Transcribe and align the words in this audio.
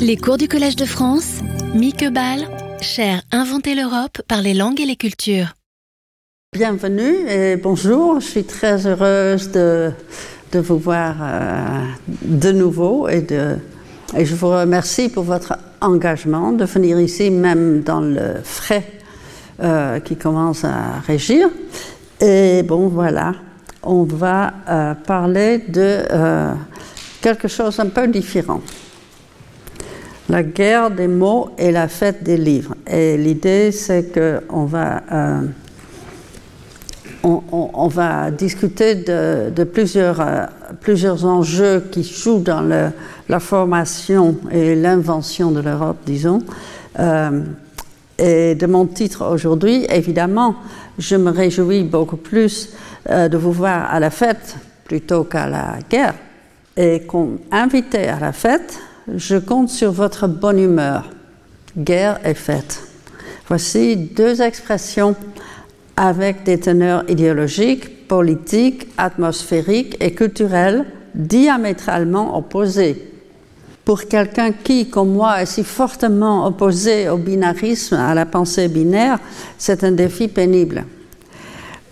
Les 0.00 0.16
cours 0.16 0.38
du 0.38 0.48
Collège 0.48 0.76
de 0.76 0.86
France, 0.86 1.40
Mieke 1.74 2.10
Ball, 2.10 2.48
cher 2.80 3.20
Inventer 3.32 3.74
l'Europe 3.74 4.22
par 4.26 4.40
les 4.40 4.54
langues 4.54 4.80
et 4.80 4.86
les 4.86 4.96
cultures. 4.96 5.54
Bienvenue 6.54 7.28
et 7.28 7.56
bonjour, 7.56 8.18
je 8.18 8.26
suis 8.26 8.44
très 8.44 8.86
heureuse 8.86 9.50
de, 9.50 9.92
vous 10.54 10.78
voir 10.78 11.16
euh, 11.20 11.84
de 12.22 12.50
nouveau 12.50 13.08
et, 13.08 13.20
de, 13.20 13.56
je 14.16 14.34
vous 14.34 14.48
remercie 14.48 15.10
pour 15.10 15.24
votre 15.24 15.58
engagement 15.82 16.52
de 16.52 16.64
venir 16.64 16.98
ici, 16.98 17.30
même 17.30 17.82
dans 17.82 18.00
le 18.00 18.36
frais 18.42 18.90
euh, 19.62 20.00
qui 20.00 20.16
commence 20.16 20.64
à 20.64 21.00
régir. 21.06 21.50
Et 22.22 22.62
bon, 22.62 22.88
voilà, 22.88 23.34
on 23.82 24.04
va 24.04 24.54
euh, 24.66 24.94
parler 24.94 25.58
de 25.58 26.04
quelque 27.20 27.48
chose 27.48 27.78
un 27.80 27.88
peu 27.88 28.08
différent. 28.08 28.62
La 30.30 30.44
guerre 30.44 30.92
des 30.92 31.08
mots 31.08 31.50
et 31.58 31.72
la 31.72 31.88
fête 31.88 32.22
des 32.22 32.36
livres. 32.36 32.76
Et 32.86 33.16
l'idée, 33.16 33.72
c'est 33.72 34.14
qu'on 34.14 34.64
va, 34.64 35.02
euh, 35.10 35.40
on, 37.24 37.88
va 37.88 38.30
discuter 38.30 38.94
de, 38.94 39.64
plusieurs, 39.64 40.20
euh, 40.20 40.46
plusieurs 40.80 41.24
enjeux 41.24 41.82
qui 41.90 42.04
jouent 42.04 42.44
dans 42.44 42.60
la 42.60 43.40
formation 43.40 44.36
et 44.52 44.76
l'invention 44.76 45.50
de 45.50 45.58
l'Europe, 45.58 45.98
disons. 46.06 46.38
Euh, 47.00 47.40
et 48.16 48.54
de 48.54 48.66
mon 48.66 48.86
titre 48.86 49.26
aujourd'hui, 49.28 49.84
évidemment, 49.90 50.54
je 50.96 51.16
me 51.16 51.32
réjouis 51.32 51.82
beaucoup 51.82 52.18
plus 52.18 52.72
de 53.08 53.36
vous 53.36 53.52
voir 53.52 53.92
à 53.92 53.98
la 53.98 54.10
fête 54.10 54.54
plutôt 54.84 55.24
qu'à 55.24 55.48
la 55.48 55.78
guerre 55.90 56.14
et 56.76 57.00
qu'on 57.00 57.38
invitait 57.50 58.06
à 58.06 58.20
la 58.20 58.32
fête, 58.32 58.78
je 59.16 59.36
compte 59.36 59.68
sur 59.68 59.92
votre 59.92 60.26
bonne 60.26 60.58
humeur. 60.58 61.10
Guerre 61.76 62.20
est 62.24 62.34
faite. 62.34 62.82
Voici 63.48 63.96
deux 63.96 64.42
expressions 64.42 65.16
avec 65.96 66.44
des 66.44 66.58
teneurs 66.58 67.04
idéologiques, 67.08 68.08
politiques, 68.08 68.88
atmosphériques 68.96 69.96
et 70.00 70.14
culturelles 70.14 70.86
diamétralement 71.14 72.36
opposées. 72.36 73.06
Pour 73.84 74.04
quelqu'un 74.04 74.52
qui, 74.52 74.88
comme 74.88 75.12
moi, 75.12 75.42
est 75.42 75.46
si 75.46 75.64
fortement 75.64 76.46
opposé 76.46 77.08
au 77.08 77.16
binarisme, 77.16 77.96
à 77.96 78.14
la 78.14 78.26
pensée 78.26 78.68
binaire, 78.68 79.18
c'est 79.58 79.82
un 79.82 79.92
défi 79.92 80.28
pénible. 80.28 80.84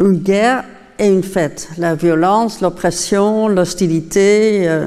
Une 0.00 0.18
guerre 0.18 0.64
et 0.98 1.08
une 1.08 1.24
fête. 1.24 1.68
La 1.76 1.94
violence, 1.94 2.60
l'oppression, 2.60 3.48
l'hostilité 3.48 4.68
euh, 4.68 4.86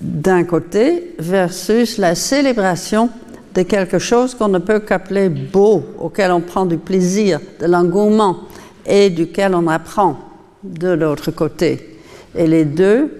d'un 0.00 0.44
côté 0.44 1.14
versus 1.18 1.98
la 1.98 2.14
célébration 2.14 3.10
de 3.54 3.62
quelque 3.62 3.98
chose 3.98 4.34
qu'on 4.34 4.48
ne 4.48 4.58
peut 4.58 4.80
qu'appeler 4.80 5.28
beau, 5.28 5.82
auquel 5.98 6.30
on 6.30 6.40
prend 6.40 6.66
du 6.66 6.76
plaisir, 6.76 7.40
de 7.60 7.66
l'engouement 7.66 8.40
et 8.86 9.10
duquel 9.10 9.54
on 9.54 9.66
apprend 9.66 10.16
de 10.62 10.88
l'autre 10.88 11.30
côté. 11.30 11.98
Et 12.36 12.46
les 12.46 12.64
deux 12.64 13.10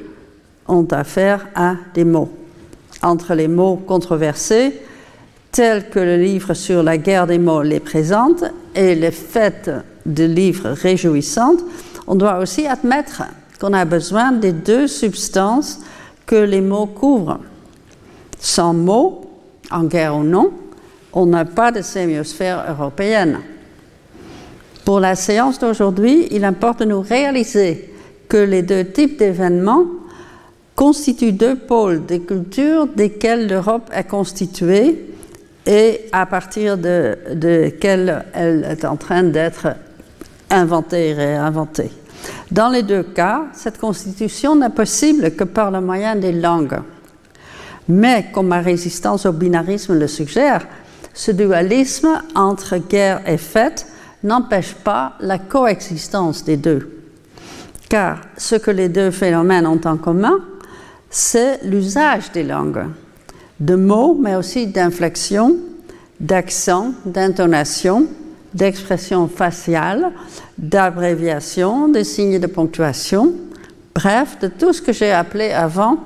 ont 0.69 0.87
affaire 0.91 1.49
à 1.55 1.75
des 1.95 2.05
mots. 2.05 2.31
Entre 3.03 3.35
les 3.35 3.49
mots 3.49 3.77
controversés, 3.77 4.81
tels 5.51 5.89
que 5.89 5.99
le 5.99 6.17
livre 6.17 6.55
sur 6.55 6.83
la 6.83 6.99
guerre 6.99 7.27
des 7.27 7.39
mots 7.39 7.63
les 7.63 7.81
présente, 7.81 8.45
et 8.75 8.95
les 8.95 9.11
fêtes 9.11 9.71
de 10.07 10.25
livres 10.25 10.71
réjouissantes, 10.71 11.61
on 12.07 12.15
doit 12.15 12.39
aussi 12.39 12.67
admettre 12.67 13.23
qu'on 13.61 13.73
a 13.73 13.85
besoin 13.85 14.33
des 14.33 14.53
deux 14.53 14.87
substances 14.87 15.81
que 16.29 16.37
les 16.37 16.61
mots 16.61 16.87
couvrent. 16.87 17.41
Sans 18.39 18.75
mots, 18.75 19.31
en 19.71 19.85
guerre 19.85 20.15
ou 20.17 20.23
non, 20.23 20.53
on 21.13 21.27
n'a 21.27 21.45
pas 21.45 21.73
de 21.73 21.81
sémiosphère 21.81 22.65
européenne. 22.69 23.41
Pour 24.85 25.01
la 25.01 25.17
séance 25.17 25.59
d'aujourd'hui, 25.59 26.29
il 26.31 26.45
importe 26.45 26.81
de 26.81 26.85
nous 26.85 27.01
réaliser 27.01 27.93
que 28.29 28.37
les 28.37 28.63
deux 28.63 28.85
types 28.85 29.19
d'événements 29.19 29.87
constituent 30.77 31.33
deux 31.33 31.57
pôles 31.57 32.05
des 32.07 32.21
cultures 32.21 32.87
desquelles 32.87 33.49
l'Europe 33.49 33.91
est 33.93 34.05
constituée 34.07 35.07
et 35.67 36.03
à 36.13 36.27
partir 36.27 36.77
de, 36.79 37.19
de 37.35 37.73
elle 37.83 38.67
est 38.71 38.85
en 38.85 38.97
train 38.97 39.25
d'être 39.25 39.69
inventée 40.51 41.09
et 41.09 41.15
réinventée. 41.15 41.91
Dans 42.51 42.69
les 42.69 42.83
deux 42.83 43.03
cas, 43.03 43.45
cette 43.53 43.79
constitution 43.79 44.57
n'est 44.57 44.71
possible 44.71 45.33
que 45.33 45.45
par 45.45 45.71
le 45.71 45.81
moyen 45.81 46.17
des 46.17 46.33
langues. 46.33 46.81
Mais, 47.89 48.27
comme 48.33 48.49
ma 48.49 48.61
résistance 48.61 49.27
au 49.27 49.33
binarisme 49.33 49.99
le 49.99 50.07
suggère, 50.07 50.67
ce 51.15 51.31
dualisme 51.31 52.23
entre 52.35 52.77
guerre 52.79 53.23
et 53.27 53.39
fête 53.39 53.87
n'empêche 54.23 54.75
pas 54.75 55.15
la 55.21 55.39
coexistence 55.39 56.45
des 56.45 56.57
deux. 56.57 57.03
Car 57.89 58.19
ce 58.37 58.57
que 58.57 58.71
les 58.71 58.89
deux 58.89 59.11
phénomènes 59.11 59.67
ont 59.67 59.81
en 59.85 59.97
commun, 59.97 60.39
c'est 61.11 61.61
l'usage 61.65 62.31
des 62.33 62.43
langues, 62.43 62.85
de 63.61 63.75
mots, 63.75 64.19
mais 64.21 64.37
aussi 64.37 64.67
d'inflexion, 64.67 65.57
d'accent, 66.21 66.93
d'intonation, 67.07 68.07
d'expression 68.59 69.29
faciale, 69.29 70.11
d'abréviation, 70.59 71.89
de 71.89 72.03
signes 72.03 72.41
de 72.41 72.47
ponctuation, 72.49 73.33
bref, 73.95 74.39
de 74.41 74.49
tout 74.49 74.73
ce 74.73 74.83
que 74.83 74.93
j'ai 74.93 75.13
appelé 75.13 75.53
avant 75.53 75.99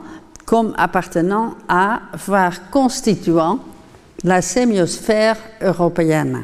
comme 0.45 0.75
appartenant 0.77 1.55
à, 1.69 2.01
voire 2.27 2.71
constituant, 2.71 3.61
la 4.23 4.43
sémiosphère 4.43 5.37
européenne. 5.63 6.43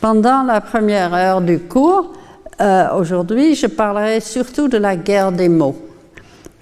Pendant 0.00 0.42
la 0.42 0.60
première 0.60 1.14
heure 1.14 1.40
du 1.40 1.60
cours, 1.60 2.12
euh, 2.60 2.88
aujourd'hui, 2.96 3.54
je 3.54 3.66
parlerai 3.66 4.20
surtout 4.20 4.66
de 4.66 4.78
la 4.78 4.96
guerre 4.96 5.30
des 5.30 5.48
mots. 5.48 5.76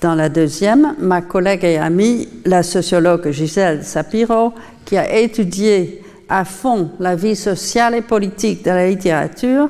Dans 0.00 0.14
la 0.14 0.28
deuxième, 0.28 0.94
ma 0.98 1.22
collègue 1.22 1.64
et 1.64 1.78
amie, 1.78 2.28
la 2.44 2.62
sociologue 2.62 3.30
Gisèle 3.30 3.82
Sapiro, 3.82 4.52
qui 4.84 4.96
a 4.96 5.18
étudié 5.18 6.02
à 6.28 6.44
fond 6.44 6.90
la 7.00 7.16
vie 7.16 7.36
sociale 7.36 7.94
et 7.94 8.02
politique 8.02 8.64
de 8.64 8.70
la 8.70 8.88
littérature, 8.88 9.68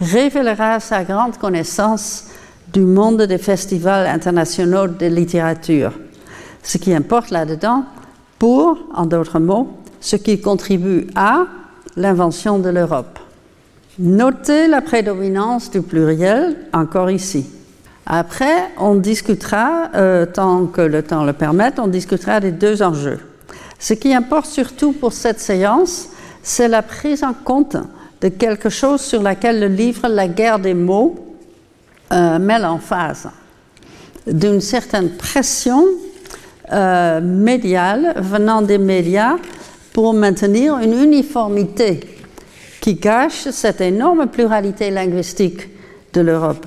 révélera 0.00 0.80
sa 0.80 1.04
grande 1.04 1.38
connaissance 1.38 2.26
du 2.72 2.80
monde 2.80 3.22
des 3.22 3.38
festivals 3.38 4.06
internationaux 4.06 4.88
de 4.88 5.06
littérature. 5.06 5.92
Ce 6.62 6.78
qui 6.78 6.94
importe 6.94 7.30
là-dedans 7.30 7.84
pour, 8.38 8.78
en 8.94 9.06
d'autres 9.06 9.38
mots, 9.38 9.78
ce 10.00 10.16
qui 10.16 10.40
contribue 10.40 11.06
à 11.14 11.46
l'invention 11.96 12.58
de 12.58 12.68
l'Europe. 12.68 13.18
Notez 13.98 14.66
la 14.66 14.80
prédominance 14.80 15.70
du 15.70 15.80
pluriel 15.80 16.56
encore 16.72 17.10
ici. 17.10 17.46
Après, 18.06 18.70
on 18.78 18.96
discutera, 18.96 19.90
euh, 19.94 20.26
tant 20.26 20.66
que 20.66 20.80
le 20.80 21.02
temps 21.02 21.24
le 21.24 21.32
permette, 21.32 21.78
on 21.78 21.86
discutera 21.86 22.40
des 22.40 22.52
deux 22.52 22.82
enjeux. 22.82 23.20
Ce 23.78 23.94
qui 23.94 24.14
importe 24.14 24.46
surtout 24.46 24.92
pour 24.92 25.12
cette 25.12 25.40
séance, 25.40 26.08
c'est 26.42 26.68
la 26.68 26.82
prise 26.82 27.24
en 27.24 27.32
compte 27.32 27.76
de 28.20 28.28
quelque 28.28 28.68
chose 28.68 29.00
sur 29.00 29.22
laquelle 29.22 29.60
le 29.60 29.68
livre 29.68 30.08
La 30.08 30.28
guerre 30.28 30.58
des 30.58 30.74
mots 30.74 31.16
euh, 32.12 32.38
met 32.38 32.58
l'emphase, 32.58 33.28
d'une 34.26 34.60
certaine 34.60 35.10
pression 35.10 35.84
euh, 36.72 37.20
médiale 37.20 38.14
venant 38.18 38.62
des 38.62 38.78
médias 38.78 39.36
pour 39.92 40.14
maintenir 40.14 40.78
une 40.78 40.92
uniformité 41.02 42.00
qui 42.80 42.94
gâche 42.94 43.48
cette 43.50 43.80
énorme 43.80 44.26
pluralité 44.26 44.90
linguistique 44.90 45.68
de 46.12 46.20
l'Europe, 46.20 46.66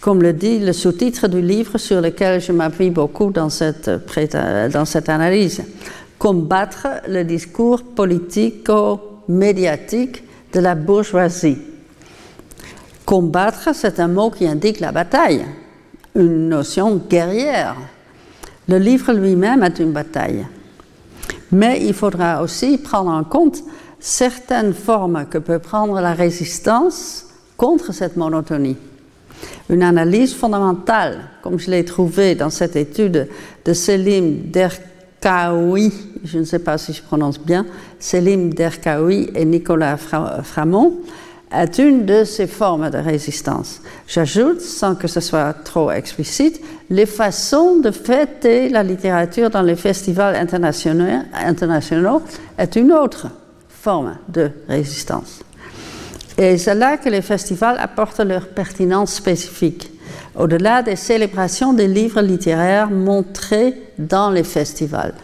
comme 0.00 0.22
le 0.22 0.32
dit 0.32 0.60
le 0.60 0.72
sous-titre 0.72 1.28
du 1.28 1.42
livre 1.42 1.78
sur 1.78 2.00
lequel 2.00 2.40
je 2.40 2.52
m'appuie 2.52 2.90
beaucoup 2.90 3.30
dans 3.30 3.50
cette 3.50 3.88
analyse 5.08 5.62
combattre 6.18 6.86
le 7.08 7.24
discours 7.24 7.82
politico-médiatique 7.82 10.22
de 10.52 10.60
la 10.60 10.74
bourgeoisie. 10.74 11.56
Combattre, 13.04 13.74
c'est 13.74 13.98
un 14.00 14.08
mot 14.08 14.30
qui 14.30 14.46
indique 14.46 14.80
la 14.80 14.92
bataille, 14.92 15.44
une 16.14 16.48
notion 16.48 16.96
guerrière. 16.96 17.76
Le 18.68 18.78
livre 18.78 19.12
lui-même 19.12 19.62
est 19.62 19.78
une 19.78 19.92
bataille. 19.92 20.46
Mais 21.52 21.86
il 21.86 21.94
faudra 21.94 22.42
aussi 22.42 22.78
prendre 22.78 23.10
en 23.10 23.22
compte 23.22 23.62
certaines 24.00 24.74
formes 24.74 25.26
que 25.30 25.38
peut 25.38 25.60
prendre 25.60 26.00
la 26.00 26.14
résistance 26.14 27.26
contre 27.56 27.92
cette 27.92 28.16
monotonie. 28.16 28.76
Une 29.70 29.82
analyse 29.82 30.34
fondamentale, 30.34 31.28
comme 31.42 31.58
je 31.58 31.70
l'ai 31.70 31.84
trouvé 31.84 32.34
dans 32.34 32.50
cette 32.50 32.76
étude 32.76 33.28
de 33.64 33.72
Selim 33.72 34.50
Derk 34.50 34.80
Derkaoui, 35.26 35.92
je 36.22 36.38
ne 36.38 36.44
sais 36.44 36.60
pas 36.60 36.78
si 36.78 36.92
je 36.92 37.02
prononce 37.02 37.40
bien, 37.40 37.66
Selim 37.98 38.54
Derkaoui 38.54 39.28
et 39.34 39.44
Nicolas 39.44 39.96
Framont, 39.96 41.00
est 41.52 41.78
une 41.78 42.06
de 42.06 42.22
ces 42.22 42.46
formes 42.46 42.90
de 42.90 42.98
résistance. 42.98 43.80
J'ajoute, 44.06 44.60
sans 44.60 44.94
que 44.94 45.08
ce 45.08 45.18
soit 45.18 45.52
trop 45.64 45.90
explicite, 45.90 46.60
les 46.90 47.06
façons 47.06 47.80
de 47.80 47.90
fêter 47.90 48.68
la 48.68 48.84
littérature 48.84 49.50
dans 49.50 49.62
les 49.62 49.74
festivals 49.74 50.36
internationaux, 50.36 51.24
internationaux 51.34 52.22
est 52.56 52.76
une 52.76 52.92
autre 52.92 53.26
forme 53.68 54.18
de 54.28 54.52
résistance. 54.68 55.40
Et 56.38 56.56
c'est 56.56 56.76
là 56.76 56.98
que 56.98 57.08
les 57.08 57.22
festivals 57.22 57.78
apportent 57.80 58.20
leur 58.20 58.46
pertinence 58.46 59.14
spécifique, 59.14 59.90
au-delà 60.34 60.82
des 60.82 60.96
célébrations 60.96 61.72
des 61.72 61.88
livres 61.88 62.20
littéraires 62.20 62.90
montrés 62.90 63.74
dans 63.98 64.30
les 64.30 64.44
festivals. 64.44 65.14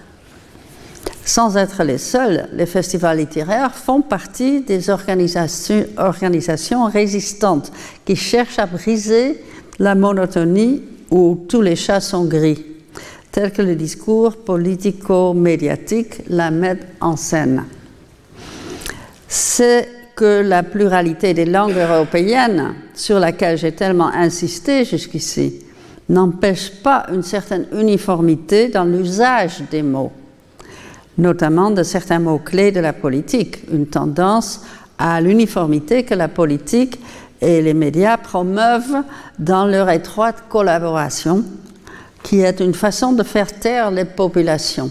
Sans 1.25 1.57
être 1.57 1.85
les 1.85 1.99
seuls, 1.99 2.49
les 2.53 2.67
festivals 2.67 3.19
littéraires 3.19 3.75
font 3.75 4.03
partie 4.03 4.63
des 4.63 4.91
organisations, 4.91 6.87
résistantes 6.87 7.73
qui 8.05 8.17
cherchent 8.17 8.59
à 8.59 8.67
briser 8.67 9.41
la 9.79 9.95
monotonie 9.95 10.83
où 11.11 11.45
tous 11.49 11.61
les 11.61 11.77
chats 11.77 12.01
sont 12.01 12.25
gris, 12.25 12.65
tel 13.31 13.53
que 13.53 13.63
le 13.63 13.77
discours 13.77 14.37
politico-médiatique 14.37 16.23
la 16.29 16.51
met 16.51 16.81
en 17.01 17.17
scène. 17.17 17.65
C'est 19.29 19.89
que 20.15 20.43
la 20.43 20.63
pluralité 20.63 21.35
des 21.35 21.45
langues 21.45 21.77
européennes, 21.77 22.75
sur 22.95 23.19
laquelle 23.19 23.57
j'ai 23.57 23.73
tellement 23.73 24.09
insisté 24.09 24.85
jusqu'ici, 24.85 25.61
n'empêche 26.09 26.71
pas 26.83 27.07
une 27.13 27.23
certaine 27.23 27.67
uniformité 27.73 28.69
dans 28.69 28.85
l'usage 28.85 29.63
des 29.71 29.83
mots 29.83 30.13
notamment 31.19 31.71
de 31.71 31.83
certains 31.83 32.19
mots-clés 32.19 32.73
de 32.73 32.81
la 32.81 32.93
politique, 32.93 33.59
une 33.73 33.87
tendance 33.87 34.63
à 34.99 35.21
l'uniformité 35.21 36.05
que 36.05 36.15
la 36.15 36.29
politique 36.29 36.99
et 37.41 37.61
les 37.61 37.75
médias 37.75 38.17
promeuvent 38.17 39.03
dans 39.39 39.67
leur 39.67 39.91
étroite 39.91 40.45
collaboration, 40.49 41.45
qui 42.23 42.41
est 42.41 42.61
une 42.61 42.75
façon 42.75 43.13
de 43.13 43.23
faire 43.23 43.53
taire 43.53 43.91
les 43.91 44.05
populations. 44.05 44.91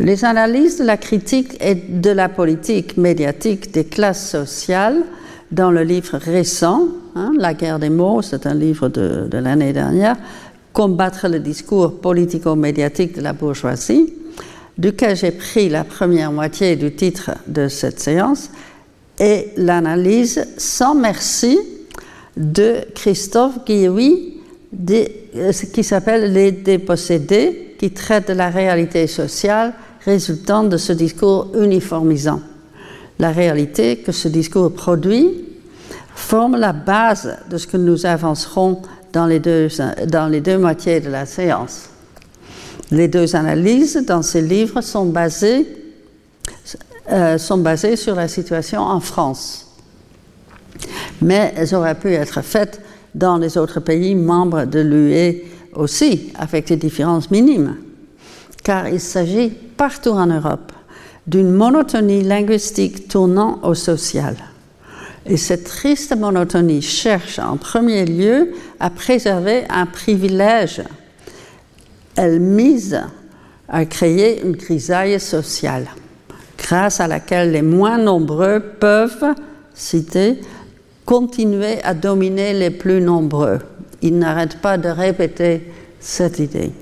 Les 0.00 0.24
analyses 0.24 0.78
de 0.78 0.84
la 0.84 0.96
critique 0.96 1.56
et 1.60 1.76
de 1.76 2.10
la 2.10 2.28
politique 2.28 2.96
médiatique 2.96 3.72
des 3.72 3.84
classes 3.84 4.28
sociales 4.28 5.04
dans 5.52 5.70
le 5.70 5.82
livre 5.84 6.18
récent, 6.18 6.88
hein, 7.14 7.32
La 7.38 7.54
guerre 7.54 7.78
des 7.78 7.90
mots, 7.90 8.20
c'est 8.20 8.44
un 8.46 8.54
livre 8.54 8.88
de, 8.88 9.28
l'année 9.32 9.72
dernière, 9.72 10.16
Combattre 10.72 11.28
le 11.28 11.38
discours 11.38 12.00
politico-médiatique 12.00 13.14
de 13.14 13.20
la 13.20 13.32
bourgeoisie, 13.32 14.12
duquel 14.76 15.14
j'ai 15.14 15.30
pris 15.30 15.68
la 15.68 15.84
première 15.84 16.32
moitié 16.32 16.74
du 16.74 16.92
titre 16.92 17.30
de 17.46 17.68
cette 17.68 18.00
séance, 18.00 18.50
et 19.20 19.50
l'analyse 19.56 20.44
sans 20.56 20.96
merci 20.96 21.56
de 22.36 22.78
Christophe 22.96 23.64
Guillouis, 23.64 24.40
euh, 24.90 25.52
qui 25.72 25.84
s'appelle 25.84 26.32
Les 26.32 26.50
dépossédés, 26.50 27.73
qui 27.78 27.90
traite 27.90 28.28
de 28.28 28.32
la 28.34 28.50
réalité 28.50 29.06
sociale 29.06 29.72
résultant 30.04 30.64
de 30.64 30.76
ce 30.76 30.92
discours 30.92 31.48
uniformisant. 31.58 32.40
La 33.18 33.30
réalité 33.30 33.98
que 33.98 34.12
ce 34.12 34.28
discours 34.28 34.72
produit 34.72 35.30
forme 36.14 36.56
la 36.56 36.72
base 36.72 37.36
de 37.50 37.56
ce 37.56 37.66
que 37.66 37.76
nous 37.76 38.06
avancerons 38.06 38.82
dans 39.12 39.26
les 39.26 39.38
deux, 39.38 39.68
dans 40.08 40.28
les 40.28 40.40
deux 40.40 40.58
moitiés 40.58 41.00
de 41.00 41.08
la 41.08 41.26
séance. 41.26 41.88
Les 42.90 43.08
deux 43.08 43.34
analyses 43.36 44.04
dans 44.06 44.22
ces 44.22 44.42
livres 44.42 44.80
sont 44.80 45.06
basées, 45.06 45.66
euh, 47.10 47.38
sont 47.38 47.58
basées 47.58 47.96
sur 47.96 48.14
la 48.14 48.28
situation 48.28 48.82
en 48.82 49.00
France. 49.00 49.66
Mais 51.22 51.54
elles 51.56 51.74
auraient 51.74 51.94
pu 51.94 52.12
être 52.12 52.42
faites 52.42 52.80
dans 53.14 53.36
les 53.36 53.56
autres 53.56 53.80
pays 53.80 54.14
membres 54.14 54.64
de 54.64 54.80
l'UE 54.80 55.42
aussi, 55.76 56.32
avec 56.38 56.68
des 56.68 56.76
différences 56.76 57.30
minimes. 57.30 57.76
Car 58.62 58.88
il 58.88 59.00
s'agit 59.00 59.50
partout 59.50 60.10
en 60.10 60.26
Europe 60.26 60.72
d'une 61.26 61.50
monotonie 61.50 62.22
linguistique 62.22 63.08
tournant 63.08 63.60
au 63.62 63.74
social. 63.74 64.36
Et 65.26 65.36
cette 65.36 65.64
triste 65.64 66.14
monotonie 66.16 66.82
cherche 66.82 67.38
en 67.38 67.56
premier 67.56 68.04
lieu 68.04 68.52
à 68.78 68.90
préserver 68.90 69.64
un 69.70 69.86
privilège 69.86 70.82
elle 72.16 72.40
mise 72.40 73.00
à 73.68 73.84
créer 73.86 74.42
une 74.44 74.56
grisaille 74.56 75.18
sociale, 75.18 75.86
grâce 76.58 77.00
à 77.00 77.08
laquelle 77.08 77.52
les 77.52 77.62
moins 77.62 77.98
nombreux 77.98 78.60
peuvent, 78.78 79.34
citer, 79.74 80.40
continuer 81.04 81.82
à 81.82 81.94
dominer 81.94 82.52
les 82.52 82.70
plus 82.70 83.00
nombreux. 83.00 83.58
Il 84.04 84.18
n'arrête 84.18 84.58
pas 84.58 84.76
de 84.76 84.90
répéter 84.90 85.72
cette 85.98 86.38
idée, 86.38 86.72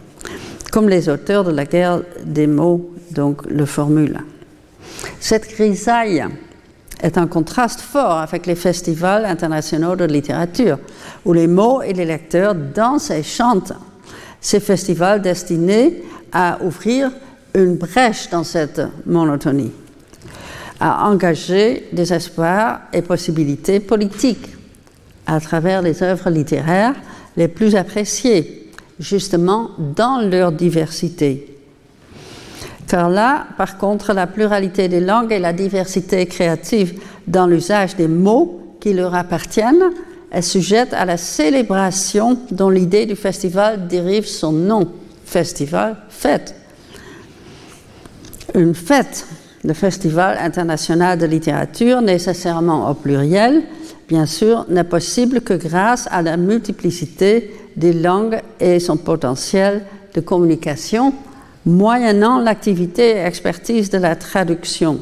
comme 0.72 0.88
les 0.88 1.08
auteurs 1.08 1.44
de 1.44 1.52
la 1.52 1.64
guerre 1.64 2.02
des 2.24 2.48
mots 2.48 2.90
donc 3.12 3.46
le 3.48 3.64
formulent. 3.64 4.24
Cette 5.20 5.48
grisaille 5.48 6.24
est 7.00 7.16
un 7.16 7.28
contraste 7.28 7.80
fort 7.80 8.18
avec 8.18 8.46
les 8.46 8.56
festivals 8.56 9.24
internationaux 9.24 9.94
de 9.94 10.04
littérature, 10.04 10.80
où 11.24 11.32
les 11.32 11.46
mots 11.46 11.80
et 11.80 11.92
les 11.92 12.06
lecteurs 12.06 12.56
dansent 12.56 13.12
et 13.12 13.22
chantent 13.22 13.74
ces 14.40 14.58
festivals 14.58 15.22
destinés 15.22 16.02
à 16.32 16.58
ouvrir 16.60 17.12
une 17.54 17.76
brèche 17.76 18.30
dans 18.30 18.42
cette 18.42 18.82
monotonie, 19.06 19.70
à 20.80 21.08
engager 21.08 21.88
des 21.92 22.12
espoirs 22.12 22.80
et 22.92 23.02
possibilités 23.02 23.78
politiques 23.78 24.48
à 25.26 25.40
travers 25.40 25.82
les 25.82 26.02
œuvres 26.02 26.30
littéraires 26.30 26.94
les 27.36 27.48
plus 27.48 27.76
appréciées, 27.76 28.70
justement 28.98 29.70
dans 29.78 30.20
leur 30.28 30.52
diversité. 30.52 31.56
Car 32.86 33.08
là, 33.08 33.46
par 33.56 33.78
contre, 33.78 34.12
la 34.12 34.26
pluralité 34.26 34.88
des 34.88 35.00
langues 35.00 35.32
et 35.32 35.38
la 35.38 35.52
diversité 35.52 36.26
créative 36.26 37.00
dans 37.26 37.46
l'usage 37.46 37.96
des 37.96 38.08
mots 38.08 38.76
qui 38.80 38.92
leur 38.92 39.14
appartiennent 39.14 39.90
est 40.30 40.42
sujette 40.42 40.92
à 40.92 41.04
la 41.04 41.16
célébration 41.16 42.38
dont 42.50 42.68
l'idée 42.68 43.06
du 43.06 43.16
festival 43.16 43.86
dérive 43.86 44.26
son 44.26 44.52
nom. 44.52 44.92
Festival, 45.24 45.96
fête. 46.08 46.54
Une 48.54 48.74
fête, 48.74 49.26
le 49.64 49.72
Festival 49.72 50.36
international 50.38 51.18
de 51.18 51.26
littérature, 51.26 52.02
nécessairement 52.02 52.90
au 52.90 52.94
pluriel, 52.94 53.62
bien 54.12 54.26
sûr, 54.26 54.66
n'est 54.68 54.84
possible 54.84 55.40
que 55.40 55.54
grâce 55.54 56.06
à 56.10 56.20
la 56.20 56.36
multiplicité 56.36 57.50
des 57.76 57.94
langues 57.94 58.42
et 58.60 58.78
son 58.78 58.98
potentiel 58.98 59.84
de 60.14 60.20
communication, 60.20 61.14
moyennant 61.64 62.38
l'activité 62.38 63.12
et 63.12 63.24
expertise 63.24 63.88
de 63.88 63.96
la 63.96 64.14
traduction. 64.14 64.98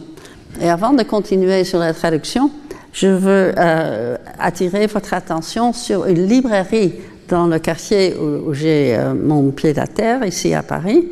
Et 0.60 0.70
avant 0.70 0.92
de 0.92 1.02
continuer 1.02 1.64
sur 1.64 1.80
la 1.80 1.92
traduction, 1.92 2.52
je 2.92 3.08
veux 3.08 3.52
euh, 3.58 4.16
attirer 4.38 4.86
votre 4.86 5.12
attention 5.12 5.72
sur 5.72 6.06
une 6.06 6.28
librairie 6.28 6.92
dans 7.28 7.48
le 7.48 7.58
quartier 7.58 8.14
où, 8.14 8.54
j'ai 8.54 8.94
euh, 8.94 9.12
mon 9.14 9.50
pied 9.50 9.76
à 9.76 9.88
terre, 9.88 10.24
ici 10.24 10.54
à 10.54 10.62
Paris, 10.62 11.08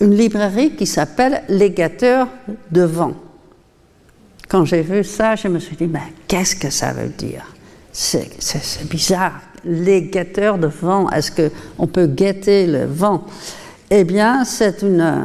une 0.00 0.14
librairie 0.14 0.76
qui 0.76 0.86
s'appelle 0.86 1.42
Légateur 1.48 2.28
de 2.70 2.82
vent. 2.82 3.23
Quand 4.48 4.64
j'ai 4.64 4.82
vu 4.82 5.04
ça, 5.04 5.36
je 5.36 5.48
me 5.48 5.58
suis 5.58 5.76
dit, 5.76 5.86
mais 5.86 6.12
qu'est-ce 6.28 6.56
que 6.56 6.70
ça 6.70 6.92
veut 6.92 7.08
dire? 7.08 7.44
C'est 7.92 8.88
bizarre. 8.90 9.40
Légateur 9.64 10.58
de 10.58 10.66
vent, 10.66 11.08
est-ce 11.10 11.30
qu'on 11.30 11.86
peut 11.86 12.06
guetter 12.06 12.66
le 12.66 12.84
vent? 12.84 13.24
Eh 13.90 14.04
bien, 14.04 14.44
c'est 14.44 14.82
euh, 14.82 15.24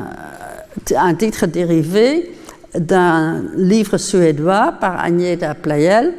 un 0.95 1.13
titre 1.15 1.45
dérivé 1.45 2.31
d'un 2.73 3.43
livre 3.55 3.97
suédois 3.97 4.75
par 4.79 5.03
Agneta 5.03 5.55
Playel 5.55 6.13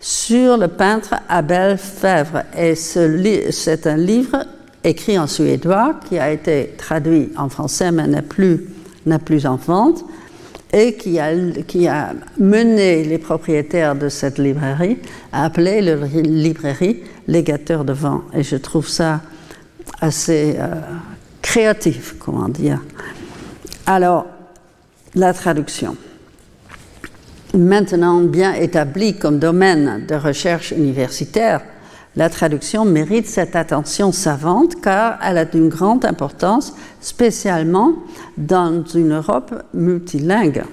sur 0.00 0.56
le 0.56 0.68
peintre 0.68 1.14
Abel 1.28 1.78
Fèvre. 1.78 2.42
Et 2.58 2.74
c'est 2.74 3.86
un 3.86 3.96
livre 3.96 4.44
écrit 4.82 5.18
en 5.18 5.26
suédois 5.28 6.00
qui 6.08 6.18
a 6.18 6.32
été 6.32 6.74
traduit 6.76 7.30
en 7.36 7.48
français 7.48 7.92
mais 7.92 8.08
n'est 8.08 8.22
plus 8.22 9.46
en 9.46 9.56
vente 9.56 10.04
et 10.72 10.94
qui 10.94 11.18
a, 11.18 12.12
mené 12.38 13.04
les 13.04 13.18
propriétaires 13.18 13.94
de 13.94 14.08
cette 14.08 14.38
librairie 14.38 14.98
à 15.32 15.44
appeler 15.44 15.82
leur 15.82 16.04
librairie 16.04 17.02
Légateur 17.28 17.84
de 17.84 17.92
vent. 17.92 18.22
Et 18.34 18.42
je 18.42 18.56
trouve 18.56 18.88
ça 18.88 19.20
assez 20.00 20.56
euh, 20.58 20.74
créatif, 21.40 22.16
comment 22.18 22.48
dire. 22.48 22.80
Alors, 23.86 24.26
la 25.14 25.32
traduction. 25.32 25.96
Maintenant 27.54 28.20
bien 28.20 28.54
établie 28.54 29.18
comme 29.18 29.38
domaine 29.38 30.06
de 30.08 30.14
recherche 30.14 30.72
universitaire, 30.72 31.60
la 32.16 32.28
traduction 32.28 32.84
mérite 32.84 33.26
cette 33.26 33.56
attention 33.56 34.12
savante 34.12 34.80
car 34.82 35.18
elle 35.24 35.38
a 35.38 35.44
d'une 35.44 35.68
grande 35.68 36.04
importance, 36.04 36.74
spécialement 37.00 37.94
dans 38.36 38.84
une 38.84 39.14
Europe 39.14 39.54
multilingue. 39.72 40.64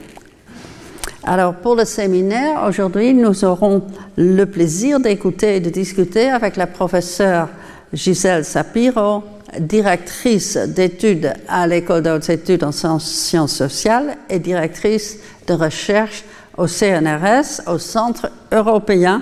Alors 1.23 1.53
pour 1.55 1.75
le 1.75 1.85
séminaire, 1.85 2.65
aujourd'hui, 2.67 3.13
nous 3.13 3.45
aurons 3.45 3.83
le 4.17 4.45
plaisir 4.45 4.99
d'écouter 4.99 5.57
et 5.57 5.59
de 5.59 5.69
discuter 5.69 6.29
avec 6.29 6.55
la 6.55 6.67
professeure 6.67 7.49
Gisèle 7.93 8.45
Sapiro, 8.45 9.23
directrice 9.59 10.57
d'études 10.57 11.33
à 11.47 11.67
l'École 11.67 12.03
de 12.03 12.11
hautes 12.11 12.29
études 12.29 12.63
en 12.63 12.71
sciences 12.71 13.55
sociales 13.55 14.17
et 14.29 14.39
directrice 14.39 15.17
de 15.47 15.53
recherche 15.53 16.23
au 16.57 16.67
CNRS, 16.67 17.61
au 17.67 17.79
Centre 17.79 18.29
européen 18.51 19.21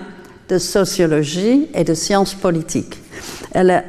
de 0.49 0.57
sociologie 0.57 1.67
et 1.73 1.83
de 1.83 1.93
sciences 1.93 2.33
politiques. 2.33 2.97
Elle 3.51 3.69
est 3.69 3.85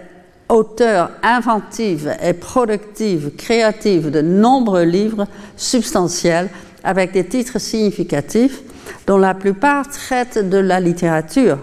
auteure 0.49 1.11
inventive 1.23 2.15
et 2.23 2.33
productive, 2.33 3.33
créative 3.37 4.11
de 4.11 4.21
nombreux 4.21 4.85
livres 4.85 5.27
substantiels 5.57 6.49
avec 6.83 7.13
des 7.13 7.27
titres 7.27 7.59
significatifs 7.59 8.63
dont 9.07 9.19
la 9.19 9.35
plupart 9.35 9.89
traitent 9.89 10.49
de 10.49 10.59
la 10.59 10.81
littérature, 10.81 11.59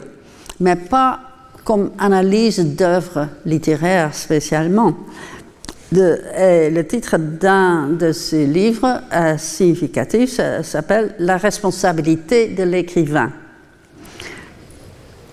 mais 0.60 0.76
pas 0.76 1.20
comme 1.64 1.92
analyse 1.98 2.60
d'œuvres 2.60 3.28
littéraires 3.46 4.14
spécialement. 4.14 4.96
le 5.92 6.82
titre 6.84 7.18
d'un 7.18 7.88
de 7.88 8.12
ces 8.12 8.46
livres 8.46 9.02
euh, 9.14 9.38
significatifs 9.38 10.40
s'appelle 10.62 11.16
La 11.20 11.38
responsabilité 11.38 12.50
de 12.50 12.64
l'écrivain. 12.64 13.32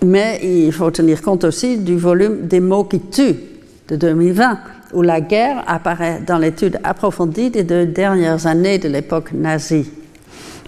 Mais 0.03 0.39
il 0.43 0.71
faut 0.73 0.91
tenir 0.91 1.21
compte 1.21 1.45
aussi 1.45 1.77
du 1.77 1.97
volume 1.97 2.47
des 2.47 2.59
mots 2.59 2.83
qui 2.83 2.99
tuent 2.99 3.39
de 3.87 3.95
2020, 3.95 4.59
où 4.93 5.01
la 5.01 5.21
guerre 5.21 5.63
apparaît 5.65 6.21
dans 6.25 6.37
l'étude 6.37 6.79
approfondie 6.83 7.49
des 7.49 7.63
deux 7.63 7.85
dernières 7.85 8.45
années 8.45 8.79
de 8.79 8.89
l'époque 8.89 9.31
nazie. 9.31 9.89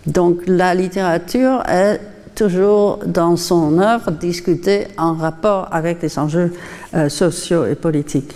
Donc 0.07 0.41
la 0.47 0.73
littérature 0.73 1.63
est 1.67 1.99
toujours 2.35 2.99
dans 3.05 3.35
son 3.35 3.79
œuvre 3.79 4.11
discutée 4.11 4.87
en 4.97 5.13
rapport 5.13 5.67
avec 5.71 6.01
les 6.01 6.17
enjeux 6.19 6.53
euh, 6.93 7.09
sociaux 7.09 7.65
et 7.65 7.75
politiques. 7.75 8.35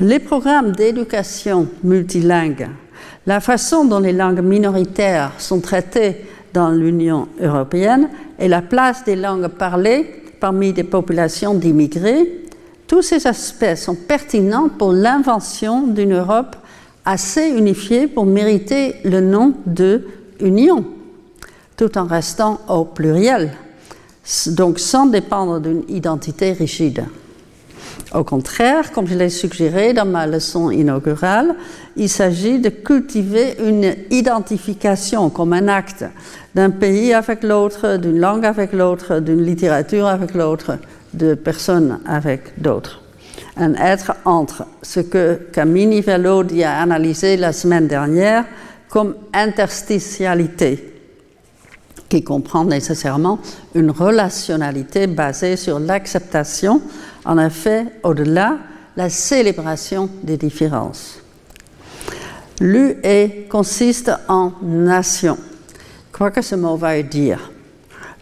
Les 0.00 0.18
programmes 0.18 0.72
d'éducation 0.72 1.68
multilingue, 1.84 2.68
la 3.26 3.40
façon 3.40 3.84
dont 3.84 4.00
les 4.00 4.12
langues 4.12 4.40
minoritaires 4.40 5.32
sont 5.38 5.60
traitées 5.60 6.24
dans 6.52 6.70
l'Union 6.70 7.28
européenne 7.40 8.08
et 8.38 8.48
la 8.48 8.62
place 8.62 9.04
des 9.04 9.16
langues 9.16 9.48
parlées 9.48 10.22
parmi 10.40 10.72
des 10.72 10.84
populations 10.84 11.54
d'immigrés, 11.54 12.42
tous 12.86 13.02
ces 13.02 13.26
aspects 13.26 13.74
sont 13.76 13.94
pertinents 13.94 14.68
pour 14.68 14.92
l'invention 14.92 15.86
d'une 15.86 16.14
Europe 16.14 16.56
assez 17.04 17.48
unifiée 17.48 18.06
pour 18.06 18.26
mériter 18.26 18.96
le 19.04 19.20
nom 19.20 19.54
de 19.66 20.06
Union, 20.40 20.84
tout 21.76 21.96
en 21.96 22.04
restant 22.04 22.60
au 22.68 22.84
pluriel, 22.84 23.52
donc 24.48 24.78
sans 24.78 25.06
dépendre 25.06 25.60
d'une 25.60 25.84
identité 25.88 26.52
rigide. 26.52 27.04
Au 28.14 28.24
contraire, 28.24 28.92
comme 28.92 29.06
je 29.06 29.14
l'ai 29.14 29.30
suggéré 29.30 29.94
dans 29.94 30.04
ma 30.04 30.26
leçon 30.26 30.70
inaugurale, 30.70 31.54
il 31.96 32.10
s'agit 32.10 32.58
de 32.58 32.68
cultiver 32.68 33.56
une 33.64 33.94
identification 34.10 35.30
comme 35.30 35.54
un 35.54 35.68
acte 35.68 36.04
d'un 36.54 36.68
pays 36.68 37.14
avec 37.14 37.42
l'autre, 37.42 37.96
d'une 37.96 38.18
langue 38.18 38.44
avec 38.44 38.74
l'autre, 38.74 39.20
d'une 39.20 39.42
littérature 39.42 40.06
avec 40.06 40.34
l'autre, 40.34 40.76
de 41.14 41.34
personnes 41.34 42.00
avec 42.04 42.60
d'autres. 42.60 43.00
Un 43.56 43.74
être 43.74 44.12
entre 44.26 44.66
ce 44.82 45.00
que 45.00 45.38
Camille 45.50 46.02
Vellodi 46.02 46.64
a 46.64 46.80
analysé 46.80 47.38
la 47.38 47.54
semaine 47.54 47.88
dernière 47.88 48.44
comme 48.90 49.14
interstitialité, 49.32 50.92
qui 52.10 52.22
comprend 52.22 52.66
nécessairement 52.66 53.38
une 53.74 53.90
relationnalité 53.90 55.06
basée 55.06 55.56
sur 55.56 55.78
l'acceptation, 55.78 56.82
en 57.24 57.38
effet, 57.38 57.86
au-delà, 58.02 58.58
la 58.96 59.08
célébration 59.08 60.08
des 60.22 60.36
différences. 60.36 61.18
L'UE 62.60 63.46
consiste 63.48 64.12
en 64.28 64.52
nation. 64.62 65.38
Quoi 66.12 66.30
que 66.30 66.42
ce 66.42 66.54
mot 66.54 66.76
veuille 66.76 67.04
dire, 67.04 67.50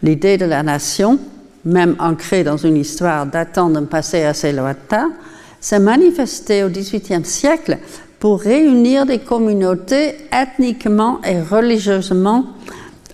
l'idée 0.01 0.37
de 0.37 0.45
la 0.45 0.63
nation 0.63 1.19
même 1.65 1.95
ancrée 1.99 2.43
dans 2.43 2.57
une 2.57 2.77
histoire 2.77 3.25
datant 3.25 3.69
d'un 3.69 3.85
passé 3.85 4.23
assez 4.23 4.51
lointain, 4.51 5.11
s'est 5.59 5.79
manifestée 5.79 6.63
au 6.63 6.69
XVIIIe 6.69 7.25
siècle 7.25 7.77
pour 8.19 8.41
réunir 8.41 9.05
des 9.05 9.19
communautés 9.19 10.15
ethniquement 10.31 11.21
et 11.23 11.39
religieusement, 11.41 12.45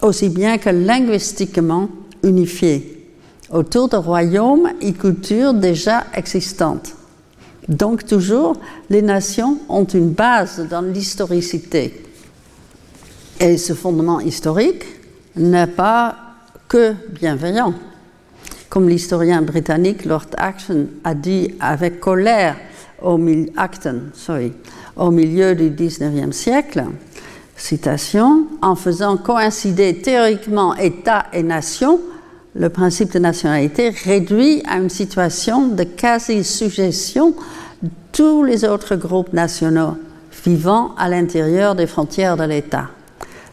aussi 0.01 0.29
bien 0.29 0.57
que 0.57 0.69
linguistiquement 0.69 1.89
unifiées, 2.23 2.96
autour 3.49 3.89
de 3.89 3.97
royaumes 3.97 4.71
et 4.81 4.93
cultures 4.93 5.53
déjà 5.53 6.05
existantes. 6.13 6.93
Donc 7.67 8.05
toujours, 8.05 8.57
les 8.89 9.01
nations 9.01 9.57
ont 9.69 9.85
une 9.85 10.11
base 10.11 10.67
dans 10.69 10.81
l'historicité. 10.81 12.03
Et 13.39 13.57
ce 13.57 13.73
fondement 13.73 14.19
historique 14.19 14.83
n'est 15.35 15.67
pas 15.67 16.15
que 16.67 16.93
bienveillant 17.11 17.73
comme 18.69 18.89
l'historien 18.89 19.41
britannique 19.41 20.05
Lord 20.05 20.27
Acton 20.37 20.87
a 21.03 21.15
dit 21.15 21.55
avec 21.59 21.99
colère 21.99 22.55
au, 23.01 23.17
milieu 23.17 23.51
du 25.55 25.69
XIXe 25.69 26.35
siècle, 26.35 26.85
citation, 27.55 28.47
en 28.61 28.75
faisant 28.75 29.17
coïncider 29.17 30.01
théoriquement 30.01 30.75
État 30.75 31.25
et 31.33 31.43
nation, 31.43 31.99
le 32.57 32.69
principe 32.69 33.13
de 33.13 33.19
nationalité 33.19 33.89
réduit 33.89 34.63
à 34.67 34.77
une 34.77 34.89
situation 34.89 35.67
de 35.67 35.83
quasi-suggestion 35.83 37.35
tous 38.11 38.43
les 38.43 38.65
autres 38.65 38.95
groupes 38.95 39.33
nationaux 39.33 39.97
vivant 40.43 40.95
à 40.97 41.09
l'intérieur 41.09 41.75
des 41.75 41.87
frontières 41.87 42.37
de 42.37 42.43
l'État. 42.43 42.89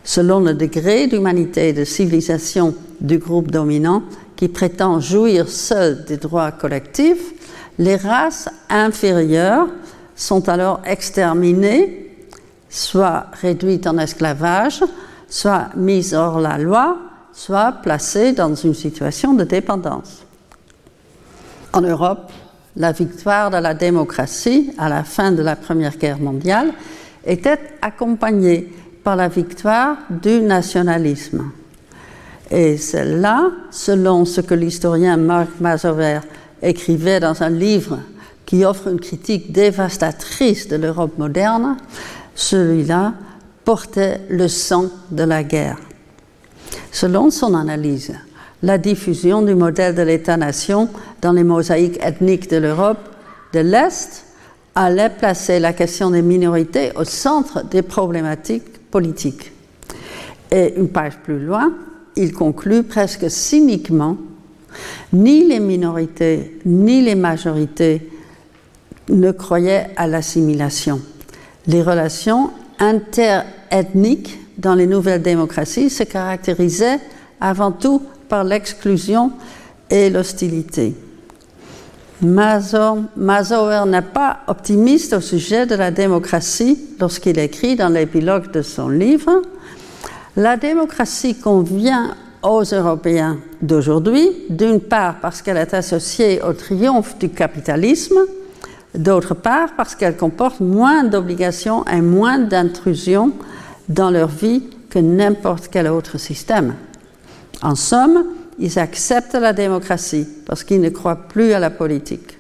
Selon 0.05 0.41
le 0.41 0.55
degré 0.55 1.07
d'humanité 1.07 1.69
et 1.69 1.73
de 1.73 1.85
civilisation 1.85 2.75
du 3.01 3.19
groupe 3.19 3.51
dominant, 3.51 4.03
qui 4.37 4.49
prétend 4.49 5.01
jouir 5.01 5.49
seul 5.49 6.05
des 6.05 6.17
droits 6.17 6.53
collectifs, 6.53 7.33
les 7.79 7.97
races 7.97 8.49
inférieures 8.69 9.69
sont 10.17 10.49
alors 10.49 10.81
exterminées, 10.85 12.11
soit 12.69 13.27
réduites 13.41 13.87
en 13.87 13.99
esclavage, 13.99 14.83
soit 15.29 15.69
mises 15.77 16.15
hors 16.15 16.41
la 16.41 16.59
loi, 16.59 16.97
soit 17.35 17.73
placées 17.83 18.33
dans 18.33 18.55
une 18.55 18.75
situation 18.75 19.35
de 19.35 19.45
dépendance. 19.45 20.25
En 21.73 21.81
Europe, 21.81 22.31
la 22.77 22.93
victoire 22.93 23.51
de 23.51 23.57
la 23.57 23.75
démocratie 23.75 24.73
à 24.79 24.89
la 24.89 25.05
fin 25.05 25.33
de 25.33 25.43
la 25.43 25.57
Première 25.57 25.97
Guerre 25.97 26.21
mondiale 26.21 26.73
était 27.27 27.59
accompagnée 27.83 28.73
par 29.03 29.17
la 29.17 29.29
victoire 29.29 29.97
du 30.09 30.41
nationalisme. 30.41 31.51
Et 32.51 32.77
celle-là, 32.77 33.51
selon 33.71 34.25
ce 34.25 34.41
que 34.41 34.55
l'historien 34.55 35.17
Marc 35.17 35.49
Mazover 35.61 36.21
écrivait 36.63 37.21
dans 37.21 37.43
un 37.43 37.51
livre 37.51 37.99
qui 38.47 38.65
offre 38.65 38.89
une 38.89 39.01
critique 39.01 39.53
dévastatrice 39.53 40.69
de 40.69 40.77
l'Europe 40.77 41.19
moderne, 41.19 41.77
celui-là 42.35 43.15
portait 43.65 44.21
le 44.29 44.49
sang 44.49 44.87
de 45.11 45.23
la 45.23 45.43
guerre. 45.43 45.79
Selon 46.93 47.31
son 47.31 47.55
analyse, 47.55 48.13
la 48.63 48.79
diffusion 48.79 49.43
du 49.43 49.55
modèle 49.55 49.95
de 49.95 50.03
l'État-nation 50.03 50.89
dans 51.21 51.33
les 51.33 51.45
mosaïques 51.45 52.03
ethniques 52.03 52.49
de 52.49 52.57
l'Europe 52.57 53.11
de 53.53 53.61
l'Est 53.61 54.25
allait 54.75 55.11
placer 55.11 55.61
la 55.61 55.73
question 55.73 56.11
des 56.11 56.23
minorités 56.23 56.91
au 56.97 57.05
centre 57.05 57.65
des 57.65 57.83
problématiques 57.83 58.91
politiques. 58.91 59.53
Et 60.51 60.75
une 60.77 60.89
page 60.89 61.19
plus 61.23 61.39
loin, 61.39 61.73
il 62.17 62.33
conclut 62.33 62.83
presque 62.83 63.31
cyniquement 63.31 64.17
ni 65.13 65.47
les 65.47 65.61
minorités 65.61 66.59
ni 66.65 67.03
les 67.03 67.15
majorités 67.15 68.11
ne 69.09 69.31
croyaient 69.31 69.91
à 69.97 70.07
l'assimilation. 70.07 71.01
Les 71.67 71.83
relations 71.83 72.51
interethniques 72.79 74.39
dans 74.59 74.75
les 74.75 74.87
nouvelles 74.87 75.23
démocraties 75.23 75.91
se 75.91 76.03
caractérisaient 76.03 77.01
avant 77.41 77.73
tout 77.73 78.03
par 78.29 78.45
l'exclusion 78.45 79.33
et 79.91 80.11
l'hostilité. 80.11 80.95
Mazower 82.23 83.83
n'est 83.87 84.03
pas 84.03 84.39
optimiste 84.47 85.13
au 85.13 85.21
sujet 85.21 85.67
de 85.67 85.75
la 85.75 85.91
démocratie 85.91 86.79
lorsqu'il 87.01 87.39
écrit 87.39 87.77
dans 87.77 87.89
l'épilogue 87.89 88.51
de 88.51 88.63
son 88.63 88.89
livre 88.89 89.43
la 90.37 90.57
démocratie 90.57 91.37
convient 91.37 92.17
aux 92.43 92.65
Européens 92.65 93.39
d'aujourd'hui, 93.63 94.31
d'une 94.51 94.81
part 94.81 95.21
parce 95.21 95.43
qu'elle 95.43 95.57
est 95.57 95.75
associée 95.75 96.43
au 96.43 96.53
triomphe 96.53 97.17
du 97.19 97.29
capitalisme, 97.29 98.19
d'autre 98.97 99.35
part 99.35 99.75
parce 99.77 99.95
qu'elle 99.95 100.17
comporte 100.17 100.59
moins 100.59 101.05
d'obligations 101.05 101.85
et 101.87 102.01
moins 102.01 102.39
d'intrusions 102.39 103.31
dans 103.89 104.11
leur 104.11 104.29
vie 104.29 104.63
que 104.91 104.99
n'importe 104.99 105.69
quel 105.71 105.89
autre 105.89 106.19
système. 106.19 106.75
En 107.63 107.75
somme, 107.75 108.25
ils 108.59 108.79
acceptent 108.79 109.35
la 109.35 109.53
démocratie 109.53 110.27
parce 110.47 110.65
qu'ils 110.65 110.81
ne 110.81 110.91
croient 110.91 111.29
plus 111.29 111.53
à 111.53 111.59
la 111.59 111.71
politique. 111.71 112.39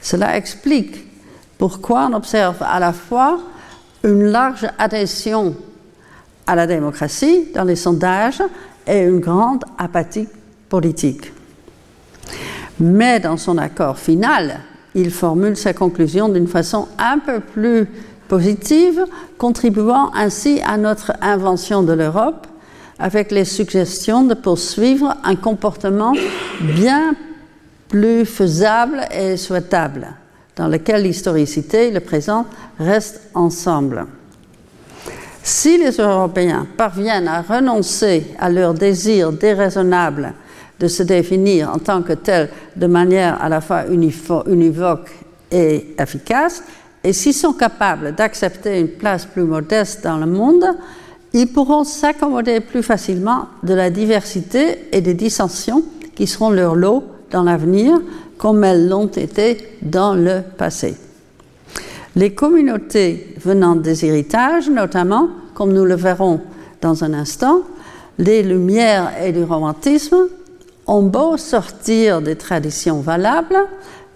Cela 0.00 0.36
explique 0.36 1.06
pourquoi 1.58 2.08
on 2.10 2.14
observe 2.14 2.62
à 2.62 2.78
la 2.80 2.92
fois 2.92 3.40
une 4.04 4.24
large 4.24 4.66
adhésion 4.78 5.54
à 6.46 6.54
la 6.54 6.66
démocratie 6.66 7.48
dans 7.54 7.64
les 7.64 7.76
sondages 7.76 8.42
et 8.86 9.00
une 9.00 9.20
grande 9.20 9.64
apathie 9.78 10.28
politique. 10.68 11.32
Mais 12.78 13.20
dans 13.20 13.36
son 13.36 13.58
accord 13.58 13.98
final, 13.98 14.60
il 14.94 15.10
formule 15.10 15.56
sa 15.56 15.74
conclusion 15.74 16.28
d'une 16.28 16.48
façon 16.48 16.88
un 16.98 17.18
peu 17.18 17.40
plus 17.40 17.86
positive, 18.30 19.04
contribuant 19.38 20.12
ainsi 20.14 20.60
à 20.64 20.76
notre 20.76 21.12
invention 21.20 21.82
de 21.82 21.92
l'Europe 21.92 22.46
avec 23.00 23.32
les 23.32 23.44
suggestions 23.44 24.22
de 24.22 24.34
poursuivre 24.34 25.16
un 25.24 25.34
comportement 25.34 26.12
bien 26.76 27.16
plus 27.88 28.24
faisable 28.24 29.00
et 29.10 29.36
souhaitable, 29.36 30.06
dans 30.54 30.68
lequel 30.68 31.02
l'historicité 31.02 31.88
et 31.88 31.90
le 31.90 31.98
présent 31.98 32.46
restent 32.78 33.20
ensemble. 33.34 34.06
Si 35.42 35.76
les 35.76 35.96
Européens 35.96 36.68
parviennent 36.76 37.26
à 37.26 37.42
renoncer 37.42 38.26
à 38.38 38.48
leur 38.48 38.74
désir 38.74 39.32
déraisonnable 39.32 40.34
de 40.78 40.86
se 40.86 41.02
définir 41.02 41.70
en 41.74 41.78
tant 41.78 42.02
que 42.02 42.12
tels 42.12 42.48
de 42.76 42.86
manière 42.86 43.42
à 43.42 43.48
la 43.48 43.60
fois 43.60 43.86
univoque 43.88 45.10
et 45.50 45.96
efficace, 45.98 46.62
et 47.02 47.12
s'ils 47.12 47.34
sont 47.34 47.52
capables 47.52 48.14
d'accepter 48.14 48.78
une 48.78 48.88
place 48.88 49.24
plus 49.24 49.44
modeste 49.44 50.04
dans 50.04 50.18
le 50.18 50.26
monde, 50.26 50.64
ils 51.32 51.46
pourront 51.46 51.84
s'accommoder 51.84 52.60
plus 52.60 52.82
facilement 52.82 53.46
de 53.62 53.74
la 53.74 53.90
diversité 53.90 54.88
et 54.92 55.00
des 55.00 55.14
dissensions 55.14 55.82
qui 56.14 56.26
seront 56.26 56.50
leur 56.50 56.74
lot 56.74 57.04
dans 57.30 57.42
l'avenir, 57.42 58.00
comme 58.36 58.64
elles 58.64 58.88
l'ont 58.88 59.06
été 59.06 59.58
dans 59.82 60.14
le 60.14 60.42
passé. 60.56 60.96
Les 62.16 62.34
communautés 62.34 63.34
venant 63.40 63.76
des 63.76 64.04
héritages, 64.04 64.68
notamment, 64.68 65.28
comme 65.54 65.72
nous 65.72 65.84
le 65.84 65.94
verrons 65.94 66.40
dans 66.80 67.04
un 67.04 67.14
instant, 67.14 67.62
les 68.18 68.42
Lumières 68.42 69.12
et 69.22 69.32
du 69.32 69.44
romantisme 69.44 70.26
ont 70.86 71.02
beau 71.02 71.36
sortir 71.36 72.20
des 72.20 72.36
traditions 72.36 73.00
valables, 73.00 73.56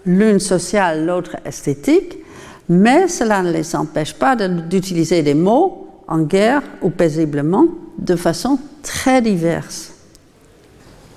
l'une 0.05 0.39
sociale, 0.39 1.05
l'autre 1.05 1.37
esthétique, 1.45 2.24
mais 2.69 3.07
cela 3.07 3.41
ne 3.41 3.51
les 3.51 3.75
empêche 3.75 4.13
pas 4.13 4.35
d'utiliser 4.35 5.21
des 5.21 5.33
mots 5.33 5.87
en 6.07 6.21
guerre 6.21 6.61
ou 6.81 6.89
paisiblement, 6.89 7.65
de 7.97 8.15
façon 8.15 8.59
très 8.83 9.21
diverse. 9.21 9.91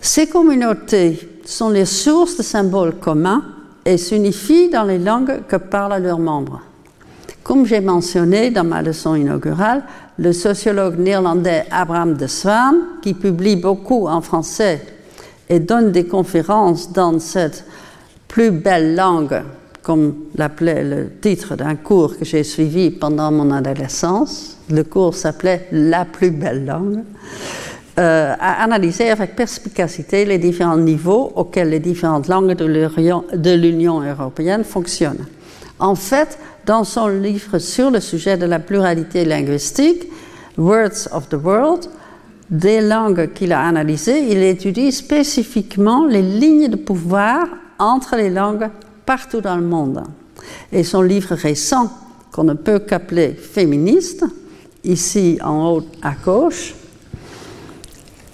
Ces 0.00 0.26
communautés 0.26 1.40
sont 1.44 1.70
les 1.70 1.84
sources 1.84 2.36
de 2.36 2.42
symboles 2.42 2.94
communs 2.94 3.42
et 3.84 3.96
s'unifient 3.96 4.70
dans 4.70 4.84
les 4.84 4.98
langues 4.98 5.42
que 5.48 5.56
parlent 5.56 6.02
leurs 6.02 6.18
membres. 6.18 6.62
Comme 7.42 7.64
j'ai 7.64 7.80
mentionné 7.80 8.50
dans 8.50 8.64
ma 8.64 8.82
leçon 8.82 9.14
inaugurale, 9.14 9.82
le 10.18 10.32
sociologue 10.32 10.98
néerlandais 10.98 11.64
Abraham 11.70 12.14
de 12.14 12.26
Swaan, 12.26 12.74
qui 13.00 13.14
publie 13.14 13.56
beaucoup 13.56 14.06
en 14.06 14.20
français 14.20 14.84
et 15.48 15.58
donne 15.60 15.90
des 15.90 16.06
conférences 16.06 16.92
dans 16.92 17.18
cette 17.18 17.64
plus 18.26 18.50
belle 18.50 18.94
langue 18.94 19.42
comme 19.88 20.26
l'appelait 20.36 20.84
le 20.84 21.08
titre 21.18 21.56
d'un 21.56 21.74
cours 21.74 22.18
que 22.18 22.24
j'ai 22.26 22.44
suivi 22.44 22.90
pendant 22.90 23.32
mon 23.32 23.50
adolescence. 23.50 24.58
Le 24.68 24.84
cours 24.84 25.14
s'appelait 25.14 25.66
La 25.72 26.04
plus 26.04 26.30
belle 26.30 26.66
langue. 26.66 27.04
Euh, 27.98 28.34
a 28.38 28.62
analysé 28.62 29.08
avec 29.08 29.34
perspicacité 29.34 30.26
les 30.26 30.36
différents 30.36 30.76
niveaux 30.76 31.32
auxquels 31.36 31.70
les 31.70 31.80
différentes 31.80 32.28
langues 32.28 32.54
de 32.54 33.54
l'Union 33.54 34.02
européenne 34.02 34.62
fonctionnent. 34.62 35.24
En 35.78 35.94
fait, 35.94 36.38
dans 36.66 36.84
son 36.84 37.08
livre 37.08 37.58
sur 37.58 37.90
le 37.90 38.00
sujet 38.00 38.36
de 38.36 38.44
la 38.44 38.58
pluralité 38.58 39.24
linguistique, 39.24 40.06
Words 40.58 41.08
of 41.12 41.30
the 41.30 41.42
World, 41.42 41.86
des 42.50 42.82
langues 42.82 43.32
qu'il 43.32 43.54
a 43.54 43.66
analysées, 43.66 44.32
il 44.32 44.42
étudie 44.42 44.92
spécifiquement 44.92 46.04
les 46.04 46.20
lignes 46.20 46.68
de 46.68 46.76
pouvoir 46.76 47.48
entre 47.78 48.16
les 48.16 48.28
langues 48.28 48.68
partout 49.08 49.40
dans 49.40 49.56
le 49.56 49.64
monde. 49.64 50.02
Et 50.70 50.84
son 50.84 51.00
livre 51.00 51.34
récent, 51.34 51.90
qu'on 52.30 52.44
ne 52.44 52.52
peut 52.52 52.80
qu'appeler 52.80 53.30
féministe, 53.30 54.26
ici 54.84 55.38
en 55.42 55.70
haut 55.70 55.82
à 56.02 56.12
gauche, 56.12 56.74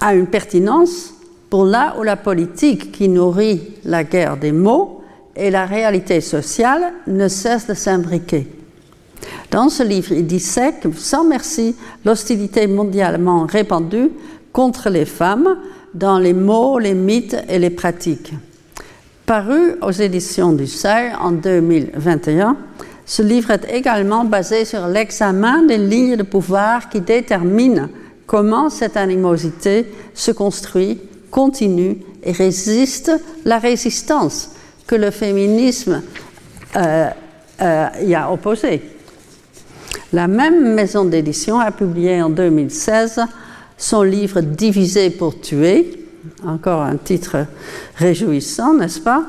a 0.00 0.16
une 0.16 0.26
pertinence 0.26 1.14
pour 1.48 1.64
là 1.64 1.94
où 1.96 2.02
la 2.02 2.16
politique 2.16 2.90
qui 2.90 3.08
nourrit 3.08 3.60
la 3.84 4.02
guerre 4.02 4.36
des 4.36 4.50
mots 4.50 5.00
et 5.36 5.48
la 5.48 5.64
réalité 5.64 6.20
sociale 6.20 6.92
ne 7.06 7.28
cesse 7.28 7.68
de 7.68 7.74
s'imbriquer. 7.74 8.48
Dans 9.52 9.68
ce 9.68 9.84
livre, 9.84 10.10
il 10.10 10.26
dissèque 10.26 10.88
sans 10.96 11.22
merci 11.22 11.76
l'hostilité 12.04 12.66
mondialement 12.66 13.46
répandue 13.46 14.10
contre 14.52 14.90
les 14.90 15.04
femmes 15.04 15.56
dans 15.94 16.18
les 16.18 16.34
mots, 16.34 16.80
les 16.80 16.94
mythes 16.94 17.36
et 17.48 17.60
les 17.60 17.70
pratiques. 17.70 18.32
Paru 19.26 19.76
aux 19.80 19.90
éditions 19.90 20.52
du 20.52 20.66
Seuil 20.66 21.12
en 21.18 21.32
2021, 21.32 22.58
ce 23.06 23.22
livre 23.22 23.52
est 23.52 23.72
également 23.72 24.24
basé 24.24 24.66
sur 24.66 24.86
l'examen 24.86 25.62
des 25.62 25.78
lignes 25.78 26.16
de 26.16 26.22
pouvoir 26.22 26.90
qui 26.90 27.00
déterminent 27.00 27.88
comment 28.26 28.68
cette 28.68 28.98
animosité 28.98 29.86
se 30.12 30.30
construit, 30.30 31.00
continue 31.30 31.96
et 32.22 32.32
résiste 32.32 33.12
la 33.46 33.58
résistance 33.58 34.50
que 34.86 34.94
le 34.94 35.10
féminisme 35.10 36.02
euh, 36.76 37.08
euh, 37.62 37.86
y 38.02 38.14
a 38.14 38.30
opposée. 38.30 38.82
La 40.12 40.28
même 40.28 40.74
maison 40.74 41.06
d'édition 41.06 41.58
a 41.60 41.70
publié 41.70 42.20
en 42.20 42.28
2016 42.28 43.22
son 43.78 44.02
livre 44.02 44.42
Divisé 44.42 45.08
pour 45.08 45.40
tuer, 45.40 46.03
encore 46.46 46.82
un 46.82 46.96
titre 46.96 47.46
réjouissant, 47.96 48.74
n'est-ce 48.74 49.00
pas? 49.00 49.24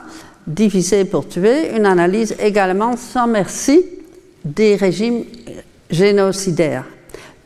Diviser 0.47 1.05
pour 1.05 1.27
tuer, 1.27 1.75
une 1.75 1.85
analyse 1.85 2.35
également 2.39 2.97
sans 2.97 3.27
merci 3.27 3.85
des 4.43 4.75
régimes 4.75 5.23
génocidaires. 5.89 6.85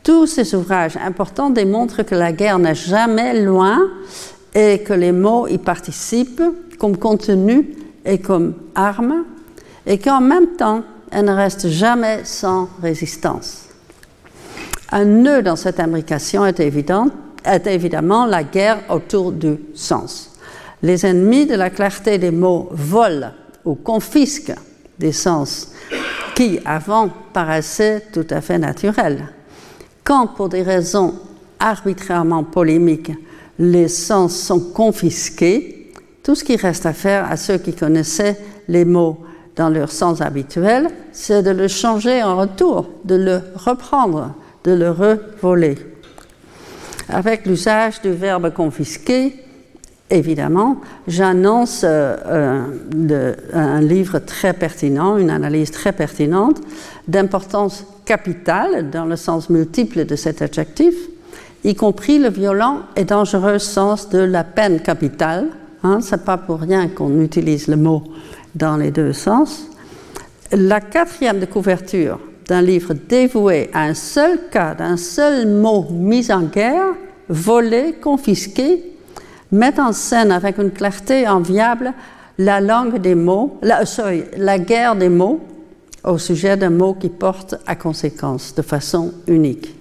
Tous 0.02 0.26
ces 0.26 0.54
ouvrages 0.54 0.96
importants 0.96 1.50
démontrent 1.50 2.02
que 2.02 2.14
la 2.14 2.32
guerre 2.32 2.58
n'est 2.58 2.74
jamais 2.74 3.42
loin 3.42 3.88
et 4.54 4.80
que 4.80 4.92
les 4.92 5.12
mots 5.12 5.46
y 5.46 5.58
participent 5.58 6.42
comme 6.78 6.96
contenu 6.96 7.74
et 8.04 8.18
comme 8.18 8.54
arme, 8.74 9.24
et 9.86 9.98
qu'en 9.98 10.20
même 10.20 10.56
temps, 10.56 10.82
elle 11.10 11.26
ne 11.26 11.32
reste 11.32 11.68
jamais 11.68 12.20
sans 12.24 12.68
résistance. 12.82 13.66
Un 14.90 15.04
nœud 15.04 15.42
dans 15.42 15.56
cette 15.56 15.80
imbrication 15.80 16.44
est 16.46 16.60
évident 16.60 17.08
est 17.44 17.66
évidemment 17.66 18.26
la 18.26 18.44
guerre 18.44 18.80
autour 18.88 19.32
du 19.32 19.58
sens. 19.74 20.30
Les 20.82 21.04
ennemis 21.04 21.46
de 21.46 21.54
la 21.54 21.70
clarté 21.70 22.18
des 22.18 22.30
mots 22.30 22.68
volent 22.70 23.32
ou 23.64 23.74
confisquent 23.74 24.54
des 24.98 25.12
sens 25.12 25.72
qui 26.34 26.58
avant 26.64 27.10
paraissaient 27.32 28.06
tout 28.12 28.26
à 28.30 28.40
fait 28.40 28.58
naturels. 28.58 29.28
Quand 30.04 30.28
pour 30.28 30.48
des 30.48 30.62
raisons 30.62 31.14
arbitrairement 31.58 32.44
polémiques, 32.44 33.12
les 33.58 33.88
sens 33.88 34.34
sont 34.36 34.60
confisqués, 34.60 35.92
tout 36.22 36.34
ce 36.34 36.44
qui 36.44 36.56
reste 36.56 36.86
à 36.86 36.94
faire 36.94 37.30
à 37.30 37.36
ceux 37.36 37.58
qui 37.58 37.74
connaissaient 37.74 38.38
les 38.68 38.86
mots 38.86 39.18
dans 39.56 39.68
leur 39.68 39.90
sens 39.90 40.22
habituel, 40.22 40.88
c'est 41.12 41.42
de 41.42 41.50
le 41.50 41.68
changer 41.68 42.22
en 42.22 42.36
retour, 42.38 42.88
de 43.04 43.16
le 43.16 43.42
reprendre, 43.56 44.34
de 44.64 44.72
le 44.72 44.90
revoler 44.90 45.76
avec 47.12 47.46
l'usage 47.46 48.00
du 48.02 48.10
verbe 48.10 48.52
confisquer, 48.52 49.34
évidemment, 50.10 50.80
j'annonce 51.06 51.82
euh, 51.84 52.16
euh, 52.26 53.34
un 53.52 53.80
livre 53.80 54.18
très 54.18 54.52
pertinent, 54.52 55.16
une 55.16 55.30
analyse 55.30 55.70
très 55.70 55.92
pertinente, 55.92 56.60
d'importance 57.08 57.86
capitale 58.04 58.90
dans 58.90 59.04
le 59.04 59.16
sens 59.16 59.50
multiple 59.50 60.04
de 60.04 60.16
cet 60.16 60.42
adjectif, 60.42 60.94
y 61.64 61.74
compris 61.74 62.18
le 62.18 62.30
violent 62.30 62.80
et 62.96 63.04
dangereux 63.04 63.58
sens 63.58 64.08
de 64.08 64.18
la 64.18 64.44
peine 64.44 64.80
capitale. 64.80 65.48
Hein, 65.82 66.00
Ce 66.00 66.14
n'est 66.14 66.22
pas 66.22 66.36
pour 66.36 66.60
rien 66.60 66.88
qu'on 66.88 67.20
utilise 67.20 67.68
le 67.68 67.76
mot 67.76 68.02
dans 68.54 68.76
les 68.76 68.90
deux 68.90 69.12
sens. 69.12 69.66
La 70.52 70.80
quatrième 70.80 71.38
de 71.38 71.46
couverture 71.46 72.18
d'un 72.50 72.62
livre 72.62 72.94
dévoué 72.94 73.70
à 73.72 73.84
un 73.84 73.94
seul 73.94 74.48
cas, 74.50 74.74
d'un 74.74 74.96
seul 74.96 75.46
mot 75.46 75.86
mis 75.88 76.32
en 76.32 76.42
guerre, 76.42 76.96
volé, 77.28 77.94
confisqué, 78.02 78.82
met 79.52 79.78
en 79.78 79.92
scène 79.92 80.32
avec 80.32 80.58
une 80.58 80.72
clarté 80.72 81.28
enviable 81.28 81.92
la 82.38 82.60
langue 82.60 82.98
des 82.98 83.14
mots, 83.14 83.56
la, 83.62 83.86
sorry, 83.86 84.24
la 84.36 84.58
guerre 84.58 84.96
des 84.96 85.08
mots 85.08 85.38
au 86.02 86.18
sujet 86.18 86.56
d'un 86.56 86.70
mot 86.70 86.94
qui 86.94 87.08
porte 87.08 87.54
à 87.66 87.76
conséquence 87.76 88.52
de 88.52 88.62
façon 88.62 89.12
unique. 89.28 89.72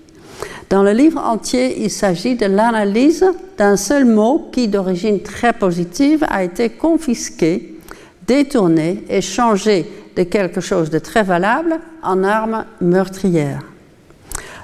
Dans 0.70 0.84
le 0.84 0.92
livre 0.92 1.20
entier, 1.20 1.84
il 1.84 1.90
s'agit 1.90 2.36
de 2.36 2.46
l'analyse 2.46 3.26
d'un 3.58 3.78
seul 3.78 4.06
mot 4.06 4.48
qui, 4.52 4.68
d'origine 4.68 5.22
très 5.22 5.54
positive, 5.54 6.24
a 6.30 6.44
été 6.44 6.70
confisqué, 6.70 7.80
détourné 8.28 9.06
et 9.10 9.22
changé 9.22 9.88
de 10.20 10.26
quelque 10.26 10.60
chose 10.60 10.90
de 10.90 11.00
très 11.00 11.24
valable 11.24 11.80
en 12.04 12.26
arme 12.26 12.66
meurtrière. 12.82 13.62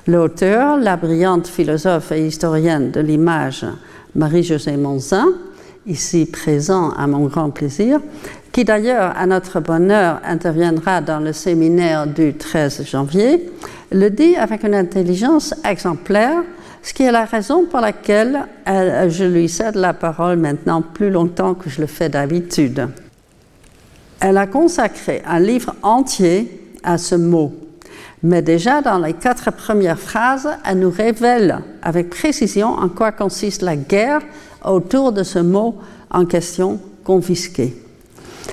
L'auteur, 0.05 0.77
la 0.77 0.97
brillante 0.97 1.47
philosophe 1.47 2.11
et 2.11 2.27
historienne 2.27 2.91
de 2.91 2.99
l'image 2.99 3.65
Marie-Josée 4.15 4.75
Monzin, 4.75 5.27
ici 5.87 6.25
présent 6.25 6.89
à 6.89 7.07
mon 7.07 7.27
grand 7.27 7.51
plaisir, 7.51 8.01
qui 8.51 8.65
d'ailleurs, 8.65 9.13
à 9.15 9.25
notre 9.25 9.61
bonheur, 9.61 10.19
interviendra 10.25 10.99
dans 10.99 11.21
le 11.21 11.31
séminaire 11.31 12.05
du 12.05 12.33
13 12.33 12.85
janvier, 12.85 13.49
le 13.93 14.09
dit 14.09 14.35
avec 14.35 14.65
une 14.65 14.75
intelligence 14.75 15.55
exemplaire, 15.63 16.43
ce 16.83 16.93
qui 16.93 17.03
est 17.03 17.13
la 17.13 17.23
raison 17.23 17.63
pour 17.65 17.79
laquelle 17.79 18.45
euh, 18.67 19.09
je 19.09 19.23
lui 19.23 19.47
cède 19.47 19.75
la 19.75 19.93
parole 19.93 20.37
maintenant 20.37 20.81
plus 20.81 21.09
longtemps 21.09 21.53
que 21.53 21.69
je 21.69 21.79
le 21.79 21.87
fais 21.87 22.09
d'habitude. 22.09 22.89
Elle 24.19 24.37
a 24.37 24.47
consacré 24.47 25.21
un 25.25 25.39
livre 25.39 25.75
entier 25.83 26.73
à 26.83 26.97
ce 26.97 27.15
mot, 27.15 27.53
mais 28.23 28.41
déjà 28.41 28.81
dans 28.81 28.97
les 28.97 29.13
quatre 29.13 29.51
premières 29.51 29.99
phrases, 29.99 30.49
elle 30.65 30.79
nous 30.79 30.91
révèle 30.91 31.61
avec 31.81 32.09
précision 32.09 32.69
en 32.69 32.89
quoi 32.89 33.11
consiste 33.11 33.61
la 33.61 33.75
guerre 33.75 34.21
autour 34.63 35.11
de 35.11 35.23
ce 35.23 35.39
mot 35.39 35.75
en 36.09 36.25
question 36.25 36.79
confisqué. 37.03 37.75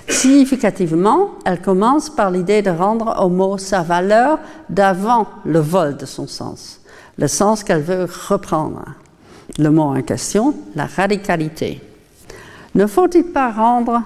Significativement, 0.09 1.31
elle 1.45 1.61
commence 1.61 2.11
par 2.11 2.31
l'idée 2.31 2.63
de 2.63 2.71
rendre 2.71 3.23
au 3.23 3.29
mot 3.29 3.59
sa 3.59 3.83
valeur 3.83 4.39
d'avant 4.69 5.27
le 5.45 5.61
vol 5.61 5.97
de 5.97 6.07
son 6.07 6.27
sens, 6.27 6.81
le 7.19 7.29
sens 7.29 7.63
qu'elle 7.63 7.83
veut 7.83 8.07
reprendre. 8.29 8.85
Le 9.59 9.71
mot 9.71 9.83
en 9.83 10.03
question, 10.03 10.55
la 10.75 10.87
radicalité. 10.87 11.81
Ne 12.75 12.87
faut-il 12.87 13.25
pas 13.25 13.51
rendre 13.51 14.03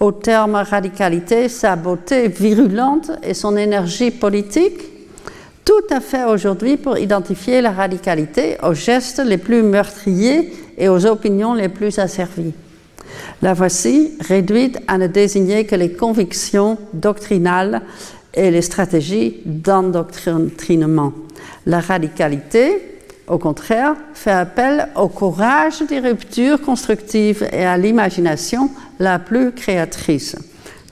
au 0.00 0.12
terme 0.12 0.56
radicalité 0.56 1.48
sa 1.48 1.76
beauté 1.76 2.28
virulente 2.28 3.10
et 3.22 3.34
son 3.34 3.56
énergie 3.56 4.10
politique 4.10 4.80
Tout 5.64 5.86
à 5.90 6.00
fait 6.00 6.24
aujourd'hui 6.24 6.76
pour 6.76 6.98
identifier 6.98 7.62
la 7.62 7.70
radicalité 7.70 8.58
aux 8.62 8.74
gestes 8.74 9.22
les 9.24 9.38
plus 9.38 9.62
meurtriers 9.62 10.52
et 10.76 10.90
aux 10.90 11.06
opinions 11.06 11.54
les 11.54 11.70
plus 11.70 11.98
asservies. 11.98 12.52
La 13.40 13.54
voici 13.54 14.12
réduite 14.20 14.78
à 14.88 14.98
ne 14.98 15.06
désigner 15.06 15.64
que 15.64 15.74
les 15.74 15.92
convictions 15.92 16.76
doctrinales 16.92 17.80
et 18.34 18.50
les 18.50 18.60
stratégies 18.60 19.40
d'endoctrinement. 19.46 21.12
La 21.64 21.80
radicalité, 21.80 22.93
au 23.26 23.38
contraire, 23.38 23.94
fait 24.12 24.30
appel 24.30 24.88
au 24.96 25.08
courage 25.08 25.82
des 25.88 25.98
ruptures 25.98 26.60
constructives 26.60 27.46
et 27.52 27.64
à 27.64 27.78
l'imagination 27.78 28.70
la 28.98 29.18
plus 29.18 29.52
créatrice. 29.52 30.36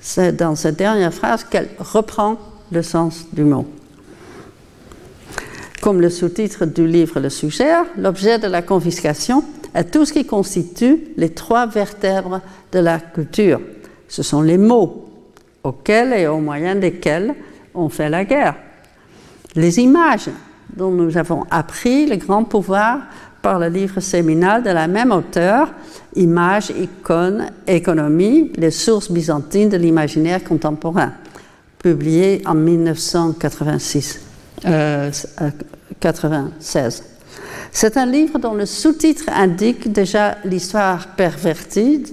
C'est 0.00 0.34
dans 0.34 0.56
cette 0.56 0.76
dernière 0.76 1.12
phrase 1.12 1.44
qu'elle 1.44 1.68
reprend 1.78 2.38
le 2.70 2.82
sens 2.82 3.26
du 3.32 3.44
mot. 3.44 3.66
Comme 5.82 6.00
le 6.00 6.10
sous-titre 6.10 6.64
du 6.64 6.86
livre 6.86 7.20
le 7.20 7.28
suggère, 7.28 7.84
l'objet 7.98 8.38
de 8.38 8.46
la 8.46 8.62
confiscation 8.62 9.44
à 9.74 9.84
tout 9.84 10.04
ce 10.04 10.12
qui 10.12 10.24
constitue 10.24 11.08
les 11.16 11.30
trois 11.30 11.66
vertèbres 11.66 12.40
de 12.72 12.78
la 12.78 12.98
culture. 12.98 13.60
Ce 14.08 14.22
sont 14.22 14.42
les 14.42 14.58
mots 14.58 15.08
auxquels 15.64 16.12
et 16.12 16.26
au 16.26 16.38
moyen 16.38 16.76
desquels 16.76 17.34
on 17.74 17.88
fait 17.88 18.08
la 18.08 18.24
guerre. 18.24 18.54
Les 19.54 19.80
images 19.80 20.30
dont 20.76 20.90
nous 20.90 21.16
avons 21.16 21.44
appris 21.50 22.06
le 22.06 22.16
grand 22.16 22.44
pouvoir 22.44 23.00
par 23.42 23.58
le 23.58 23.68
livre 23.68 24.00
séminal 24.00 24.62
de 24.62 24.70
la 24.70 24.86
même 24.86 25.10
auteur, 25.12 25.68
Images, 26.14 26.70
icônes, 26.70 27.46
économie, 27.66 28.52
les 28.56 28.70
sources 28.70 29.10
byzantines 29.10 29.70
de 29.70 29.78
l'imaginaire 29.78 30.44
contemporain, 30.44 31.12
publié 31.78 32.42
en 32.46 32.54
1986, 32.54 34.20
96. 36.00 37.04
C'est 37.72 37.96
un 37.96 38.04
livre 38.04 38.38
dont 38.38 38.52
le 38.52 38.66
sous-titre 38.66 39.24
indique 39.34 39.90
déjà 39.90 40.36
l'histoire 40.44 41.08
pervertie, 41.16 42.04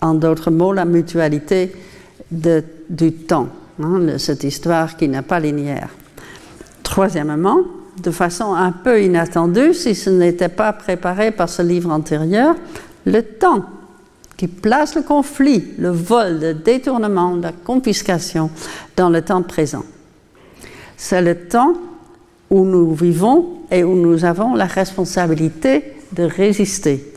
en 0.00 0.14
d'autres 0.14 0.52
mots, 0.52 0.72
la 0.72 0.84
mutualité 0.84 1.72
du 2.30 3.12
temps, 3.12 3.48
hein, 3.82 4.18
cette 4.18 4.44
histoire 4.44 4.96
qui 4.96 5.08
n'est 5.08 5.22
pas 5.22 5.40
linéaire. 5.40 5.90
Troisièmement, 6.92 7.62
de 8.02 8.10
façon 8.10 8.52
un 8.52 8.70
peu 8.70 9.02
inattendue, 9.02 9.72
si 9.72 9.94
ce 9.94 10.10
n'était 10.10 10.50
pas 10.50 10.74
préparé 10.74 11.30
par 11.30 11.48
ce 11.48 11.62
livre 11.62 11.90
antérieur, 11.90 12.54
le 13.06 13.22
temps 13.22 13.64
qui 14.36 14.46
place 14.46 14.94
le 14.94 15.00
conflit, 15.00 15.68
le 15.78 15.88
vol, 15.88 16.38
le 16.38 16.52
détournement, 16.52 17.34
la 17.36 17.52
confiscation 17.52 18.50
dans 18.94 19.08
le 19.08 19.22
temps 19.22 19.40
présent. 19.40 19.84
C'est 20.98 21.22
le 21.22 21.48
temps 21.48 21.72
où 22.50 22.66
nous 22.66 22.92
vivons 22.92 23.60
et 23.70 23.84
où 23.84 23.94
nous 23.94 24.26
avons 24.26 24.54
la 24.54 24.66
responsabilité 24.66 25.94
de 26.12 26.24
résister. 26.24 27.10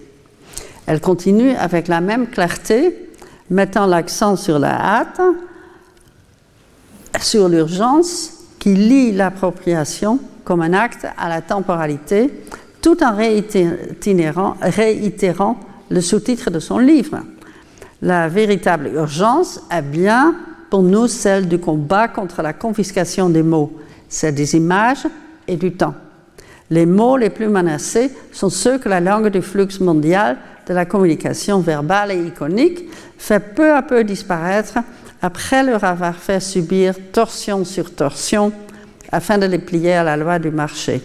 Elle 0.86 1.02
continue 1.02 1.52
avec 1.52 1.90
la 1.90 2.00
même 2.00 2.28
clarté, 2.28 3.10
mettant 3.50 3.88
l'accent 3.88 4.38
sur 4.38 4.58
la 4.58 4.72
hâte, 4.72 5.20
sur 7.20 7.50
l'urgence 7.50 8.35
qui 8.66 8.74
lie 8.74 9.12
l'appropriation 9.12 10.20
comme 10.44 10.62
un 10.62 10.74
acte 10.74 11.06
à 11.20 11.30
la 11.30 11.42
temporalité, 11.44 12.34
tout 12.82 13.04
en 13.04 13.16
réitérant, 13.16 14.58
réitérant 14.60 15.60
le 15.92 16.02
sous-titre 16.02 16.50
de 16.50 16.58
son 16.58 16.80
livre. 16.80 17.20
La 18.02 18.28
véritable 18.28 18.88
urgence 18.88 19.62
est 19.70 19.84
bien 19.84 20.34
pour 20.72 20.82
nous 20.82 21.08
celle 21.08 21.48
du 21.48 21.60
combat 21.60 22.08
contre 22.08 22.42
la 22.42 22.54
confiscation 22.54 23.30
des 23.30 23.44
mots, 23.44 23.72
c'est 24.10 24.32
des 24.32 24.56
images 24.56 25.06
et 25.48 25.58
du 25.58 25.74
temps. 25.74 25.94
Les 26.72 26.88
mots 26.88 27.18
les 27.18 27.30
plus 27.30 27.50
menacés 27.50 28.10
sont 28.32 28.50
ceux 28.50 28.80
que 28.80 28.90
la 28.90 29.00
langue 29.00 29.28
du 29.28 29.44
flux 29.44 29.80
mondial 29.80 30.38
de 30.68 30.74
la 30.74 30.86
communication 30.86 31.60
verbale 31.60 32.14
et 32.14 32.26
iconique 32.26 32.86
fait 33.16 33.54
peu 33.54 33.72
à 33.72 33.84
peu 33.84 34.04
disparaître 34.04 34.80
après 35.22 35.64
leur 35.64 35.84
avoir 35.84 36.16
fait 36.16 36.40
subir 36.40 36.96
torsion 37.12 37.66
sur 37.66 37.94
torsion 37.94 38.52
afin 39.12 39.38
de 39.38 39.46
les 39.46 39.60
plier 39.60 39.94
à 39.94 40.04
la 40.04 40.18
loi 40.18 40.40
du 40.40 40.52
marché. 40.52 41.02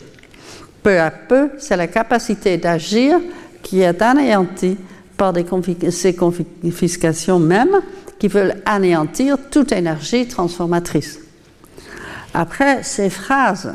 Peu 0.83 0.99
à 0.99 1.11
peu, 1.11 1.51
c'est 1.59 1.77
la 1.77 1.87
capacité 1.87 2.57
d'agir 2.57 3.18
qui 3.62 3.81
est 3.81 4.03
anéantie 4.03 4.77
par 5.16 5.35
ces 5.90 6.14
confiscations 6.14 7.38
mêmes 7.38 7.81
qui 8.18 8.29
veulent 8.29 8.57
anéantir 8.64 9.37
toute 9.51 9.73
énergie 9.73 10.27
transformatrice. 10.27 11.18
Après 12.33 12.83
ces 12.83 13.11
phrases 13.11 13.75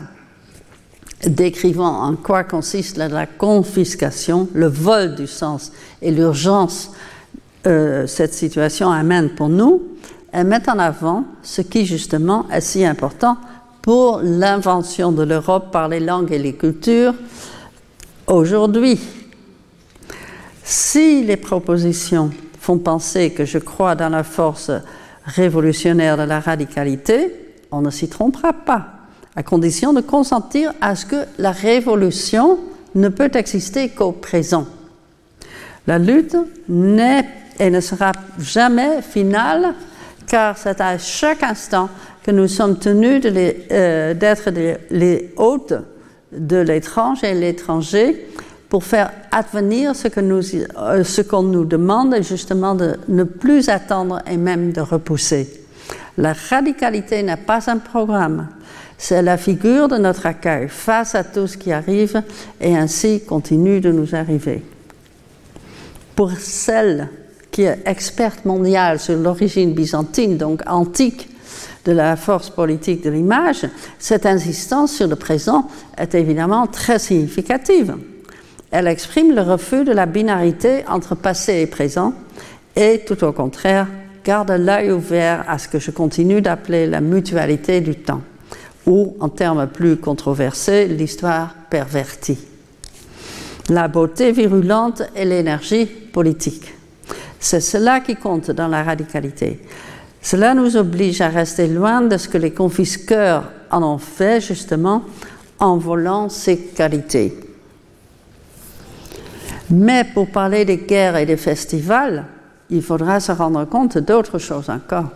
décrivant 1.26 2.04
en 2.04 2.16
quoi 2.16 2.44
consiste 2.44 2.98
la, 2.98 3.26
confiscation, 3.26 4.48
le 4.54 4.68
vol 4.68 5.16
du 5.16 5.28
sens 5.28 5.72
et 6.02 6.12
l'urgence 6.12 6.92
euh, 7.68 8.06
cette 8.06 8.34
situation 8.34 8.92
amène 8.92 9.30
pour 9.30 9.50
nous, 9.50 9.82
elle 10.36 10.48
met 10.48 10.70
en 10.70 10.80
avant 10.80 11.24
ce 11.44 11.62
qui 11.62 11.86
justement 11.86 12.46
est 12.52 12.60
si 12.60 12.84
important 12.86 13.38
pour 13.82 14.20
l'invention 14.22 15.14
de 15.14 15.24
l'Europe 15.24 15.72
par 15.72 15.88
les 15.88 16.02
langues 16.02 16.34
et 16.34 16.38
les 16.38 16.52
cultures 16.52 17.14
aujourd'hui. 18.28 19.00
Si 20.62 21.24
les 21.24 21.38
propositions 21.38 22.32
font 22.60 22.80
penser 22.80 23.32
que 23.32 23.46
je 23.46 23.60
crois 23.60 23.96
dans 23.96 24.10
la 24.10 24.26
force 24.26 24.72
révolutionnaire 25.24 26.18
de 26.18 26.24
la 26.24 26.42
radicalité, 26.42 27.34
on 27.72 27.82
ne 27.82 27.90
s'y 27.90 28.10
trompera 28.10 28.52
pas 28.52 28.88
à 29.38 29.44
condition 29.44 29.94
de 29.94 30.02
consentir 30.02 30.74
à 30.82 30.98
ce 30.98 31.06
que 31.06 31.26
la 31.38 31.52
révolution 31.54 32.60
ne 32.94 33.08
peut 33.08 33.32
exister 33.36 33.88
qu'au 33.88 34.12
présent. 34.12 34.68
La 35.88 35.98
lutte 35.98 36.36
n'est 36.68 37.26
et 37.58 37.70
ne 37.70 37.80
sera 37.80 38.12
jamais 38.38 39.02
finale, 39.02 39.74
car 40.28 40.58
c'est 40.58 40.82
à 40.82 40.98
chaque 40.98 41.44
instant 41.44 41.90
que 42.24 42.32
nous 42.32 42.48
sommes 42.48 42.78
tenus 42.78 43.22
euh, 43.26 44.14
d'être 44.14 44.50
les, 44.90 45.34
hôtes 45.38 45.74
de 46.32 46.58
l'étrange 46.58 47.24
et 47.24 47.34
l'étranger 47.34 48.28
pour 48.70 48.84
faire 48.84 49.12
advenir 49.32 49.96
ce 49.96 50.08
nous, 50.20 50.42
euh, 50.78 51.04
qu'on 51.30 51.44
nous 51.44 51.66
demande, 51.66 52.16
justement 52.22 52.76
de 52.76 52.96
ne 53.08 53.24
plus 53.24 53.70
attendre 53.70 54.22
et 54.30 54.38
même 54.38 54.72
de 54.72 54.82
repousser. 54.82 55.62
La 56.18 56.34
radicalité 56.34 57.22
n'est 57.22 57.38
pas 57.38 57.70
un 57.70 57.78
programme, 57.78 58.48
c'est 58.98 59.22
la 59.22 59.38
figure 59.38 59.88
de 59.88 59.98
notre 59.98 60.26
accueil 60.26 60.68
face 60.68 61.14
à 61.14 61.24
tout 61.24 61.48
ce 61.48 61.58
qui 61.58 61.72
arrive 61.72 62.22
et 62.60 62.76
ainsi 62.76 63.24
continue 63.24 63.82
de 63.82 63.92
nous 63.92 64.16
arriver. 64.16 64.64
Pour 66.16 66.32
celle 66.32 67.10
qui 67.56 67.62
est 67.62 67.84
experte 67.86 68.44
mondiale 68.44 69.00
sur 69.00 69.16
l'origine 69.16 69.74
byzantine, 69.74 70.36
donc 70.36 70.62
antique, 70.68 71.30
de 71.86 71.94
la 71.94 72.18
force 72.18 72.50
politique 72.50 73.02
de 73.02 73.10
l'image, 73.10 73.66
cette 73.98 74.26
insistance 74.26 74.92
sur 74.92 75.08
le 75.08 75.16
présent 75.16 75.70
est 75.98 76.16
évidemment 76.16 76.68
très 76.68 77.00
significative. 77.00 77.96
Elle 78.72 78.88
exprime 78.88 79.34
le 79.34 79.42
refus 79.42 79.86
de 79.86 79.94
la 79.94 80.06
binarité 80.06 80.84
entre 80.90 81.16
passé 81.16 81.62
et 81.62 81.66
présent 81.66 82.12
et, 82.76 83.04
tout 83.08 83.24
au 83.24 83.32
contraire, 83.32 83.88
garde 84.26 84.52
l'œil 84.52 84.92
ouvert 84.92 85.46
à 85.48 85.58
ce 85.58 85.70
que 85.70 85.80
je 85.80 85.92
continue 85.92 86.42
d'appeler 86.42 86.88
la 86.88 87.00
mutualité 87.00 87.80
du 87.80 87.96
temps, 87.96 88.22
ou, 88.86 89.16
en 89.22 89.30
termes 89.30 89.68
plus 89.68 89.96
controversés, 89.96 90.88
l'histoire 90.90 91.56
pervertie. 91.70 92.40
La 93.70 93.88
beauté 93.88 94.34
virulente 94.34 95.04
et 95.16 95.24
l'énergie 95.24 95.86
politique. 95.86 96.75
C'est 97.46 97.62
cela 97.62 98.00
qui 98.00 98.16
compte 98.16 98.50
dans 98.50 98.68
la 98.68 98.82
radicalité. 98.82 99.60
Cela 100.20 100.56
nous 100.56 100.78
oblige 100.78 101.22
à 101.22 101.28
rester 101.28 101.68
loin 101.68 102.02
de 102.02 102.18
ce 102.18 102.28
que 102.28 102.40
les 102.40 102.50
confisqueurs 102.50 103.52
en 103.70 103.84
ont 103.84 104.00
fait, 104.00 104.42
justement, 104.42 105.04
en 105.60 105.78
volant 105.78 106.28
ces 106.28 106.58
qualités. 106.58 107.38
Mais 109.70 110.06
pour 110.06 110.32
parler 110.32 110.66
des 110.66 110.78
guerres 110.78 111.18
et 111.18 111.28
des 111.28 111.38
festivals, 111.38 112.26
il 112.72 112.82
faudra 112.82 113.20
se 113.20 113.32
rendre 113.32 113.64
compte 113.66 114.00
d'autres 114.00 114.40
choses 114.40 114.72
encore. 114.72 115.12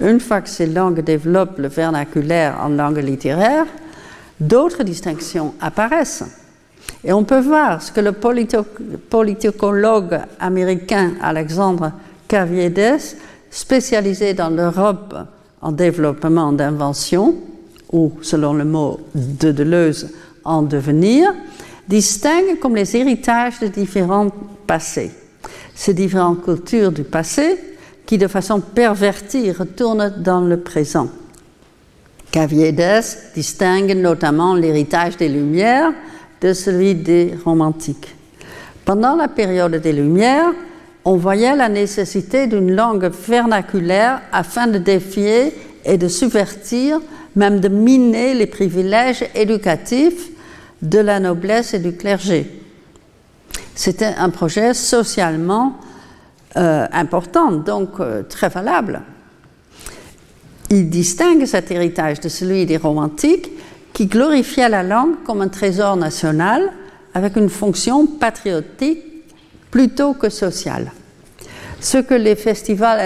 Une 0.00 0.18
fois 0.18 0.40
que 0.40 0.48
ces 0.48 0.66
langues 0.66 1.04
développent 1.04 1.58
le 1.60 1.68
vernaculaire 1.68 2.58
en 2.60 2.70
langue 2.70 2.98
littéraire, 2.98 3.66
d'autres 4.40 4.82
distinctions 4.82 5.54
apparaissent. 5.60 6.39
Et 7.02 7.12
on 7.12 7.24
peut 7.24 7.40
voir 7.40 7.82
ce 7.82 7.90
que 7.92 8.00
le 8.00 8.12
politicologue 8.12 10.20
américain 10.38 11.12
Alexandre 11.22 11.92
Caviedes, 12.28 13.16
spécialisé 13.50 14.34
dans 14.34 14.50
l'Europe 14.50 15.16
en 15.62 15.72
développement 15.72 16.52
d'invention, 16.52 17.34
ou 17.92 18.12
selon 18.22 18.54
le 18.54 18.64
mot 18.64 19.00
de 19.14 19.50
Deleuze, 19.50 20.10
en 20.44 20.62
devenir, 20.62 21.34
distingue 21.88 22.60
comme 22.60 22.76
les 22.76 22.96
héritages 22.96 23.58
de 23.60 23.66
différents 23.66 24.28
passés. 24.66 25.10
Ces 25.74 25.94
différentes 25.94 26.44
cultures 26.44 26.92
du 26.92 27.02
passé 27.02 27.58
qui, 28.06 28.18
de 28.18 28.28
façon 28.28 28.60
pervertie, 28.60 29.50
retournent 29.50 30.12
dans 30.18 30.42
le 30.42 30.60
présent. 30.60 31.08
Caviedes 32.30 33.04
distingue 33.34 33.96
notamment 33.96 34.54
l'héritage 34.54 35.16
des 35.16 35.28
Lumières 35.28 35.92
de 36.40 36.52
celui 36.52 36.94
des 36.94 37.34
romantiques. 37.44 38.14
Pendant 38.84 39.14
la 39.14 39.28
période 39.28 39.74
des 39.76 39.92
Lumières, 39.92 40.52
on 41.04 41.16
voyait 41.16 41.56
la 41.56 41.68
nécessité 41.68 42.46
d'une 42.46 42.74
langue 42.74 43.10
vernaculaire 43.10 44.22
afin 44.32 44.66
de 44.66 44.78
défier 44.78 45.54
et 45.84 45.96
de 45.96 46.08
subvertir, 46.08 47.00
même 47.36 47.60
de 47.60 47.68
miner 47.68 48.34
les 48.34 48.46
privilèges 48.46 49.24
éducatifs 49.34 50.30
de 50.82 50.98
la 50.98 51.20
noblesse 51.20 51.74
et 51.74 51.78
du 51.78 51.92
clergé. 51.92 52.50
C'était 53.74 54.14
un 54.18 54.30
projet 54.30 54.74
socialement 54.74 55.78
euh, 56.56 56.86
important, 56.92 57.52
donc 57.52 58.00
euh, 58.00 58.22
très 58.22 58.48
valable. 58.48 59.02
Il 60.68 60.90
distingue 60.90 61.44
cet 61.46 61.70
héritage 61.70 62.20
de 62.20 62.28
celui 62.28 62.66
des 62.66 62.76
romantiques 62.76 63.50
qui 64.00 64.06
glorifiait 64.06 64.70
la 64.70 64.82
langue 64.82 65.16
comme 65.26 65.42
un 65.42 65.48
trésor 65.48 65.94
national 65.94 66.72
avec 67.12 67.36
une 67.36 67.50
fonction 67.50 68.06
patriotique 68.06 69.04
plutôt 69.70 70.14
que 70.14 70.30
sociale. 70.30 70.90
Ce 71.80 71.98
que 71.98 72.14
les 72.14 72.34
festivals 72.34 72.98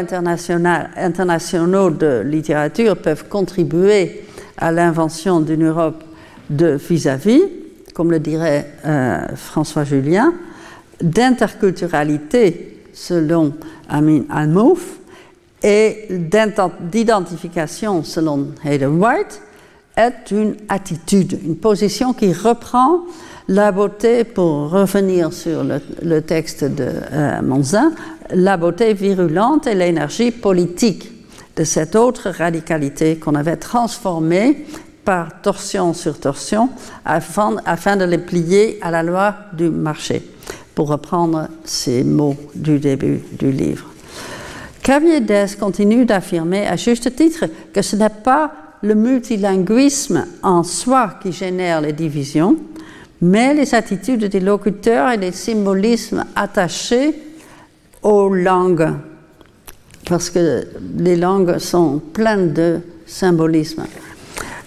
internationaux 0.97 1.91
de 1.91 2.23
littérature 2.25 2.97
peuvent 2.97 3.27
contribuer 3.29 4.23
à 4.57 4.71
l'invention 4.71 5.41
d'une 5.41 5.67
Europe 5.67 6.05
de 6.49 6.79
vis-à-vis, 6.89 7.43
comme 7.93 8.13
le 8.13 8.21
dirait 8.21 8.71
euh, 8.87 9.27
François 9.35 9.83
Julien, 9.83 10.33
d'interculturalité 11.03 12.83
selon 12.93 13.55
Amin 13.89 14.23
Almouf 14.31 14.99
et 15.61 16.07
d'identification 16.09 18.05
selon 18.05 18.51
Hayden 18.65 19.03
White, 19.03 19.41
est 19.97 20.31
une 20.31 20.57
attitude, 20.69 21.39
une 21.45 21.57
position 21.57 22.13
qui 22.13 22.33
reprend 22.33 23.03
la 23.49 23.73
beauté, 23.73 24.25
pour 24.25 24.71
revenir 24.71 25.33
sur 25.33 25.63
le, 25.65 26.23
texte 26.23 26.65
de 26.65 26.89
euh, 27.13 27.43
Monzin, 27.43 27.93
la 28.31 28.57
beauté 28.57 28.95
virulente 28.95 29.67
et 29.67 29.75
l'énergie 29.75 30.31
politique 30.31 31.11
de 31.57 31.65
cette 31.65 31.95
autre 31.95 32.31
radicalité 32.31 33.17
qu'on 33.17 33.35
avait 33.35 33.57
transformée 33.57 34.65
par 35.05 35.43
torsion 35.43 35.93
sur 35.93 36.19
torsion 36.19 36.71
afin, 37.05 37.97
de 37.97 38.05
les 38.05 38.19
plier 38.19 38.79
à 38.81 38.91
la 38.91 39.03
loi 39.03 39.35
du 39.53 39.69
marché, 39.69 40.23
pour 40.75 40.89
reprendre 40.89 41.49
ces 41.65 42.03
mots 42.03 42.37
du 42.55 42.79
début 42.79 43.21
du 43.39 43.53
livre. 43.53 43.91
Caviedes 44.83 45.57
continue 45.59 46.07
d'affirmer 46.07 46.67
à 46.67 46.77
juste 46.77 47.15
titre 47.15 47.45
que 47.73 47.83
ce 47.83 47.97
n'est 47.97 48.09
pas 48.09 48.64
le 48.85 48.95
multilinguisme 48.95 50.27
en 50.43 50.63
soi 50.63 51.15
qui 51.23 51.33
génère 51.33 51.81
les 51.81 51.95
divisions, 51.95 52.57
mais 53.23 53.55
les 53.55 53.75
attitudes 53.75 54.27
des 54.27 54.41
locuteurs 54.41 55.11
et 55.11 55.17
les 55.17 55.33
symbolismes 55.33 56.25
attachés 56.37 57.15
aux 58.03 58.29
langues, 58.29 58.93
parce 60.07 60.29
que 60.29 60.67
les 60.99 61.17
langues 61.17 61.59
sont 61.59 62.03
pleines 62.13 62.53
de 62.53 62.81
symbolismes. 63.07 63.85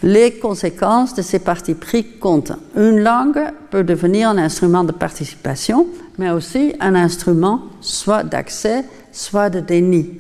Les 0.01 0.34
conséquences 0.34 1.13
de 1.13 1.21
ces 1.21 1.39
partis 1.39 1.75
pris 1.75 2.03
comptent. 2.19 2.53
Une 2.75 2.99
langue 2.99 3.41
peut 3.69 3.84
devenir 3.84 4.30
un 4.30 4.38
instrument 4.39 4.84
de 4.84 4.91
participation, 4.91 5.88
mais 6.17 6.32
aussi 6.32 6.73
un 6.80 6.95
instrument 6.95 7.62
soit 7.82 8.23
d'accès, 8.23 8.84
soit 9.12 9.51
de 9.51 9.60
déni. 9.60 10.17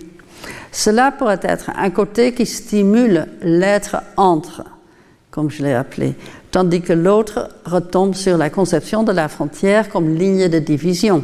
Cela 0.77 1.11
pourrait 1.11 1.39
être 1.41 1.71
un 1.75 1.89
côté 1.89 2.35
qui 2.35 2.45
stimule 2.45 3.25
l'être 3.41 3.97
entre, 4.15 4.63
comme 5.31 5.49
je 5.49 5.63
l'ai 5.63 5.73
appelé, 5.73 6.13
tandis 6.51 6.81
que 6.81 6.93
l'autre 6.93 7.49
retombe 7.65 8.13
sur 8.13 8.37
la 8.37 8.51
conception 8.51 9.01
de 9.01 9.11
la 9.11 9.27
frontière 9.27 9.89
comme 9.89 10.13
ligne 10.13 10.49
de 10.49 10.59
division. 10.59 11.23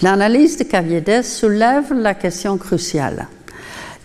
L'analyse 0.00 0.56
de 0.56 0.64
Caviedes 0.64 1.22
soulève 1.22 1.92
la 1.92 2.14
question 2.14 2.56
cruciale. 2.56 3.28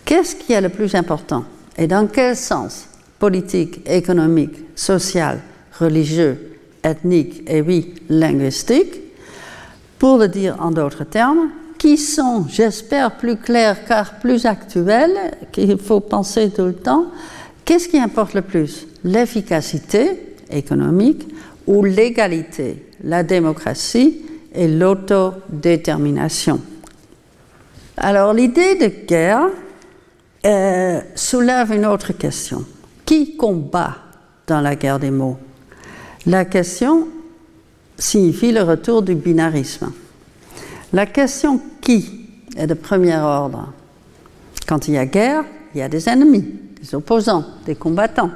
Qu'est-ce 0.04 0.36
qui 0.36 0.52
est 0.52 0.60
le 0.60 0.68
plus 0.68 0.94
important 0.94 1.44
et 1.78 1.86
dans 1.86 2.06
quel 2.08 2.36
sens 2.36 2.88
politique, 3.18 3.80
économique, 3.88 4.66
social, 4.76 5.40
religieux, 5.80 6.58
ethnique 6.84 7.42
et 7.46 7.62
oui, 7.62 7.94
linguistique? 8.10 9.00
Pour 9.98 10.18
le 10.18 10.28
dire 10.28 10.56
en 10.60 10.72
d'autres 10.72 11.04
termes, 11.04 11.48
qui 11.82 11.98
sont, 11.98 12.46
j'espère, 12.48 13.16
plus 13.16 13.36
clairs 13.36 13.84
car 13.84 14.20
plus 14.20 14.46
actuels, 14.46 15.32
qu'il 15.50 15.76
faut 15.78 15.98
penser 15.98 16.48
tout 16.50 16.66
le 16.66 16.74
temps, 16.74 17.06
qu'est-ce 17.64 17.88
qui 17.88 17.98
importe 17.98 18.34
le 18.34 18.42
plus? 18.42 18.86
L'efficacité 19.02 20.36
économique 20.48 21.26
ou 21.66 21.82
l'égalité, 21.82 22.86
la 23.02 23.24
démocratie 23.24 24.20
et 24.54 24.68
l'autodétermination? 24.68 26.60
Alors 27.96 28.32
l'idée 28.32 28.76
de 28.76 28.86
guerre 29.04 29.48
euh, 30.46 31.00
soulève 31.16 31.72
une 31.72 31.86
autre 31.86 32.12
question. 32.12 32.64
Qui 33.04 33.36
combat 33.36 33.96
dans 34.46 34.60
la 34.60 34.76
guerre 34.76 35.00
des 35.00 35.10
mots? 35.10 35.38
La 36.26 36.44
question 36.44 37.08
signifie 37.98 38.52
le 38.52 38.62
retour 38.62 39.02
du 39.02 39.16
binarisme. 39.16 39.90
La 40.92 41.06
question 41.06 41.58
qui 41.80 42.28
est 42.56 42.66
de 42.66 42.74
premier 42.74 43.16
ordre? 43.16 43.72
Quand 44.66 44.88
il 44.88 44.94
y 44.94 44.98
a 44.98 45.06
guerre, 45.06 45.44
il 45.74 45.78
y 45.78 45.82
a 45.82 45.88
des 45.88 46.06
ennemis, 46.08 46.44
des 46.80 46.94
opposants, 46.94 47.44
des 47.64 47.74
combattants. 47.74 48.30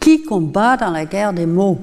Qui 0.00 0.22
combat 0.22 0.78
dans 0.78 0.90
la 0.90 1.04
guerre 1.04 1.34
des 1.34 1.44
mots? 1.44 1.78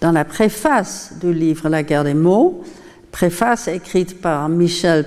Dans 0.00 0.12
la 0.12 0.24
préface 0.24 1.14
du 1.20 1.32
livre 1.32 1.68
La 1.68 1.82
guerre 1.82 2.04
des 2.04 2.14
mots, 2.14 2.62
préface 3.10 3.66
écrite 3.66 4.20
par 4.20 4.48
Michel 4.48 5.04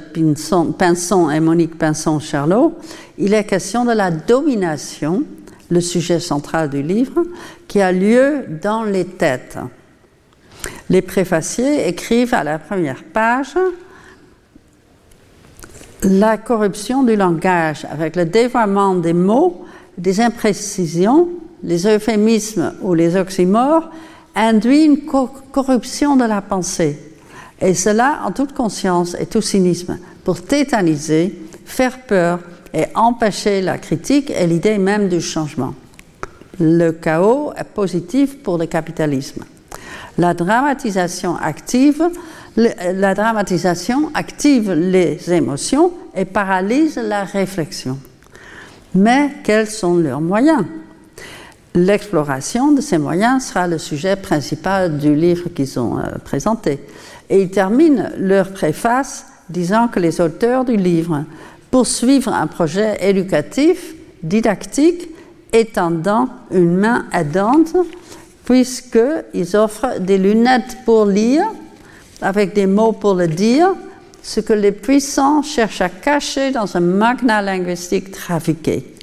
Pinson, 0.77 1.29
et 1.29 1.39
Monique 1.39 1.77
Pinson-Charlot, 1.77 2.77
il 3.17 3.33
est 3.33 3.45
question 3.45 3.85
de 3.85 3.93
la 3.93 4.11
domination, 4.11 5.23
le 5.69 5.79
sujet 5.79 6.19
central 6.19 6.69
du 6.69 6.81
livre, 6.81 7.23
qui 7.67 7.79
a 7.79 7.93
lieu 7.93 8.45
dans 8.61 8.83
les 8.83 9.05
têtes. 9.05 9.57
Les 10.89 11.01
préfaciers 11.01 11.87
écrivent 11.87 12.33
à 12.33 12.43
la 12.43 12.59
première 12.59 13.03
page 13.03 13.55
la 16.03 16.37
corruption 16.37 17.03
du 17.03 17.15
langage 17.15 17.85
avec 17.91 18.15
le 18.15 18.25
dévoiement 18.25 18.95
des 18.95 19.13
mots, 19.13 19.65
des 19.97 20.21
imprécisions, 20.21 21.29
les 21.63 21.87
euphémismes 21.87 22.73
ou 22.81 22.93
les 22.93 23.15
oxymores 23.15 23.89
induit 24.35 24.85
une 24.85 25.01
corruption 25.05 26.15
de 26.15 26.23
la 26.23 26.41
pensée. 26.41 26.99
Et 27.59 27.73
cela 27.73 28.19
en 28.23 28.31
toute 28.31 28.53
conscience 28.53 29.15
et 29.19 29.25
tout 29.25 29.41
cynisme, 29.41 29.97
pour 30.23 30.43
tétaniser, 30.43 31.35
faire 31.65 31.99
peur 32.01 32.39
et 32.73 32.85
empêcher 32.93 33.61
la 33.61 33.79
critique 33.79 34.29
et 34.29 34.45
l'idée 34.45 34.77
même 34.77 35.09
du 35.09 35.19
changement. 35.19 35.73
Le 36.59 36.91
chaos 36.91 37.51
est 37.57 37.63
positif 37.63 38.37
pour 38.43 38.59
le 38.59 38.67
capitalisme. 38.67 39.43
La 40.17 40.33
dramatisation 40.33 41.35
active, 41.35 42.03
la 42.55 43.13
dramatisation 43.13 44.09
active 44.13 44.71
les 44.71 45.31
émotions 45.31 45.91
et 46.15 46.25
paralyse 46.25 46.97
la 46.97 47.23
réflexion. 47.23 47.99
Mais 48.95 49.29
quels 49.43 49.67
sont 49.67 49.97
leurs 49.97 50.21
moyens? 50.21 50.65
L'exploration 51.75 52.71
de 52.71 52.81
ces 52.81 52.97
moyens 52.97 53.45
sera 53.45 53.67
le 53.67 53.77
sujet 53.77 54.15
principal 54.15 54.97
du 54.97 55.13
livre 55.13 55.49
qu'ils 55.49 55.79
ont 55.79 55.99
euh, 55.99 56.17
présenté. 56.23 56.79
Et 57.29 57.43
ils 57.43 57.51
terminent 57.51 58.09
leur 58.17 58.51
préface 58.51 59.27
disant 59.49 59.87
que 59.87 59.99
les 59.99 60.19
auteurs 60.19 60.65
du 60.65 60.75
livre 60.75 61.25
poursuivent 61.69 62.29
un 62.29 62.47
projet 62.47 62.97
éducatif, 63.01 63.93
didactique, 64.23 65.09
étendant 65.53 66.29
une 66.49 66.75
main 66.75 67.05
aidante, 67.13 67.75
puisqu'ils 68.47 69.57
offrent 69.57 69.99
des 69.99 70.17
lunettes 70.17 70.77
pour 70.85 71.05
lire, 71.05 71.43
avec 72.21 72.55
des 72.55 72.65
mots 72.65 72.93
pour 72.93 73.13
le 73.13 73.27
dire, 73.27 73.75
ce 74.23 74.39
que 74.39 74.53
les 74.53 74.71
puissants 74.71 75.41
cherchent 75.41 75.81
à 75.81 75.89
cacher 75.89 76.51
dans 76.51 76.77
un 76.77 76.79
magna 76.79 77.41
linguistique 77.41 78.09
trafiqué. 78.09 78.93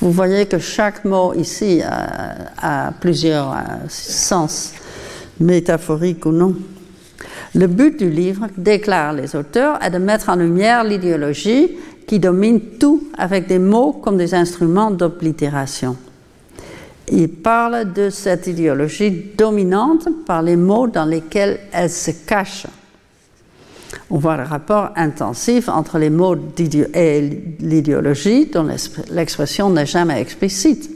Vous 0.00 0.12
voyez 0.12 0.46
que 0.46 0.60
chaque 0.60 1.04
mot 1.04 1.34
ici 1.34 1.82
a, 1.82 2.92
plusieurs 3.00 3.50
euh, 3.50 3.88
sens, 3.88 4.72
métaphoriques 5.40 6.26
ou 6.26 6.32
non. 6.32 6.54
Le 7.56 7.66
but 7.66 7.98
du 7.98 8.08
livre, 8.08 8.46
déclarent 8.56 9.14
les 9.14 9.34
auteurs, 9.34 9.82
est 9.82 9.90
de 9.90 9.98
mettre 9.98 10.28
en 10.28 10.36
lumière 10.36 10.84
l'idéologie 10.84 11.76
qui 12.06 12.20
domine 12.20 12.60
tout 12.78 13.08
avec 13.18 13.48
des 13.48 13.58
mots 13.58 13.92
comme 13.92 14.16
des 14.16 14.32
instruments 14.32 14.92
d'oblitération. 14.92 15.96
Ils 17.10 17.28
parlent 17.28 17.92
de 17.92 18.10
cette 18.10 18.46
idéologie 18.46 19.32
dominante 19.36 20.08
par 20.26 20.42
les 20.42 20.56
mots 20.56 20.88
dans 20.88 21.04
lesquels 21.04 21.60
elle 21.72 21.90
se 21.90 22.10
cache 22.26 22.66
on 24.10 24.18
voit 24.18 24.36
le 24.36 24.44
rapport 24.44 24.90
intensif 24.96 25.68
entre 25.68 25.98
les 25.98 26.10
mots 26.10 26.36
et 26.94 27.20
l'idéologie 27.60 28.46
dont 28.46 28.66
l'expression 29.10 29.70
n'est 29.70 29.86
jamais 29.86 30.20
explicite. 30.20 30.90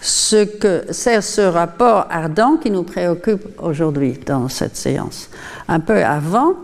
Ce 0.00 0.44
que 0.44 0.84
c'est 0.90 1.20
ce 1.20 1.40
rapport 1.40 2.06
ardent 2.10 2.56
qui 2.56 2.70
nous 2.70 2.82
préoccupe 2.82 3.60
aujourd'hui 3.60 4.18
dans 4.26 4.48
cette 4.48 4.76
séance. 4.76 5.28
Un 5.68 5.80
peu 5.80 6.04
avant, 6.04 6.54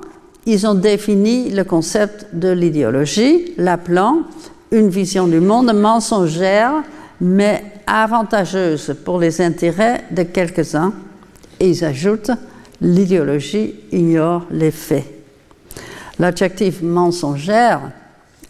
ils 0.46 0.66
ont 0.66 0.74
défini 0.74 1.50
le 1.50 1.64
concept 1.64 2.26
de 2.32 2.48
l'idéologie, 2.48 3.54
l'appelant 3.56 4.22
une 4.70 4.88
vision 4.88 5.28
du 5.28 5.40
monde 5.40 5.72
mensongère, 5.72 6.82
mais 7.20 7.64
avantageuse 7.86 8.94
pour 9.04 9.18
les 9.18 9.40
intérêts 9.40 10.04
de 10.10 10.22
quelques-uns. 10.22 10.92
Et 11.60 11.70
ils 11.70 11.84
ajoutent 11.84 12.30
l'idéologie 12.80 13.74
ignore 13.92 14.46
les 14.50 14.70
faits. 14.70 15.04
L'adjectif 16.18 16.82
mensongère 16.82 17.80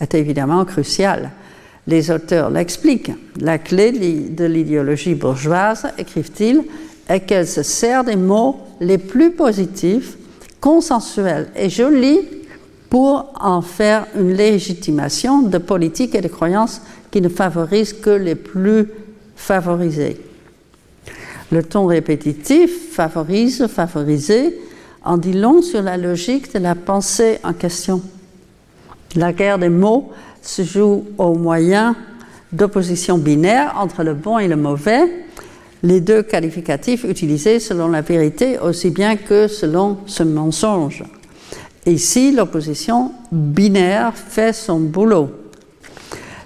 est 0.01 0.15
évidemment 0.15 0.65
crucial. 0.65 1.31
Les 1.87 2.11
auteurs 2.11 2.51
l'expliquent. 2.51 3.13
La 3.41 3.59
clé 3.59 3.93
de 4.31 4.45
l'idéologie 4.45 5.15
bourgeoise, 5.15 5.87
écrivent-ils, 5.97 6.63
est 7.09 7.21
qu'elle 7.21 7.49
se 7.49 7.63
sert 7.63 8.05
des 8.05 8.17
mots 8.17 8.61
les 8.81 8.99
plus 8.99 9.31
positifs, 9.31 10.17
consensuels 10.61 11.49
et 11.57 11.71
jolis 11.71 12.21
pour 12.91 13.33
en 13.41 13.63
faire 13.63 14.07
une 14.17 14.33
légitimation 14.35 15.43
de 15.43 15.59
politique 15.59 16.15
et 16.15 16.21
de 16.21 16.29
croyances 16.29 16.81
qui 17.11 17.21
ne 17.21 17.29
favorisent 17.29 17.93
que 17.93 18.11
les 18.11 18.35
plus 18.35 18.89
favorisés. 19.37 20.21
Le 21.51 21.63
ton 21.63 21.87
répétitif 21.87 22.93
favorise, 22.93 23.67
favoriser, 23.69 24.59
en 25.05 25.17
dit 25.17 25.33
long 25.33 25.63
sur 25.63 25.83
la 25.83 25.97
logique 25.97 26.53
de 26.53 26.59
la 26.59 26.75
pensée 26.75 27.39
en 27.43 27.55
question. 27.55 28.03
La 29.17 29.33
guerre 29.33 29.59
des 29.59 29.71
mots 29.71 30.13
se 30.43 30.63
joue 30.63 31.07
au 31.17 31.35
moyen 31.35 31.97
d'opposition 32.53 33.19
binaire 33.19 33.75
entre 33.79 34.03
le 34.03 34.15
bon 34.15 34.39
et 34.39 34.49
le 34.49 34.57
mauvais, 34.57 35.25
les 35.83 36.01
deux 36.01 36.23
qualificatifs 36.23 37.05
utilisés 37.05 37.61
selon 37.61 37.89
la 37.89 38.01
vérité 38.01 38.59
aussi 38.59 38.91
bien 38.91 39.17
que 39.17 39.49
selon 39.49 39.99
ce 40.07 40.23
mensonge. 40.23 41.05
Ici, 41.87 42.33
l'opposition 42.33 43.13
binaire 43.33 44.13
fait 44.15 44.53
son 44.53 44.81
boulot. 44.81 45.31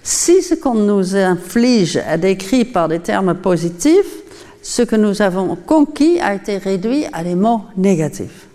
Si 0.03 0.43
ce 0.43 0.55
qu'on 0.55 0.75
nous 0.75 1.15
inflige 1.15 1.97
est 1.97 2.19
décrit 2.19 2.65
par 2.65 2.89
des 2.89 2.99
termes 2.99 3.35
positifs, 3.35 4.23
ce 4.63 4.83
que 4.83 4.97
nous 4.97 5.23
avons 5.23 5.57
conquis 5.57 6.21
a 6.21 6.35
été 6.35 6.59
réduit 6.59 7.05
à 7.13 7.23
des 7.23 7.35
mots 7.35 7.63
négatifs. 7.77 8.47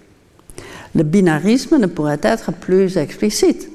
Le 0.96 1.04
binarisme 1.04 1.78
ne 1.78 1.86
pourrait 1.86 2.20
être 2.24 2.52
plus 2.52 2.98
explicite. 2.98 3.70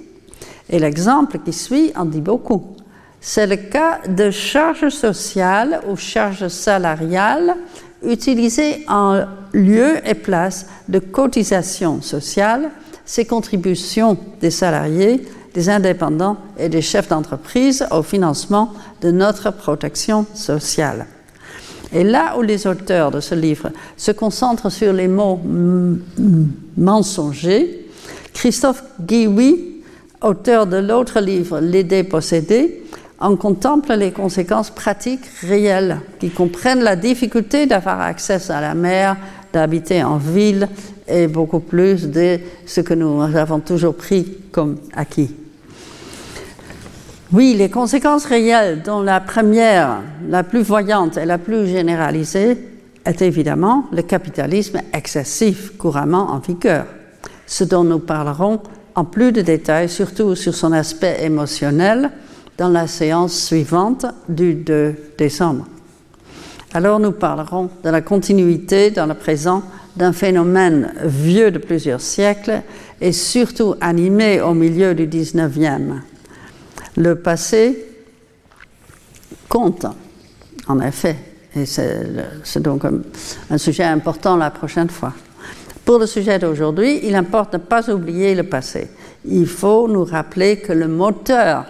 Et 0.69 0.79
l'exemple 0.79 1.39
qui 1.39 1.53
suit 1.53 1.93
en 1.95 2.05
dit 2.05 2.21
beaucoup. 2.21 2.77
C'est 3.21 3.47
le 3.47 3.57
cas 3.57 4.01
de 4.09 4.31
charges 4.31 4.89
sociales 4.89 5.81
ou 5.89 5.97
charges 5.97 6.49
salariales 6.49 7.55
utilisées 8.05 8.85
en 8.89 9.25
lieu 9.53 9.97
et 10.05 10.15
place 10.15 10.67
de 10.89 10.99
cotisations 10.99 12.03
sociales, 12.03 12.71
ces 13.05 13.25
contributions 13.25 14.17
des 14.41 14.51
salariés, 14.51 15.23
des 15.55 15.69
indépendants 15.69 16.37
et 16.59 16.69
des 16.69 16.83
chefs 16.83 17.09
d'entreprise 17.09 17.87
au 17.91 18.03
financement 18.03 18.73
de 19.01 19.11
notre 19.11 19.51
protection 19.51 20.27
sociale. 20.35 21.07
Et 21.93 22.05
là 22.05 22.37
où 22.39 22.43
les 22.43 22.67
auteurs 22.67 23.11
de 23.11 23.21
ce 23.21 23.35
livre 23.35 23.71
se 23.97 24.13
concentrent 24.13 24.71
sur 24.71 24.93
les 24.93 25.09
mots 25.09 25.41
mensongers, 26.77 27.87
Christophe 28.33 28.83
Guiwi, 29.01 29.83
auteur 30.23 30.67
de 30.67 30.79
l'autre 30.79 31.21
livre, 31.21 31.61
Les 31.61 31.85
dépossédés, 31.85 32.83
en 33.21 33.37
contemple 33.37 33.93
les 33.95 34.11
conséquences 34.11 34.71
pratiques 34.71 35.27
réelles 35.43 36.01
qui 36.19 36.31
comprennent 36.31 36.83
la 36.83 36.97
difficulté 36.97 37.67
d'avoir 37.67 38.01
accès 38.01 38.51
à 38.51 38.61
la 38.61 38.75
mer, 38.75 39.17
d'habiter 39.53 40.03
en 40.03 40.17
ville 40.17 40.69
et 41.07 41.27
beaucoup 41.29 41.61
plus 41.61 42.09
de 42.09 42.39
ce 42.67 42.81
que 42.81 42.95
nous 42.95 43.21
avons 43.21 43.61
toujours 43.61 43.95
pris 43.95 44.39
comme 44.51 44.77
acquis. 44.95 45.31
Oui, 47.33 47.55
les 47.57 47.71
conséquences 47.71 48.27
réelles, 48.27 48.83
dont 48.83 49.01
la 49.01 49.19
première, 49.19 50.03
la 50.29 50.43
plus 50.43 50.61
voyante 50.61 51.17
et 51.17 51.25
la 51.25 51.39
plus 51.39 51.67
généralisée, 51.67 52.59
est 53.07 53.23
évidemment 53.23 53.87
le 53.91 54.03
capitalisme 54.03 54.83
excessif 54.93 55.79
couramment 55.79 56.31
en 56.31 56.41
vigueur, 56.41 56.85
ce 57.47 57.65
dont 57.65 57.85
nous 57.85 58.01
parlerons 58.01 58.61
en 58.95 59.07
plus 59.07 59.33
de 59.33 59.41
détails, 59.41 59.89
surtout 59.89 60.35
sur 60.35 60.55
son 60.55 60.73
aspect 60.73 61.25
émotionnel, 61.25 62.11
dans 62.59 62.69
la 62.69 62.87
séance 62.87 63.33
suivante 63.33 64.05
du 64.29 64.53
2 64.53 64.95
décembre. 65.17 65.65
Alors 66.75 67.01
nous 67.01 67.13
parlerons 67.13 67.71
de 67.83 67.89
la 67.89 68.03
continuité 68.03 68.91
dans 68.91 69.07
le 69.07 69.15
présent 69.15 69.63
d'un 69.97 70.13
phénomène 70.13 70.93
vieux 71.03 71.51
de 71.51 71.59
plusieurs 71.59 72.03
siècles 72.03 72.61
et 73.01 73.13
surtout 73.13 73.75
animé 73.81 74.43
au 74.43 74.53
milieu 74.53 74.95
du 74.95 75.07
19e 75.07 76.03
le 76.97 77.15
passé 77.17 77.87
compte, 79.49 79.87
en 80.69 80.81
effet, 80.81 81.17
et 81.55 81.67
c'est 81.67 82.63
donc 82.63 82.83
un, 83.51 83.59
sujet 83.59 83.85
important 83.85 84.37
la 84.37 84.51
prochaine 84.51 84.89
fois. 84.89 85.13
Pour 85.85 85.99
le 85.99 86.07
sujet 86.07 86.39
d'aujourd'hui, 86.39 87.01
il 87.03 87.15
importe 87.15 87.53
de 87.53 87.59
ne 87.59 87.63
pas 87.63 87.91
oublier 87.91 88.35
le 88.35 88.45
passé. 88.45 88.89
Il 89.25 89.47
faut 89.47 89.89
nous 89.89 90.05
rappeler 90.05 90.59
que 90.59 90.73
le 90.73 90.89
moteur 90.89 91.67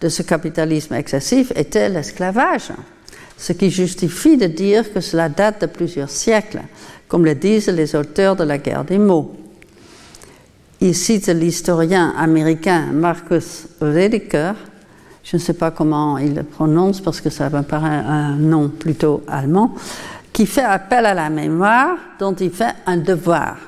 de 0.00 0.08
ce 0.08 0.22
capitalisme 0.22 0.94
excessif 0.94 1.52
était 1.54 1.88
l'esclavage, 1.88 2.72
ce 3.38 3.52
qui 3.52 3.70
justifie 3.70 4.36
de 4.36 4.46
dire 4.46 4.92
que 4.92 5.00
cela 5.00 5.28
date 5.28 5.62
de 5.62 5.66
plusieurs 5.66 6.10
siècles, 6.10 6.62
comme 7.08 7.24
le 7.24 7.34
disent 7.34 7.68
les 7.68 7.94
auteurs 7.94 8.36
de 8.36 8.44
la 8.44 8.58
guerre 8.58 8.84
des 8.84 8.98
mots. 8.98 9.41
Il 10.84 10.96
cite 10.96 11.28
l'historien 11.28 12.12
américain 12.18 12.86
Marcus 12.92 13.68
Rediker, 13.80 14.54
je 15.22 15.36
ne 15.36 15.40
sais 15.40 15.52
pas 15.52 15.70
comment 15.70 16.18
il 16.18 16.34
le 16.34 16.42
prononce 16.42 17.00
parce 17.00 17.20
que 17.20 17.30
ça 17.30 17.48
me 17.50 17.62
paraît 17.62 18.02
un 18.04 18.34
nom 18.34 18.68
plutôt 18.68 19.22
allemand, 19.28 19.76
qui 20.32 20.44
fait 20.44 20.64
appel 20.64 21.06
à 21.06 21.14
la 21.14 21.30
mémoire 21.30 21.90
dont 22.18 22.34
il 22.34 22.50
fait 22.50 22.74
un 22.84 22.96
devoir. 22.96 23.58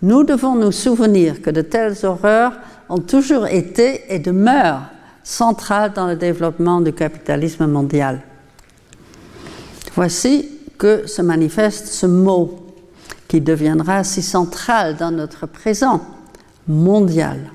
Nous 0.00 0.24
devons 0.24 0.54
nous 0.54 0.72
souvenir 0.72 1.42
que 1.42 1.50
de 1.50 1.60
telles 1.60 1.96
horreurs 2.02 2.54
ont 2.88 3.00
toujours 3.00 3.46
été 3.46 4.04
et 4.08 4.18
demeurent 4.18 4.84
centrales 5.22 5.92
dans 5.92 6.06
le 6.06 6.16
développement 6.16 6.80
du 6.80 6.94
capitalisme 6.94 7.66
mondial. 7.66 8.22
Voici 9.94 10.48
que 10.78 11.06
se 11.06 11.20
manifeste 11.20 11.88
ce 11.88 12.06
mot 12.06 12.74
qui 13.28 13.42
deviendra 13.42 14.02
si 14.02 14.22
central 14.22 14.96
dans 14.96 15.10
notre 15.10 15.44
présent 15.44 16.00
mondial. 16.68 17.50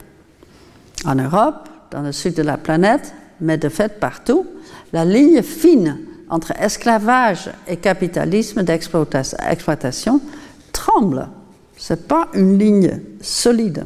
En 1.06 1.16
Europe, 1.16 1.70
dans 1.92 2.02
le 2.02 2.12
sud 2.12 2.34
de 2.36 2.44
la 2.44 2.58
planète, 2.58 3.14
mais 3.40 3.58
de 3.58 3.70
fait 3.70 4.00
partout, 4.00 4.46
la 4.92 5.06
ligne 5.06 5.42
fine 5.42 5.98
entre 6.30 6.54
esclavage 6.60 7.50
et 7.68 7.78
capitalisme 7.78 8.64
d'exploitation 8.64 10.22
tremble. 10.72 11.30
Ce 11.78 11.94
n'est 11.94 12.00
pas 12.00 12.30
une 12.34 12.58
ligne 12.58 13.02
solide. 13.22 13.86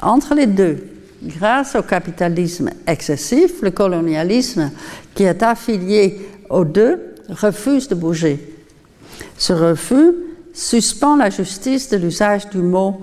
Entre 0.00 0.34
les 0.34 0.46
deux, 0.46 0.86
grâce 1.22 1.74
au 1.74 1.82
capitalisme 1.82 2.70
excessif, 2.86 3.62
le 3.62 3.70
colonialisme 3.70 4.70
qui 5.14 5.24
est 5.24 5.42
affilié 5.42 6.28
aux 6.50 6.64
deux 6.64 7.14
refuse 7.28 7.88
de 7.88 7.94
bouger. 7.94 8.54
Ce 9.38 9.52
refus 9.52 10.12
suspend 10.52 11.16
la 11.16 11.30
justice 11.30 11.88
de 11.88 11.96
l'usage 11.96 12.48
du 12.50 12.58
mot 12.58 13.00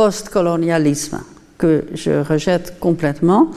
postcolonialisme, 0.00 1.20
que 1.58 1.84
je 1.92 2.26
rejette 2.26 2.80
complètement, 2.80 3.50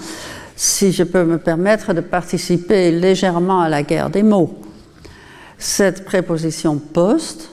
si 0.57 0.91
je 0.91 1.03
peux 1.03 1.23
me 1.23 1.37
permettre 1.37 1.93
de 1.93 2.01
participer 2.01 2.91
légèrement 2.91 3.61
à 3.61 3.69
la 3.69 3.81
guerre 3.81 4.09
des 4.09 4.23
mots. 4.23 4.53
Cette 5.57 6.03
préposition 6.03 6.79
post 6.79 7.49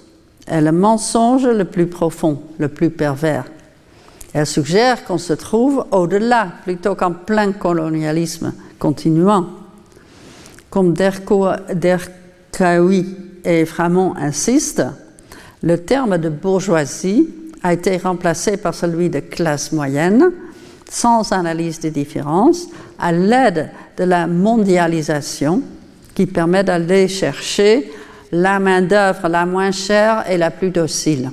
est 0.49 0.61
le 0.61 0.73
mensonge 0.73 1.47
le 1.47 1.67
plus 1.67 1.87
profond, 1.87 2.43
le 2.59 2.67
plus 2.67 2.91
pervers. 2.91 3.45
Elle 4.33 4.45
suggère 4.45 5.05
qu'on 5.05 5.19
se 5.19 5.35
trouve 5.35 5.85
au-delà 5.93 6.49
plutôt 6.65 6.97
qu'en 6.97 7.13
plein 7.13 7.53
colonialisme 7.53 8.53
continuant. 8.81 9.47
Comme 10.69 10.95
Derkaoui 10.95 13.07
et 13.45 13.65
Framont 13.67 14.17
insistent, 14.17 14.83
le 15.63 15.79
terme 15.79 16.19
de 16.19 16.29
bourgeoisie 16.29 17.29
a 17.63 17.73
été 17.73 17.97
remplacé 17.97 18.57
par 18.57 18.75
celui 18.75 19.11
de 19.11 19.21
classe 19.21 19.73
moyenne, 19.73 20.31
sans 20.89 21.33
analyse 21.33 21.81
des 21.81 21.91
différences, 21.91 22.67
à 22.99 23.13
l'aide 23.13 23.71
de 23.97 24.05
la 24.05 24.27
mondialisation 24.27 25.63
qui 26.15 26.27
permet 26.27 26.65
d'aller 26.65 27.09
chercher 27.09 27.91
la 28.33 28.59
main-d'œuvre 28.59 29.29
la 29.29 29.47
moins 29.47 29.73
chère 29.73 30.25
et 30.31 30.39
la 30.39 30.51
plus 30.51 30.71
docile. 30.71 31.31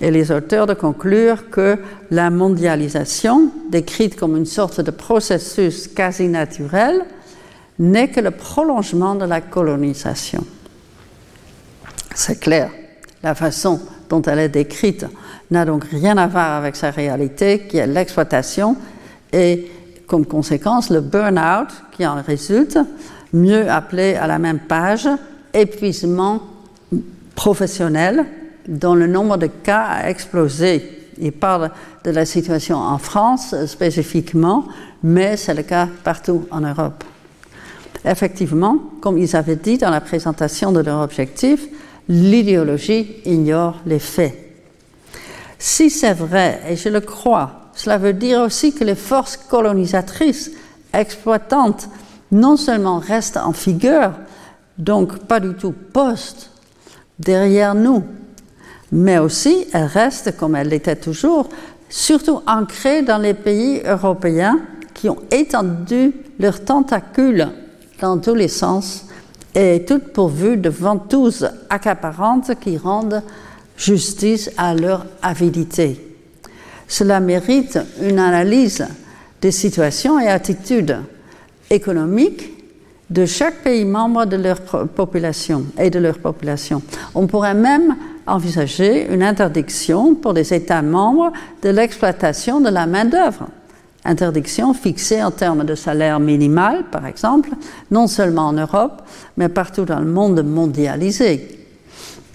Et 0.00 0.10
les 0.10 0.32
auteurs 0.32 0.66
de 0.66 0.74
conclure 0.74 1.50
que 1.50 1.78
la 2.10 2.30
mondialisation, 2.30 3.50
décrite 3.70 4.16
comme 4.16 4.36
une 4.36 4.46
sorte 4.46 4.80
de 4.80 4.90
processus 4.90 5.88
quasi 5.88 6.28
naturel, 6.28 7.04
n'est 7.78 8.08
que 8.08 8.20
le 8.20 8.30
prolongement 8.30 9.14
de 9.14 9.24
la 9.24 9.40
colonisation. 9.40 10.44
C'est 12.14 12.40
clair, 12.40 12.70
la 13.22 13.34
façon 13.34 13.80
dont 14.10 14.20
elle 14.22 14.40
est 14.40 14.48
décrite 14.50 15.06
n'a 15.50 15.64
donc 15.64 15.84
rien 15.84 16.18
à 16.18 16.26
voir 16.26 16.58
avec 16.58 16.76
sa 16.76 16.90
réalité, 16.90 17.60
qui 17.60 17.78
est 17.78 17.86
l'exploitation 17.86 18.76
et, 19.32 19.70
comme 20.06 20.26
conséquence, 20.26 20.90
le 20.90 21.00
burn-out 21.00 21.68
qui 21.92 22.06
en 22.06 22.20
résulte, 22.20 22.78
mieux 23.32 23.70
appelé 23.70 24.16
à 24.16 24.26
la 24.26 24.38
même 24.38 24.58
page 24.58 25.08
épuisement 25.54 26.42
professionnel, 27.34 28.26
dont 28.68 28.94
le 28.94 29.06
nombre 29.06 29.36
de 29.36 29.46
cas 29.46 29.82
a 29.82 30.10
explosé. 30.10 31.08
Il 31.18 31.32
parle 31.32 31.70
de 32.04 32.10
la 32.10 32.26
situation 32.26 32.78
en 32.78 32.98
France 32.98 33.54
spécifiquement, 33.66 34.66
mais 35.02 35.36
c'est 35.36 35.54
le 35.54 35.62
cas 35.62 35.88
partout 36.02 36.46
en 36.50 36.60
Europe. 36.60 37.04
Effectivement, 38.04 38.78
comme 39.00 39.18
ils 39.18 39.36
avaient 39.36 39.56
dit 39.56 39.78
dans 39.78 39.90
la 39.90 40.00
présentation 40.00 40.72
de 40.72 40.80
leur 40.80 41.00
objectif, 41.00 41.68
l'idéologie 42.10 43.22
ignore 43.24 43.76
les 43.86 44.00
faits. 44.00 44.34
Si 45.58 45.90
c'est 45.90 46.12
vrai, 46.12 46.60
et 46.68 46.76
je 46.76 46.88
le 46.88 47.00
crois, 47.00 47.70
cela 47.74 47.98
veut 47.98 48.12
dire 48.12 48.40
aussi 48.40 48.74
que 48.74 48.84
les 48.84 48.96
forces 48.96 49.36
colonisatrices, 49.36 50.50
exploitantes, 50.92 51.88
non 52.32 52.56
seulement 52.56 52.98
restent 52.98 53.36
en 53.36 53.52
figure, 53.52 54.12
donc 54.76 55.18
pas 55.26 55.38
du 55.38 55.54
tout 55.54 55.72
post 55.72 56.50
derrière 57.18 57.74
nous, 57.74 58.02
mais 58.90 59.18
aussi 59.18 59.66
elles 59.72 59.84
restent, 59.84 60.36
comme 60.36 60.56
elles 60.56 60.68
l'étaient 60.68 60.96
toujours, 60.96 61.48
surtout 61.88 62.40
ancrées 62.46 63.02
dans 63.02 63.18
les 63.18 63.34
pays 63.34 63.82
européens 63.84 64.58
qui 64.94 65.08
ont 65.08 65.18
étendu 65.30 66.12
leurs 66.40 66.64
tentacules 66.64 67.48
dans 68.00 68.18
tous 68.18 68.34
les 68.34 68.48
sens 68.48 69.06
et 69.54 69.84
toutes 69.86 70.12
pourvues 70.12 70.56
de 70.56 70.68
ventouses 70.68 71.48
accaparantes 71.68 72.52
qui 72.60 72.76
rendent 72.76 73.22
justice 73.76 74.50
à 74.56 74.74
leur 74.74 75.06
avidité. 75.22 76.06
Cela 76.86 77.20
mérite 77.20 77.78
une 78.02 78.18
analyse 78.18 78.86
des 79.40 79.52
situations 79.52 80.18
et 80.18 80.28
attitudes 80.28 80.98
économiques 81.70 82.50
de 83.08 83.26
chaque 83.26 83.62
pays 83.62 83.84
membre 83.84 84.24
de 84.24 84.36
leur 84.36 84.60
population 84.60 85.64
et 85.78 85.90
de 85.90 85.98
leur 85.98 86.18
population. 86.18 86.82
On 87.14 87.26
pourrait 87.26 87.54
même 87.54 87.96
envisager 88.26 89.12
une 89.12 89.22
interdiction 89.22 90.14
pour 90.14 90.32
les 90.32 90.54
États 90.54 90.82
membres 90.82 91.32
de 91.62 91.70
l'exploitation 91.70 92.60
de 92.60 92.68
la 92.68 92.86
main-d'œuvre 92.86 93.48
Interdiction 94.04 94.72
fixée 94.72 95.22
en 95.22 95.30
termes 95.30 95.64
de 95.64 95.74
salaire 95.74 96.20
minimal, 96.20 96.84
par 96.90 97.06
exemple, 97.06 97.50
non 97.90 98.06
seulement 98.06 98.48
en 98.48 98.54
Europe, 98.54 99.02
mais 99.36 99.48
partout 99.48 99.84
dans 99.84 100.00
le 100.00 100.10
monde 100.10 100.42
mondialisé. 100.42 101.58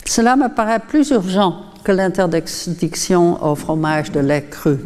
Cela 0.05 0.36
me 0.36 0.49
paraît 0.49 0.80
plus 0.80 1.09
urgent 1.09 1.55
que 1.84 1.91
l'interdiction 1.91 3.43
au 3.43 3.55
fromage 3.55 4.11
de 4.11 4.20
lait 4.20 4.45
cru, 4.49 4.78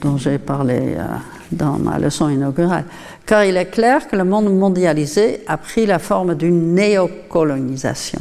dont 0.00 0.16
j'ai 0.16 0.38
parlé 0.38 0.94
euh, 0.96 1.04
dans 1.52 1.78
ma 1.78 1.98
leçon 1.98 2.30
inaugurale, 2.30 2.84
car 3.26 3.44
il 3.44 3.56
est 3.56 3.66
clair 3.66 4.08
que 4.08 4.16
le 4.16 4.24
monde 4.24 4.54
mondialisé 4.54 5.42
a 5.46 5.58
pris 5.58 5.84
la 5.84 5.98
forme 5.98 6.34
d'une 6.34 6.74
néocolonisation. 6.74 8.20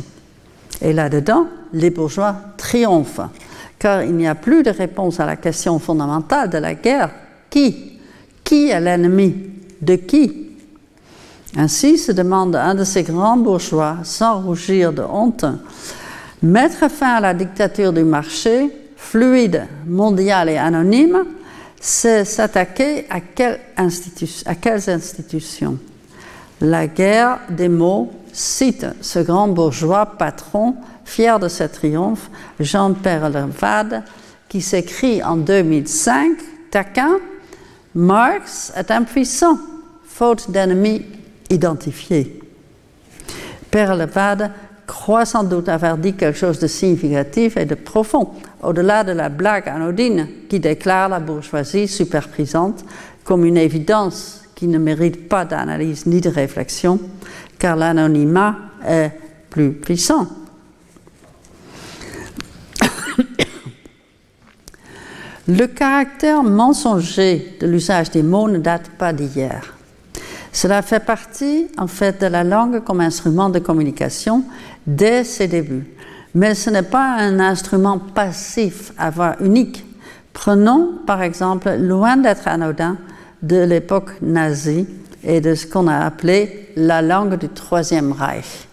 Et 0.82 0.92
là-dedans, 0.92 1.48
les 1.72 1.92
bourgeois 1.92 2.36
triomphent, 2.58 3.30
car 3.80 4.04
il 4.04 4.16
n'y 4.16 4.28
a 4.28 4.36
plus 4.36 4.64
de 4.64 4.70
réponse 4.70 5.22
à 5.22 5.26
la 5.26 5.38
question 5.38 5.80
fondamentale 5.80 6.50
de 6.50 6.58
la 6.58 6.74
guerre 6.74 7.10
qui? 7.56 8.00
Qui 8.44 8.70
est 8.70 8.82
l'ennemi 8.82 9.34
De 9.82 9.96
qui? 9.96 10.50
Ainsi 11.56 11.98
se 11.98 12.12
demande 12.12 12.58
un 12.58 12.76
de 12.76 12.84
ces 12.84 13.04
grands 13.04 13.38
bourgeois, 13.38 14.00
sans 14.04 14.42
rougir 14.42 14.92
de 14.92 15.02
honte, 15.02 15.46
mettre 16.44 16.92
fin 16.92 17.16
à 17.16 17.22
la 17.22 17.34
dictature 17.34 17.94
du 17.94 18.04
marché, 18.04 18.70
fluide, 18.98 19.68
mondial 19.88 20.50
et 20.50 20.58
anonyme, 20.58 21.24
c'est 21.80 22.26
s'attaquer 22.26 23.06
à, 23.10 23.20
à 24.46 24.56
quelles 24.56 24.90
institutions? 24.90 25.78
La 26.60 26.88
guerre 26.88 27.40
des 27.50 27.70
mots 27.70 28.12
cite 28.34 28.86
ce 29.00 29.20
grand 29.20 29.48
bourgeois 29.48 30.06
patron, 30.06 30.76
fier 31.06 31.40
de 31.40 31.48
ce 31.48 31.64
triomphe, 31.64 32.30
Jean 32.60 32.94
Perlevade, 32.94 34.04
qui 34.50 34.62
s'écrit 34.62 35.24
en 35.24 35.38
2005, 35.38 36.32
taquin, 36.70 37.20
Marx 37.96 38.74
est 38.76 38.92
impuissant, 38.92 39.58
faute 40.06 40.52
d'ennemis 40.52 41.04
identifiés. 41.50 42.42
Père 43.72 43.96
Levade 43.96 44.52
croit 44.86 45.26
sans 45.26 45.44
doute 45.44 45.70
avoir 45.70 45.98
dit 45.98 46.14
quelque 46.14 46.38
chose 46.38 46.60
de 46.60 46.68
significatif 46.68 47.56
et 47.58 47.66
de 47.66 47.76
profond, 47.76 48.32
au-delà 48.62 49.04
de 49.06 49.14
la 49.14 49.30
blague 49.30 49.70
anodine 49.70 50.28
qui 50.50 50.60
déclare 50.60 51.10
la 51.10 51.20
bourgeoisie 51.20 51.88
superprisante 51.88 52.84
comme 53.24 53.46
une 53.46 53.58
évidence 53.58 54.44
qui 54.56 54.68
ne 54.68 54.78
mérite 54.78 55.28
pas 55.30 55.46
d'analyse 55.46 56.06
ni 56.06 56.22
de 56.22 56.30
réflexion, 56.30 57.00
car 57.58 57.76
l'anonymat 57.76 58.58
est 58.86 59.12
plus 59.50 59.72
puissant. 59.72 60.28
Le 65.48 65.68
caractère 65.68 66.42
mensonger 66.42 67.56
de 67.62 67.68
l'usage 67.68 68.10
des 68.10 68.24
mots 68.24 68.50
ne 68.50 68.58
date 68.58 68.90
pas 68.98 69.14
d'hier. 69.14 69.76
Cela 70.52 70.82
fait 70.82 71.00
partie, 71.00 71.68
en 71.78 71.86
fait, 71.86 72.20
de 72.20 72.26
la 72.26 72.44
langue 72.44 72.84
comme 72.84 73.00
instrument 73.00 73.50
de 73.50 73.60
communication 73.60 74.44
dès 74.88 75.24
ses 75.24 75.48
débuts. 75.48 75.86
Mais 76.34 76.56
ce 76.56 76.72
n'est 76.72 76.82
pas 76.82 77.18
un 77.20 77.40
instrument 77.40 78.00
passif 78.00 78.92
à 78.98 79.12
voix 79.12 79.36
unique. 79.40 79.86
Prenons, 80.34 80.94
par 81.06 81.22
exemple, 81.22 81.76
loin 81.76 82.18
d'être 82.18 82.48
anodin, 82.48 82.98
de 83.44 83.58
l'époque 83.58 84.14
nazie 84.24 84.88
et 85.24 85.42
de 85.42 85.54
ce 85.54 85.68
qu'on 85.68 85.88
a 85.88 85.98
appelé 85.98 86.70
la 86.76 87.04
langue 87.04 87.38
du 87.38 87.50
Troisième 87.50 88.12
Reich. 88.12 88.65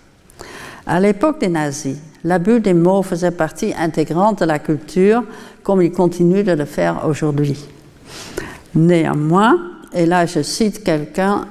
À 0.87 1.01
l'époque 1.01 1.41
des 1.41 1.49
nazis, 1.49 1.97
l'abus 2.24 2.61
des 2.61 2.74
mots 2.74 3.03
faisait 3.03 3.30
partie 3.30 3.72
intégrante 3.78 4.41
de 4.41 4.45
la 4.45 4.59
culture 4.59 5.22
comme 5.62 5.83
il 5.83 5.93
continue 5.93 6.43
de 6.43 6.53
le 6.53 6.64
faire 6.64 7.07
aujourd'hui. 7.07 7.64
Néanmoins, 8.74 9.59
et 9.93 10.07
là 10.07 10.26
je 10.26 10.43
cite 10.43 10.83
quelqu'un 10.83 11.47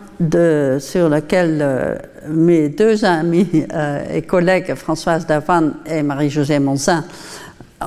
sur 0.79 1.09
lequel 1.09 1.59
euh, 1.61 1.95
mes 2.29 2.69
deux 2.69 3.05
amis 3.05 3.65
euh, 3.73 4.03
et 4.13 4.21
collègues 4.21 4.75
Françoise 4.75 5.25
Davan 5.25 5.71
et 5.85 6.03
Marie-Josée 6.03 6.59
Monsin 6.59 7.03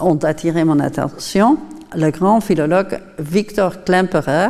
ont 0.02 0.16
attiré 0.16 0.64
mon 0.64 0.80
attention, 0.80 1.58
le 1.96 2.10
grand 2.10 2.40
philologue 2.40 2.98
Victor 3.20 3.84
Klemperer 3.84 4.48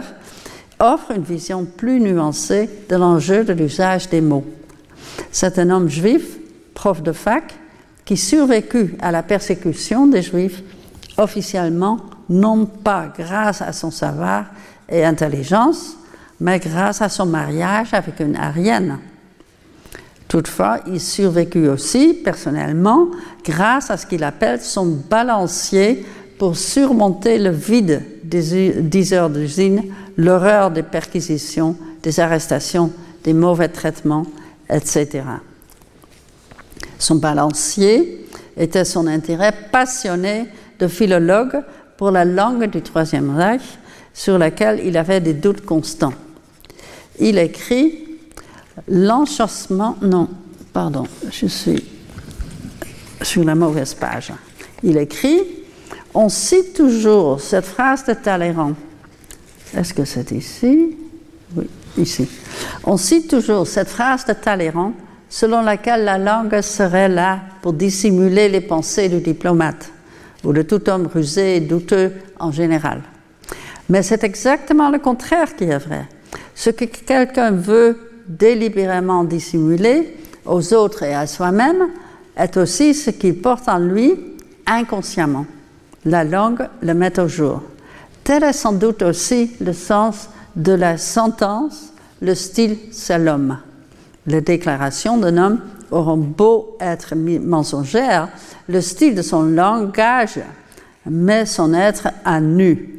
offre 0.79 1.11
une 1.11 1.23
vision 1.23 1.67
plus 1.67 2.01
nuancée 2.01 2.71
de 2.89 2.97
l'enjeu 2.97 3.45
de 3.45 3.53
l'usage 3.53 4.09
des 4.09 4.23
mots. 4.23 4.45
C'est 5.31 5.59
un 5.59 5.71
homme 5.71 5.89
juif, 5.89 6.39
prof 6.75 7.03
de 7.03 7.13
fac, 7.13 7.55
qui 8.05 8.17
survécut 8.17 8.97
à 9.01 9.11
la 9.11 9.23
persécution 9.23 10.07
des 10.07 10.23
juifs 10.23 10.63
officiellement, 11.17 11.99
non 12.29 12.67
pas 12.67 13.13
grâce 13.17 13.63
à 13.63 13.73
son 13.73 13.91
savoir 13.91 14.47
et 14.89 15.05
intelligence, 15.05 15.97
mais 16.41 16.59
grâce 16.59 17.01
à 17.01 17.09
son 17.09 17.27
mariage 17.27 17.95
avec 17.95 18.21
une 18.21 18.37
arienne. 18.37 18.99
Toutefois, 20.29 20.81
il 20.87 21.01
survécut 21.01 21.69
aussi 21.69 22.15
personnellement 22.15 23.09
grâce 23.45 23.91
à 23.91 23.97
ce 23.97 24.07
qu'il 24.07 24.25
appelle 24.25 24.61
son 24.61 24.87
balancier 25.09 26.05
pour 26.39 26.57
surmonter 26.57 27.39
le 27.39 27.51
vide 27.51 28.03
des 28.25 28.73
10 28.83 29.13
heures 29.13 29.31
d'usine, 29.31 29.83
l'horreur 30.17 30.71
des 30.71 30.83
perquisitions, 30.83 31.77
des 32.03 32.19
arrestations, 32.21 32.91
des 33.23 33.33
mauvais 33.33 33.69
traitements, 33.69 34.27
etc. 34.69 35.23
Son 36.99 37.17
balancier 37.17 38.27
était 38.57 38.85
son 38.85 39.07
intérêt 39.07 39.53
passionné 39.73 40.47
de 40.79 40.89
philologue 40.89 41.63
pour 41.97 42.11
la 42.11 42.25
langue 42.25 42.67
du 42.67 42.83
Troisième 42.83 43.37
Reich, 43.37 43.63
sur 44.13 44.39
laquelle 44.39 44.81
il 44.85 44.97
avait 44.97 45.21
des 45.21 45.35
doutes 45.35 45.65
constants. 45.65 46.15
Il 47.19 47.39
écrit 47.39 48.01
L'enchâssement, 48.89 49.97
non, 50.03 50.29
pardon, 50.73 51.05
je 51.31 51.47
suis 51.47 51.85
sur 53.23 53.45
la 53.45 53.55
mauvaise 53.55 53.95
page. 53.95 54.33
Il 54.83 54.97
écrit 54.99 55.41
On 56.13 56.29
cite 56.29 56.75
toujours 56.75 57.41
cette 57.41 57.65
phrase 57.65 58.05
de 58.05 58.15
Talleyrand. 58.15 58.73
Est-ce 59.77 59.95
que 59.95 60.05
c'est 60.05 60.33
ici? 60.33 60.97
Oui, 61.57 61.69
ici. 61.97 62.29
On 62.83 62.97
cite 62.97 63.31
toujours 63.31 63.67
cette 63.67 63.89
phrase 63.89 64.25
de 64.27 64.33
Talleyrand 64.33 64.93
selon 65.35 65.63
laquelle 65.63 66.05
la 66.05 66.17
langue 66.17 66.61
serait 66.61 67.09
là 67.09 67.41
pour 67.61 67.73
dissimuler 67.73 68.49
les 68.49 68.61
pensées 68.61 69.09
du 69.09 69.19
diplomate 69.19 69.91
ou 70.45 70.53
de 70.53 70.63
tout 70.63 70.89
homme 70.89 71.09
rusé 71.13 71.57
et 71.57 71.61
douteux 71.61 72.13
en 72.39 72.53
général. 72.53 73.01
Mais 73.89 74.05
c'est 74.05 74.23
exactement 74.23 74.91
le 74.91 75.01
contraire 75.01 75.57
qui 75.57 75.65
est 75.65 75.79
vrai. 75.79 76.07
Ce 76.55 76.71
que 76.71 76.85
quelqu'un 76.85 77.51
veut 77.51 78.13
délibérément 78.29 79.25
dissimuler 79.25 80.17
aux 80.47 80.73
autres 80.73 81.03
et 81.03 81.17
à 81.17 81.27
soi-même 81.27 81.89
est 82.37 82.57
aussi 82.57 82.95
ce 82.95 83.11
qu'il 83.11 83.41
porte 83.41 83.69
en 83.69 83.79
lui 83.79 84.15
inconsciemment. 84.67 85.47
La 86.05 86.23
langue 86.23 86.69
le 86.81 86.95
met 86.95 87.19
au 87.19 87.27
jour. 87.27 87.61
Tel 88.23 88.45
est 88.45 88.53
sans 88.53 88.73
doute 88.73 89.03
aussi 89.03 89.51
le 89.61 89.73
sens 89.73 90.29
de 90.55 90.75
la 90.75 90.97
sentence, 90.97 91.93
le 92.23 92.37
style 92.37 92.79
c'est 92.93 93.19
l'homme. 93.19 93.59
Les 94.27 94.41
déclarations 94.41 95.19
d'un 95.19 95.37
homme 95.37 95.61
auront 95.91 96.17
beau 96.17 96.77
être 96.81 97.15
mensongères, 97.15 98.29
le 98.69 98.81
style 98.81 99.15
de 99.15 99.23
son 99.23 99.43
langage 99.43 100.41
met 101.09 101.47
son 101.47 101.75
être 101.75 102.09
à 102.25 102.41
nu. 102.41 102.91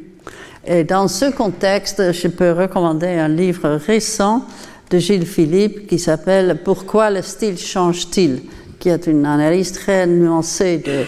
Et 0.64 0.84
dans 0.84 1.08
ce 1.08 1.30
contexte, 1.30 2.12
je 2.12 2.28
peux 2.28 2.52
recommander 2.52 3.06
un 3.06 3.28
livre 3.28 3.70
récent 3.70 4.44
de 4.90 4.98
Gilles 4.98 5.26
Philippe 5.26 5.86
qui 5.86 5.98
s'appelle 5.98 6.60
Pourquoi 6.64 7.10
le 7.10 7.22
style 7.22 7.58
change-t-il? 7.58 8.42
qui 8.78 8.88
est 8.88 9.06
une 9.06 9.26
analyse 9.26 9.72
très 9.72 10.06
nuancée 10.06 10.78
de, 10.78 11.04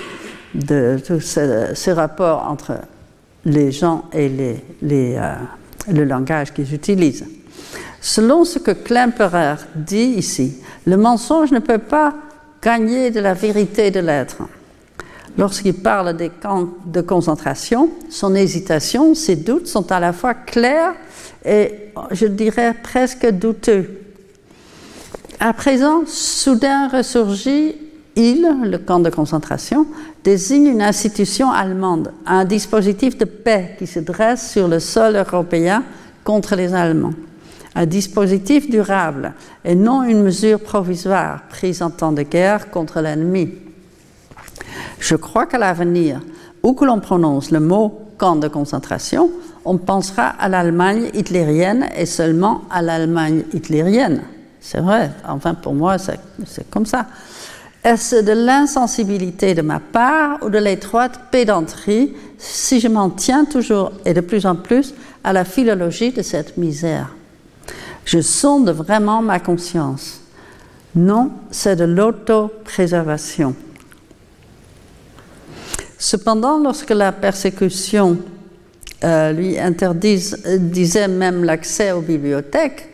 de 0.66 0.98
tous 0.98 1.20
ces, 1.20 1.92
rapports 1.92 2.46
entre 2.48 2.78
les 3.44 3.72
gens 3.72 4.04
et 4.12 4.28
les, 4.28 5.16
euh, 5.16 5.34
le 5.92 6.04
langage 6.04 6.52
qu'ils 6.52 6.74
utilisent. 6.74 7.26
Selon 8.08 8.46
ce 8.46 8.58
que 8.58 8.70
Klemperer 8.70 9.56
dit 9.74 10.14
ici, 10.16 10.54
le 10.86 10.96
mensonge 10.96 11.52
ne 11.52 11.58
peut 11.58 11.76
pas 11.76 12.14
gagner 12.62 13.10
de 13.10 13.20
la 13.20 13.34
vérité 13.34 13.90
de 13.90 14.00
l'être. 14.00 14.38
Lorsqu'il 15.36 15.74
parle 15.74 16.16
des 16.16 16.30
camps 16.30 16.68
de 16.86 17.02
concentration, 17.02 17.90
son 18.08 18.34
hésitation, 18.34 19.14
ses 19.14 19.36
doutes 19.36 19.66
sont 19.66 19.92
à 19.92 20.00
la 20.00 20.14
fois 20.14 20.32
clairs 20.32 20.94
et, 21.44 21.90
je 22.12 22.24
dirais, 22.24 22.74
presque 22.82 23.28
douteux. 23.28 24.00
À 25.38 25.52
présent, 25.52 26.04
soudain 26.06 26.88
ressurgit, 26.88 27.76
il, 28.16 28.48
le 28.62 28.78
camp 28.78 29.00
de 29.00 29.10
concentration, 29.10 29.86
désigne 30.24 30.68
une 30.68 30.82
institution 30.82 31.50
allemande, 31.50 32.14
un 32.24 32.46
dispositif 32.46 33.18
de 33.18 33.26
paix 33.26 33.76
qui 33.78 33.86
se 33.86 34.00
dresse 34.00 34.50
sur 34.50 34.66
le 34.66 34.80
sol 34.80 35.14
européen 35.14 35.84
contre 36.24 36.56
les 36.56 36.72
Allemands 36.72 37.12
un 37.78 37.86
dispositif 37.86 38.68
durable 38.68 39.32
et 39.64 39.76
non 39.76 40.02
une 40.02 40.24
mesure 40.24 40.58
provisoire 40.58 41.42
prise 41.48 41.80
en 41.80 41.90
temps 41.90 42.10
de 42.10 42.22
guerre 42.22 42.72
contre 42.72 43.00
l'ennemi. 43.00 43.50
Je 44.98 45.14
crois 45.14 45.46
qu'à 45.46 45.58
l'avenir, 45.58 46.20
où 46.64 46.72
que 46.72 46.84
l'on 46.84 46.98
prononce 46.98 47.52
le 47.52 47.60
mot 47.60 48.00
camp 48.18 48.34
de 48.34 48.48
concentration, 48.48 49.30
on 49.64 49.78
pensera 49.78 50.26
à 50.26 50.48
l'Allemagne 50.48 51.10
hitlérienne 51.14 51.88
et 51.96 52.04
seulement 52.04 52.62
à 52.68 52.82
l'Allemagne 52.82 53.44
hitlérienne. 53.52 54.22
C'est 54.60 54.80
vrai, 54.80 55.12
enfin 55.28 55.54
pour 55.54 55.74
moi 55.74 55.98
c'est 55.98 56.68
comme 56.70 56.86
ça. 56.86 57.06
Est-ce 57.84 58.16
de 58.24 58.32
l'insensibilité 58.32 59.54
de 59.54 59.62
ma 59.62 59.78
part 59.78 60.38
ou 60.42 60.50
de 60.50 60.58
l'étroite 60.58 61.20
pédanterie 61.30 62.12
si 62.38 62.80
je 62.80 62.88
m'en 62.88 63.08
tiens 63.08 63.44
toujours 63.44 63.92
et 64.04 64.14
de 64.14 64.20
plus 64.20 64.46
en 64.46 64.56
plus 64.56 64.94
à 65.22 65.32
la 65.32 65.44
philologie 65.44 66.10
de 66.10 66.22
cette 66.22 66.56
misère? 66.56 67.14
Je 68.08 68.22
sonde 68.22 68.70
vraiment 68.70 69.20
ma 69.20 69.38
conscience. 69.38 70.22
Non, 70.96 71.30
c'est 71.50 71.76
de 71.76 71.84
l'autopréservation. 71.84 73.54
Cependant, 75.98 76.58
lorsque 76.58 76.88
la 76.88 77.12
persécution 77.12 78.16
euh, 79.04 79.32
lui 79.32 79.58
interdisait 79.58 81.08
même 81.08 81.44
l'accès 81.44 81.92
aux 81.92 82.00
bibliothèques 82.00 82.88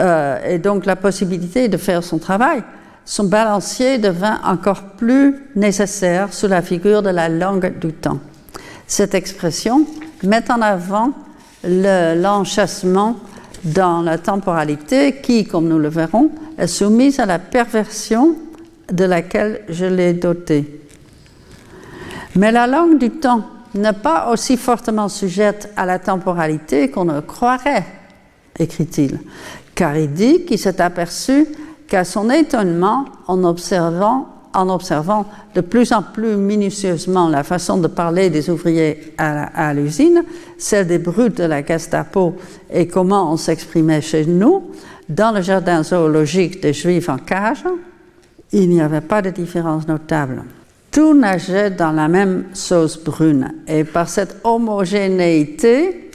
euh, 0.00 0.44
et 0.44 0.58
donc 0.58 0.86
la 0.86 0.96
possibilité 0.96 1.68
de 1.68 1.76
faire 1.76 2.02
son 2.02 2.18
travail, 2.18 2.64
son 3.04 3.24
balancier 3.24 3.98
devint 3.98 4.40
encore 4.44 4.82
plus 4.96 5.36
nécessaire 5.54 6.32
sous 6.32 6.48
la 6.48 6.62
figure 6.62 7.02
de 7.02 7.10
la 7.10 7.28
langue 7.28 7.78
du 7.78 7.92
temps. 7.92 8.18
Cette 8.88 9.14
expression 9.14 9.86
met 10.24 10.50
en 10.50 10.60
avant 10.60 11.12
l'enchassement 11.62 13.20
dans 13.64 14.02
la 14.02 14.18
temporalité 14.18 15.20
qui, 15.22 15.44
comme 15.44 15.68
nous 15.68 15.78
le 15.78 15.88
verrons, 15.88 16.30
est 16.58 16.66
soumise 16.66 17.20
à 17.20 17.26
la 17.26 17.38
perversion 17.38 18.36
de 18.90 19.04
laquelle 19.04 19.62
je 19.68 19.86
l'ai 19.86 20.12
dotée. 20.12 20.80
Mais 22.36 22.50
la 22.50 22.66
langue 22.66 22.98
du 22.98 23.10
temps 23.10 23.44
n'est 23.74 23.92
pas 23.92 24.30
aussi 24.30 24.56
fortement 24.56 25.08
sujette 25.08 25.72
à 25.76 25.86
la 25.86 25.98
temporalité 25.98 26.90
qu'on 26.90 27.04
ne 27.04 27.20
croirait, 27.20 27.86
écrit-il, 28.58 29.18
car 29.74 29.96
il 29.96 30.12
dit 30.12 30.44
qu'il 30.44 30.58
s'est 30.58 30.80
aperçu 30.80 31.46
qu'à 31.88 32.04
son 32.04 32.30
étonnement, 32.30 33.04
en 33.26 33.44
observant 33.44 34.31
en 34.54 34.68
observant 34.68 35.26
de 35.54 35.60
plus 35.60 35.92
en 35.92 36.02
plus 36.02 36.36
minutieusement 36.36 37.28
la 37.28 37.42
façon 37.42 37.78
de 37.78 37.88
parler 37.88 38.30
des 38.30 38.50
ouvriers 38.50 39.14
à, 39.18 39.72
l'usine, 39.74 40.22
celle 40.58 40.86
des 40.86 40.98
brutes 40.98 41.38
de 41.38 41.44
la 41.44 41.64
Gestapo 41.64 42.36
et 42.70 42.86
comment 42.86 43.32
on 43.32 43.36
s'exprimait 43.36 44.00
chez 44.00 44.26
nous, 44.26 44.70
dans 45.08 45.32
le 45.32 45.42
jardin 45.42 45.82
zoologique 45.82 46.62
des 46.62 46.72
Juifs 46.72 47.08
en 47.08 47.18
cage, 47.18 47.64
il 48.52 48.68
n'y 48.68 48.80
avait 48.80 49.00
pas 49.00 49.22
de 49.22 49.30
différence 49.30 49.86
notable. 49.88 50.44
Tout 50.90 51.14
nageait 51.14 51.70
dans 51.70 51.92
la 51.92 52.06
même 52.08 52.44
sauce 52.52 53.02
brune. 53.02 53.52
Et 53.66 53.84
par 53.84 54.08
cette 54.08 54.36
homogénéité, 54.44 56.10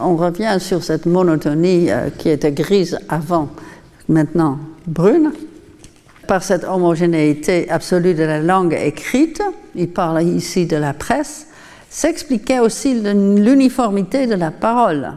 on 0.00 0.16
revient 0.16 0.56
sur 0.58 0.82
cette 0.82 1.06
monotonie 1.06 1.90
euh, 1.90 2.08
qui 2.16 2.30
était 2.30 2.52
grise 2.52 2.98
avant, 3.08 3.50
maintenant 4.08 4.58
brune, 4.86 5.32
par 6.26 6.42
cette 6.42 6.64
homogénéité 6.64 7.68
absolue 7.70 8.14
de 8.14 8.24
la 8.24 8.40
langue 8.40 8.76
écrite, 8.78 9.42
il 9.74 9.88
parle 9.88 10.22
ici 10.22 10.66
de 10.66 10.76
la 10.76 10.92
presse, 10.92 11.46
s'expliquait 11.88 12.58
aussi 12.58 12.94
l'uniformité 12.94 14.26
de 14.26 14.34
la 14.34 14.50
parole. 14.50 15.12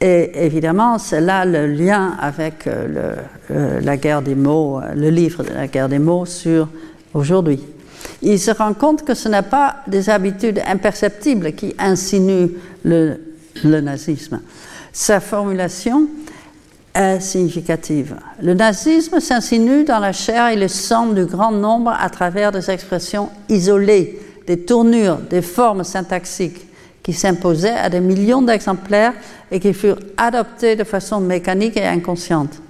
Et 0.00 0.30
évidemment, 0.46 0.98
c'est 0.98 1.20
là 1.20 1.44
le 1.44 1.66
lien 1.66 2.16
avec 2.20 2.66
euh, 2.66 3.16
euh, 3.50 3.80
la 3.80 3.96
guerre 3.96 4.22
des 4.22 4.36
mots, 4.36 4.80
euh, 4.80 4.94
le 4.94 5.10
livre 5.10 5.42
de 5.42 5.52
la 5.52 5.66
guerre 5.66 5.88
des 5.88 5.98
mots 5.98 6.24
sur 6.24 6.68
aujourd'hui. 7.14 7.60
Il 8.22 8.38
se 8.38 8.52
rend 8.52 8.74
compte 8.74 9.04
que 9.04 9.14
ce 9.14 9.28
n'est 9.28 9.42
pas 9.42 9.78
des 9.88 10.08
habitudes 10.08 10.62
imperceptibles 10.66 11.52
qui 11.52 11.74
insinuent 11.78 12.50
le, 12.84 13.16
le 13.64 13.80
nazisme. 13.80 14.40
Sa 14.92 15.18
formulation 15.18 16.06
est 16.98 17.20
significative. 17.20 18.16
Le 18.42 18.54
nazisme 18.54 19.20
s'insinue 19.20 19.84
dans 19.84 20.00
la 20.00 20.12
chair 20.12 20.48
et 20.48 20.56
le 20.56 20.68
sang 20.68 21.06
du 21.06 21.24
grand 21.24 21.52
nombre 21.52 21.94
à 21.98 22.10
travers 22.10 22.50
des 22.52 22.70
expressions 22.70 23.30
isolées, 23.48 24.20
des 24.46 24.58
tournures, 24.58 25.18
des 25.18 25.42
formes 25.42 25.84
syntaxiques 25.84 26.66
qui 27.02 27.12
s'imposaient 27.12 27.70
à 27.70 27.88
des 27.88 28.00
millions 28.00 28.42
d'exemplaires 28.42 29.14
et 29.50 29.60
qui 29.60 29.72
furent 29.72 30.00
adoptés 30.16 30.76
de 30.76 30.84
façon 30.84 31.20
mécanique 31.20 31.76
et 31.76 31.86
inconsciente. 31.86 32.60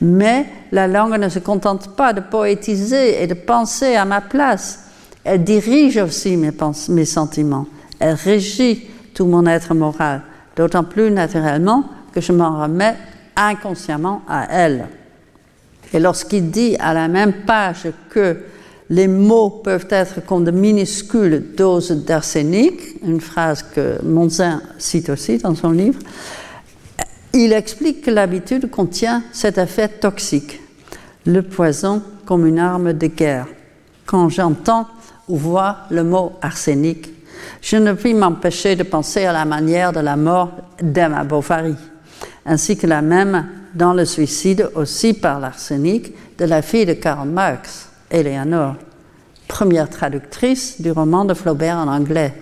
Mais 0.00 0.46
la 0.72 0.86
langue 0.86 1.16
ne 1.18 1.28
se 1.28 1.38
contente 1.38 1.96
pas 1.96 2.12
de 2.12 2.20
poétiser 2.20 3.22
et 3.22 3.26
de 3.26 3.34
penser 3.34 3.94
à 3.94 4.04
ma 4.04 4.20
place. 4.20 4.84
Elle 5.24 5.44
dirige 5.44 5.98
aussi 5.98 6.36
mes, 6.36 6.52
mes 6.88 7.04
sentiments. 7.04 7.66
Elle 7.98 8.14
régit 8.14 8.86
tout 9.14 9.26
mon 9.26 9.46
être 9.46 9.74
moral, 9.74 10.22
d'autant 10.56 10.84
plus 10.84 11.10
naturellement 11.10 11.84
que 12.12 12.20
je 12.20 12.32
m'en 12.32 12.60
remets 12.62 12.96
inconsciemment 13.38 14.22
à 14.28 14.46
elle. 14.50 14.88
Et 15.94 16.00
lorsqu'il 16.00 16.50
dit 16.50 16.76
à 16.78 16.92
la 16.92 17.08
même 17.08 17.32
page 17.46 17.88
que 18.10 18.36
les 18.90 19.08
mots 19.08 19.50
peuvent 19.50 19.86
être 19.90 20.24
comme 20.24 20.44
de 20.44 20.50
minuscules 20.50 21.54
doses 21.56 21.90
d'arsenic, 21.90 23.02
une 23.02 23.20
phrase 23.20 23.62
que 23.62 24.02
Monzin 24.02 24.60
cite 24.78 25.10
aussi 25.10 25.38
dans 25.38 25.54
son 25.54 25.70
livre, 25.70 25.98
il 27.34 27.52
explique 27.52 28.02
que 28.02 28.10
l'habitude 28.10 28.70
contient 28.70 29.22
cet 29.32 29.58
effet 29.58 29.88
toxique, 29.88 30.60
le 31.26 31.42
poison 31.42 32.02
comme 32.24 32.46
une 32.46 32.58
arme 32.58 32.92
de 32.92 33.06
guerre. 33.06 33.46
Quand 34.06 34.28
j'entends 34.28 34.86
ou 35.28 35.36
vois 35.36 35.78
le 35.90 36.02
mot 36.02 36.32
arsenic, 36.40 37.10
je 37.60 37.76
ne 37.76 37.92
puis 37.92 38.14
m'empêcher 38.14 38.76
de 38.76 38.82
penser 38.82 39.24
à 39.26 39.32
la 39.32 39.44
manière 39.44 39.92
de 39.92 40.00
la 40.00 40.16
mort 40.16 40.50
d'Emma 40.82 41.24
Bovary, 41.24 41.76
ainsi 42.48 42.76
que 42.78 42.86
la 42.86 43.02
même 43.02 43.46
dans 43.74 43.92
le 43.92 44.06
suicide 44.06 44.70
aussi 44.74 45.12
par 45.12 45.38
l'arsenic 45.38 46.14
de 46.38 46.46
la 46.46 46.62
fille 46.62 46.86
de 46.86 46.94
Karl 46.94 47.28
Marx, 47.28 47.90
Eleanor, 48.10 48.76
première 49.46 49.90
traductrice 49.90 50.80
du 50.80 50.90
roman 50.90 51.26
de 51.26 51.34
Flaubert 51.34 51.76
en 51.76 51.88
anglais. 51.88 52.32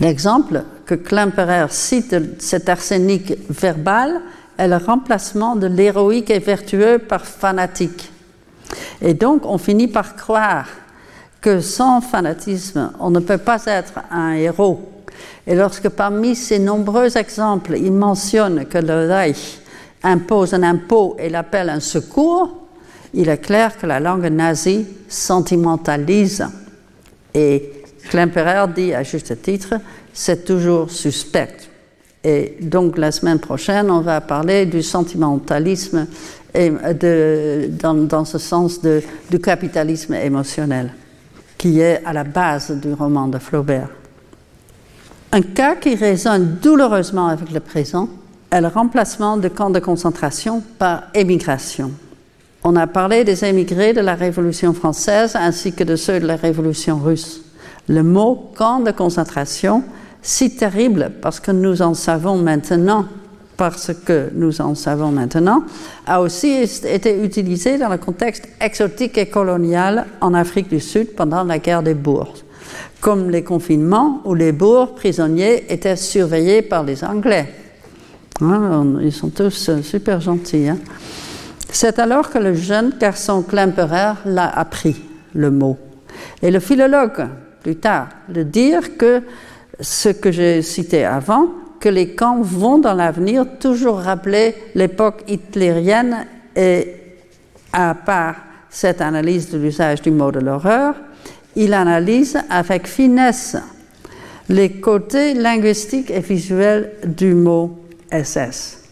L'exemple 0.00 0.64
que 0.86 0.94
Klemperer 0.94 1.66
cite 1.68 2.14
de 2.14 2.34
cet 2.38 2.68
arsenic 2.70 3.34
verbal 3.50 4.22
est 4.56 4.68
le 4.68 4.76
remplacement 4.76 5.54
de 5.54 5.66
l'héroïque 5.66 6.30
et 6.30 6.38
vertueux 6.38 6.98
par 6.98 7.26
fanatique. 7.26 8.10
Et 9.02 9.12
donc 9.12 9.44
on 9.44 9.58
finit 9.58 9.88
par 9.88 10.16
croire 10.16 10.66
que 11.42 11.60
sans 11.60 12.00
fanatisme, 12.00 12.90
on 12.98 13.10
ne 13.10 13.20
peut 13.20 13.38
pas 13.38 13.62
être 13.66 14.00
un 14.10 14.32
héros. 14.32 14.97
Et 15.46 15.54
lorsque 15.54 15.88
parmi 15.88 16.34
ces 16.36 16.58
nombreux 16.58 17.16
exemples, 17.16 17.76
il 17.76 17.92
mentionne 17.92 18.66
que 18.66 18.78
le 18.78 19.08
Reich 19.08 19.60
impose 20.02 20.54
un 20.54 20.62
impôt 20.62 21.16
et 21.18 21.28
l'appelle 21.28 21.70
un 21.70 21.80
secours, 21.80 22.66
il 23.14 23.28
est 23.28 23.38
clair 23.38 23.76
que 23.78 23.86
la 23.86 24.00
langue 24.00 24.26
nazie 24.26 24.86
sentimentalise. 25.08 26.46
Et 27.34 27.72
Klemperer 28.10 28.66
dit 28.74 28.94
à 28.94 29.02
juste 29.02 29.40
titre, 29.42 29.74
c'est 30.12 30.44
toujours 30.44 30.90
suspect. 30.90 31.56
Et 32.22 32.56
donc 32.60 32.98
la 32.98 33.12
semaine 33.12 33.38
prochaine, 33.38 33.90
on 33.90 34.00
va 34.00 34.20
parler 34.20 34.66
du 34.66 34.82
sentimentalisme 34.82 36.06
dans, 36.54 37.94
dans, 37.94 38.24
ce 38.24 38.38
sens 38.38 38.80
de, 38.80 39.02
du 39.30 39.38
capitalisme 39.38 40.14
émotionnel 40.14 40.92
qui 41.56 41.80
est 41.80 42.02
à 42.04 42.12
la 42.12 42.24
base 42.24 42.70
du 42.70 42.92
roman 42.92 43.26
de 43.26 43.38
Flaubert. 43.38 43.90
Un 45.30 45.42
cas 45.42 45.76
qui 45.76 45.94
résonne 45.94 46.56
douloureusement 46.62 47.28
avec 47.28 47.52
le 47.52 47.60
présent 47.60 48.08
est 48.50 48.60
le 48.62 48.68
remplacement 48.68 49.36
de 49.36 49.48
camps 49.48 49.68
de 49.68 49.78
concentration 49.78 50.62
par 50.78 51.04
émigration. 51.12 51.90
On 52.64 52.76
a 52.76 52.86
parlé 52.86 53.24
des 53.24 53.44
émigrés 53.44 53.92
de 53.92 54.00
la 54.00 54.14
Révolution 54.14 54.72
française 54.72 55.36
ainsi 55.36 55.74
que 55.74 55.84
de 55.84 55.96
ceux 55.96 56.18
de 56.18 56.26
la 56.26 56.36
Révolution 56.36 56.98
russe. 56.98 57.42
Le 57.88 58.02
mot 58.02 58.52
camp 58.56 58.80
de 58.80 58.90
concentration, 58.90 59.84
si 60.22 60.56
terrible 60.56 61.12
parce 61.20 61.40
que 61.40 61.50
nous 61.50 61.82
en 61.82 61.92
savons 61.92 62.36
maintenant 62.36 63.04
parce 63.58 63.92
que 63.92 64.30
nous 64.34 64.60
en 64.60 64.74
savons 64.74 65.10
maintenant, 65.10 65.64
a 66.06 66.22
aussi 66.22 66.62
été 66.84 67.22
utilisé 67.22 67.76
dans 67.76 67.88
le 67.88 67.98
contexte 67.98 68.48
exotique 68.60 69.18
et 69.18 69.26
colonial 69.26 70.06
en 70.20 70.32
Afrique 70.32 70.70
du 70.70 70.80
Sud 70.80 71.14
pendant 71.16 71.42
la 71.42 71.58
guerre 71.58 71.82
des 71.82 71.94
bourses, 71.94 72.44
comme 73.00 73.30
les 73.30 73.42
confinements 73.42 74.20
où 74.24 74.34
les 74.34 74.52
bourgs 74.52 74.94
prisonniers 74.94 75.72
étaient 75.72 75.96
surveillés 75.96 76.62
par 76.62 76.84
les 76.84 77.04
Anglais. 77.04 77.52
Hein, 78.40 78.98
ils 79.02 79.12
sont 79.12 79.30
tous 79.30 79.68
euh, 79.68 79.82
super 79.82 80.20
gentils. 80.20 80.68
Hein. 80.68 80.78
C'est 81.70 81.98
alors 81.98 82.30
que 82.30 82.38
le 82.38 82.54
jeune 82.54 82.94
garçon 82.98 83.42
Klemperer 83.42 84.14
l'a 84.24 84.48
appris, 84.48 84.96
le 85.34 85.50
mot. 85.50 85.76
Et 86.42 86.50
le 86.50 86.60
philologue, 86.60 87.28
plus 87.62 87.76
tard, 87.76 88.08
de 88.28 88.42
dire 88.42 88.96
que 88.96 89.22
ce 89.80 90.08
que 90.08 90.30
j'ai 90.32 90.62
cité 90.62 91.04
avant, 91.04 91.48
que 91.80 91.88
les 91.88 92.14
camps 92.14 92.40
vont 92.40 92.78
dans 92.78 92.94
l'avenir 92.94 93.44
toujours 93.60 93.98
rappeler 93.98 94.54
l'époque 94.74 95.22
hitlérienne 95.28 96.26
et 96.56 96.96
à 97.72 97.94
part 97.94 98.36
cette 98.70 99.00
analyse 99.00 99.50
de 99.50 99.58
l'usage 99.58 100.02
du 100.02 100.10
mot 100.10 100.32
de 100.32 100.40
l'horreur, 100.40 100.94
il 101.56 101.74
analyse 101.74 102.38
avec 102.48 102.86
finesse 102.86 103.56
les 104.48 104.72
côtés 104.72 105.34
linguistiques 105.34 106.10
et 106.10 106.20
visuels 106.20 106.92
du 107.04 107.34
mot 107.34 107.78
SS. 108.10 108.84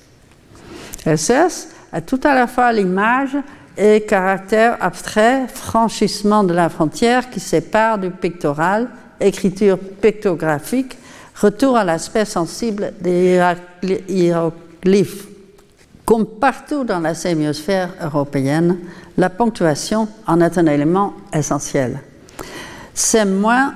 SS 1.07 1.69
a 1.93 2.01
tout 2.01 2.21
à 2.25 2.35
la 2.35 2.47
fois 2.47 2.73
l'image 2.73 3.37
et 3.79 4.03
caractère 4.03 4.77
abstrait, 4.81 5.47
franchissement 5.53 6.45
de 6.45 6.53
la 6.53 6.69
frontière 6.69 7.31
qui 7.31 7.41
sépare 7.41 7.99
du 7.99 8.11
pictoral, 8.11 8.89
écriture 9.21 9.79
pictographique 9.79 10.97
Retour 11.41 11.77
à 11.77 11.85
l'aspect 11.85 12.25
sensible 12.25 12.95
des 12.99 13.39
hiéroglyphes. 14.09 15.27
Comme 16.07 16.25
partout 16.25 16.85
dans 16.85 17.01
la 17.01 17.15
sémiosphère 17.15 17.91
européenne, 18.01 18.79
la 19.19 19.29
ponctuation 19.29 20.09
en 20.27 20.41
est 20.41 20.57
un 20.57 20.67
élément 20.67 21.13
essentiel. 21.35 22.01
C'est 22.99 23.26
moins 23.26 23.74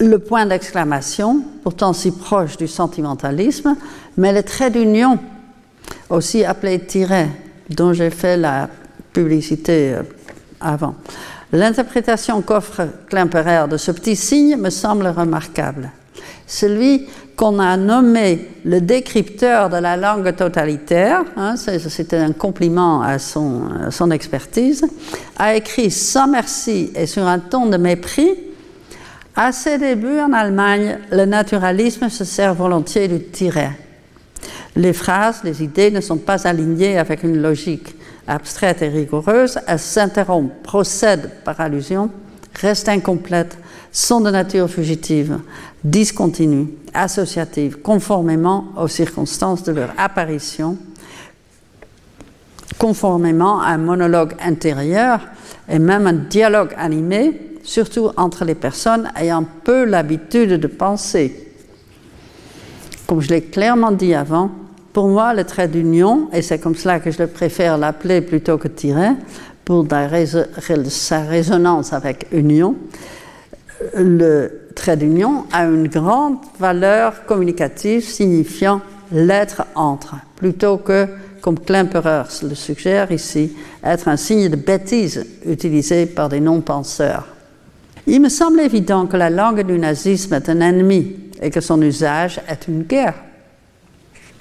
le 0.00 0.18
point 0.18 0.44
d'exclamation, 0.44 1.44
pourtant 1.62 1.92
si 1.92 2.10
proche 2.10 2.56
du 2.56 2.66
sentimentalisme, 2.66 3.76
mais 4.16 4.32
le 4.32 4.42
trait 4.42 4.70
d'union, 4.70 5.16
aussi 6.08 6.44
appelé 6.44 6.80
tiret, 6.80 7.28
dont 7.68 7.92
j'ai 7.92 8.10
fait 8.10 8.36
la 8.36 8.68
publicité 9.12 9.94
euh, 9.94 10.02
avant. 10.60 10.96
L'interprétation 11.52 12.42
qu'offre 12.42 12.88
Klemperer 13.08 13.68
de 13.68 13.76
ce 13.76 13.92
petit 13.92 14.16
signe 14.16 14.56
me 14.56 14.70
semble 14.70 15.06
remarquable 15.06 15.92
celui 16.50 17.06
qu'on 17.40 17.58
a 17.58 17.78
nommé 17.78 18.48
le 18.66 18.82
décrypteur 18.82 19.70
de 19.70 19.78
la 19.78 19.96
langue 19.96 20.36
totalitaire, 20.36 21.22
hein, 21.38 21.54
c'était 21.56 22.18
un 22.18 22.32
compliment 22.32 23.00
à 23.00 23.18
son, 23.18 23.62
à 23.86 23.90
son, 23.90 24.10
expertise, 24.10 24.84
a 25.38 25.54
écrit 25.54 25.90
sans 25.90 26.28
merci 26.28 26.90
et 26.94 27.06
sur 27.06 27.26
un 27.26 27.38
ton 27.38 27.64
de 27.64 27.78
mépris. 27.78 28.28
À 29.34 29.52
ses 29.52 29.78
débuts 29.78 30.20
en 30.20 30.34
Allemagne, 30.34 30.98
le 31.10 31.24
naturalisme 31.24 32.10
se 32.10 32.24
sert 32.24 32.52
volontiers 32.52 33.08
du 33.08 33.22
tiret. 33.22 33.70
Les 34.76 34.92
phrases, 34.92 35.40
les 35.42 35.62
idées 35.62 35.90
ne 35.90 36.02
sont 36.02 36.18
pas 36.18 36.46
alignées 36.46 36.98
avec 36.98 37.22
une 37.22 37.40
logique 37.40 37.96
abstraite 38.28 38.82
et 38.82 38.88
rigoureuse, 38.88 39.58
elles 39.66 39.78
s'interrompent, 39.78 40.62
procèdent 40.62 41.30
par 41.42 41.58
allusion, 41.58 42.10
restent 42.60 42.90
incomplètes, 42.90 43.56
sont 43.92 44.20
de 44.20 44.30
nature 44.30 44.68
fugitive, 44.68 45.38
discontinue, 45.82 46.68
associative, 46.94 47.78
conformément 47.80 48.66
aux 48.76 48.88
circonstances 48.88 49.62
de 49.62 49.72
leur 49.72 49.90
apparition, 49.96 50.76
conformément 52.78 53.60
à 53.60 53.68
un 53.68 53.78
monologue 53.78 54.34
intérieur 54.40 55.20
et 55.68 55.78
même 55.78 56.06
un 56.06 56.12
dialogue 56.12 56.74
animé, 56.76 57.58
surtout 57.62 58.10
entre 58.16 58.44
les 58.44 58.54
personnes 58.54 59.10
ayant 59.16 59.44
peu 59.64 59.84
l'habitude 59.84 60.52
de 60.54 60.66
penser. 60.66 61.52
Comme 63.06 63.20
je 63.20 63.28
l'ai 63.28 63.42
clairement 63.42 63.92
dit 63.92 64.14
avant, 64.14 64.50
pour 64.92 65.08
moi, 65.08 65.34
le 65.34 65.44
trait 65.44 65.68
d'union, 65.68 66.28
et 66.32 66.42
c'est 66.42 66.58
comme 66.58 66.74
cela 66.74 66.98
que 66.98 67.10
je 67.10 67.18
le 67.18 67.28
préfère 67.28 67.78
l'appeler 67.78 68.20
plutôt 68.20 68.58
que 68.58 68.68
tirer, 68.68 69.10
pour 69.64 69.86
sa 70.88 71.20
résonance 71.20 71.92
avec 71.92 72.26
union, 72.32 72.74
le 73.94 74.68
trait 74.74 74.96
d'union 74.96 75.44
a 75.52 75.64
une 75.64 75.88
grande 75.88 76.38
valeur 76.58 77.24
communicative 77.24 78.04
signifiant 78.04 78.80
l'être 79.12 79.64
entre, 79.74 80.16
plutôt 80.36 80.78
que, 80.78 81.06
comme 81.40 81.58
Klemperer 81.58 82.24
le 82.42 82.54
suggère 82.54 83.10
ici, 83.12 83.56
être 83.82 84.08
un 84.08 84.16
signe 84.16 84.48
de 84.48 84.56
bêtise 84.56 85.24
utilisé 85.46 86.06
par 86.06 86.28
des 86.28 86.40
non-penseurs. 86.40 87.26
Il 88.06 88.20
me 88.20 88.28
semble 88.28 88.60
évident 88.60 89.06
que 89.06 89.16
la 89.16 89.30
langue 89.30 89.62
du 89.62 89.78
nazisme 89.78 90.34
est 90.34 90.48
un 90.48 90.60
ennemi 90.60 91.16
et 91.40 91.50
que 91.50 91.60
son 91.60 91.80
usage 91.82 92.40
est 92.48 92.68
une 92.68 92.82
guerre. 92.82 93.14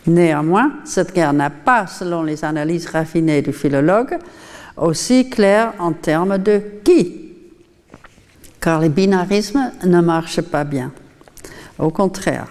Néanmoins, 0.08 0.72
cette 0.86 1.14
guerre 1.14 1.34
n'a 1.34 1.50
pas, 1.50 1.88
selon 1.88 2.24
les 2.24 2.44
analyses 2.44 2.88
raffinées 2.88 3.42
du 3.42 3.54
philologue, 3.54 4.18
aussi 4.78 5.30
clair 5.30 5.74
en 5.80 5.92
termes 5.92 6.38
de 6.38 6.62
qui 6.84 7.29
car 8.62 8.80
les 8.82 8.90
binarismes 8.90 9.72
ne 9.86 10.02
marchent 10.02 10.42
pas 10.42 10.64
bien. 10.64 10.92
Au 11.78 11.90
contraire, 11.90 12.48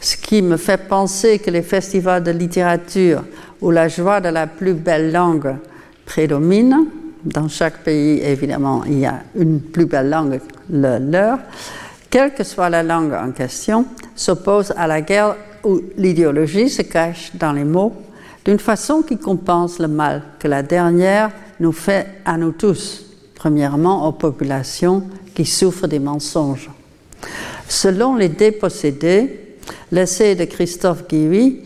ce 0.00 0.16
qui 0.16 0.42
me 0.42 0.56
fait 0.56 0.88
penser 0.88 1.38
que 1.38 1.50
les 1.50 1.62
festivals 1.62 2.22
de 2.22 2.30
littérature 2.30 3.24
où 3.60 3.70
la 3.70 3.88
joie 3.88 4.20
de 4.20 4.28
la 4.28 4.46
plus 4.46 4.74
belle 4.74 5.12
langue 5.12 5.56
prédomine, 6.04 6.86
dans 7.24 7.48
chaque 7.48 7.78
pays 7.78 8.20
évidemment 8.20 8.84
il 8.86 9.00
y 9.00 9.06
a 9.06 9.20
une 9.36 9.60
plus 9.60 9.86
belle 9.86 10.10
langue, 10.10 10.40
le 10.70 10.98
leur, 10.98 11.38
quelle 12.10 12.32
que 12.32 12.44
soit 12.44 12.70
la 12.70 12.82
langue 12.82 13.12
en 13.12 13.32
question, 13.32 13.86
s'oppose 14.14 14.72
à 14.76 14.86
la 14.86 15.02
guerre 15.02 15.36
où 15.64 15.80
l'idéologie 15.96 16.70
se 16.70 16.82
cache 16.82 17.32
dans 17.34 17.52
les 17.52 17.64
mots 17.64 17.94
d'une 18.44 18.58
façon 18.58 19.02
qui 19.02 19.18
compense 19.18 19.78
le 19.78 19.88
mal 19.88 20.22
que 20.38 20.48
la 20.48 20.62
dernière 20.62 21.30
nous 21.60 21.72
fait 21.72 22.06
à 22.24 22.36
nous 22.38 22.52
tous, 22.52 23.07
premièrement 23.38 24.08
aux 24.08 24.12
populations 24.12 25.04
qui 25.34 25.44
souffrent 25.44 25.86
des 25.86 26.00
mensonges. 26.00 26.68
Selon 27.68 28.16
les 28.16 28.28
dépossédés, 28.28 29.56
l'essai 29.92 30.34
de 30.34 30.44
Christophe 30.44 31.06
Guivi, 31.08 31.60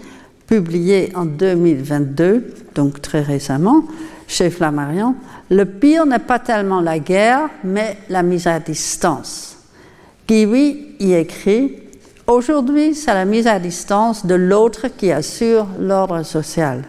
publié 0.47 1.13
en 1.17 1.25
2022, 1.25 2.55
donc 2.75 3.01
très 3.01 3.23
récemment, 3.23 3.85
chez 4.29 4.51
Flammarion, 4.51 5.15
le 5.51 5.65
pire 5.65 6.05
n'est 6.05 6.19
pas 6.19 6.39
tellement 6.39 6.83
la 6.83 6.99
guerre, 6.99 7.49
mais 7.65 7.97
la 8.11 8.23
mise 8.23 8.47
à 8.47 8.61
distance. 8.61 9.57
Guivi 10.29 10.95
y 11.01 11.15
écrit 11.15 11.79
Aujourd'hui, 12.27 12.95
c'est 12.95 13.15
la 13.15 13.25
mise 13.25 13.47
à 13.47 13.59
distance 13.59 14.27
de 14.27 14.35
l'autre 14.35 14.89
qui 14.97 15.11
assure 15.11 15.67
l'ordre 15.81 16.23
social. 16.23 16.83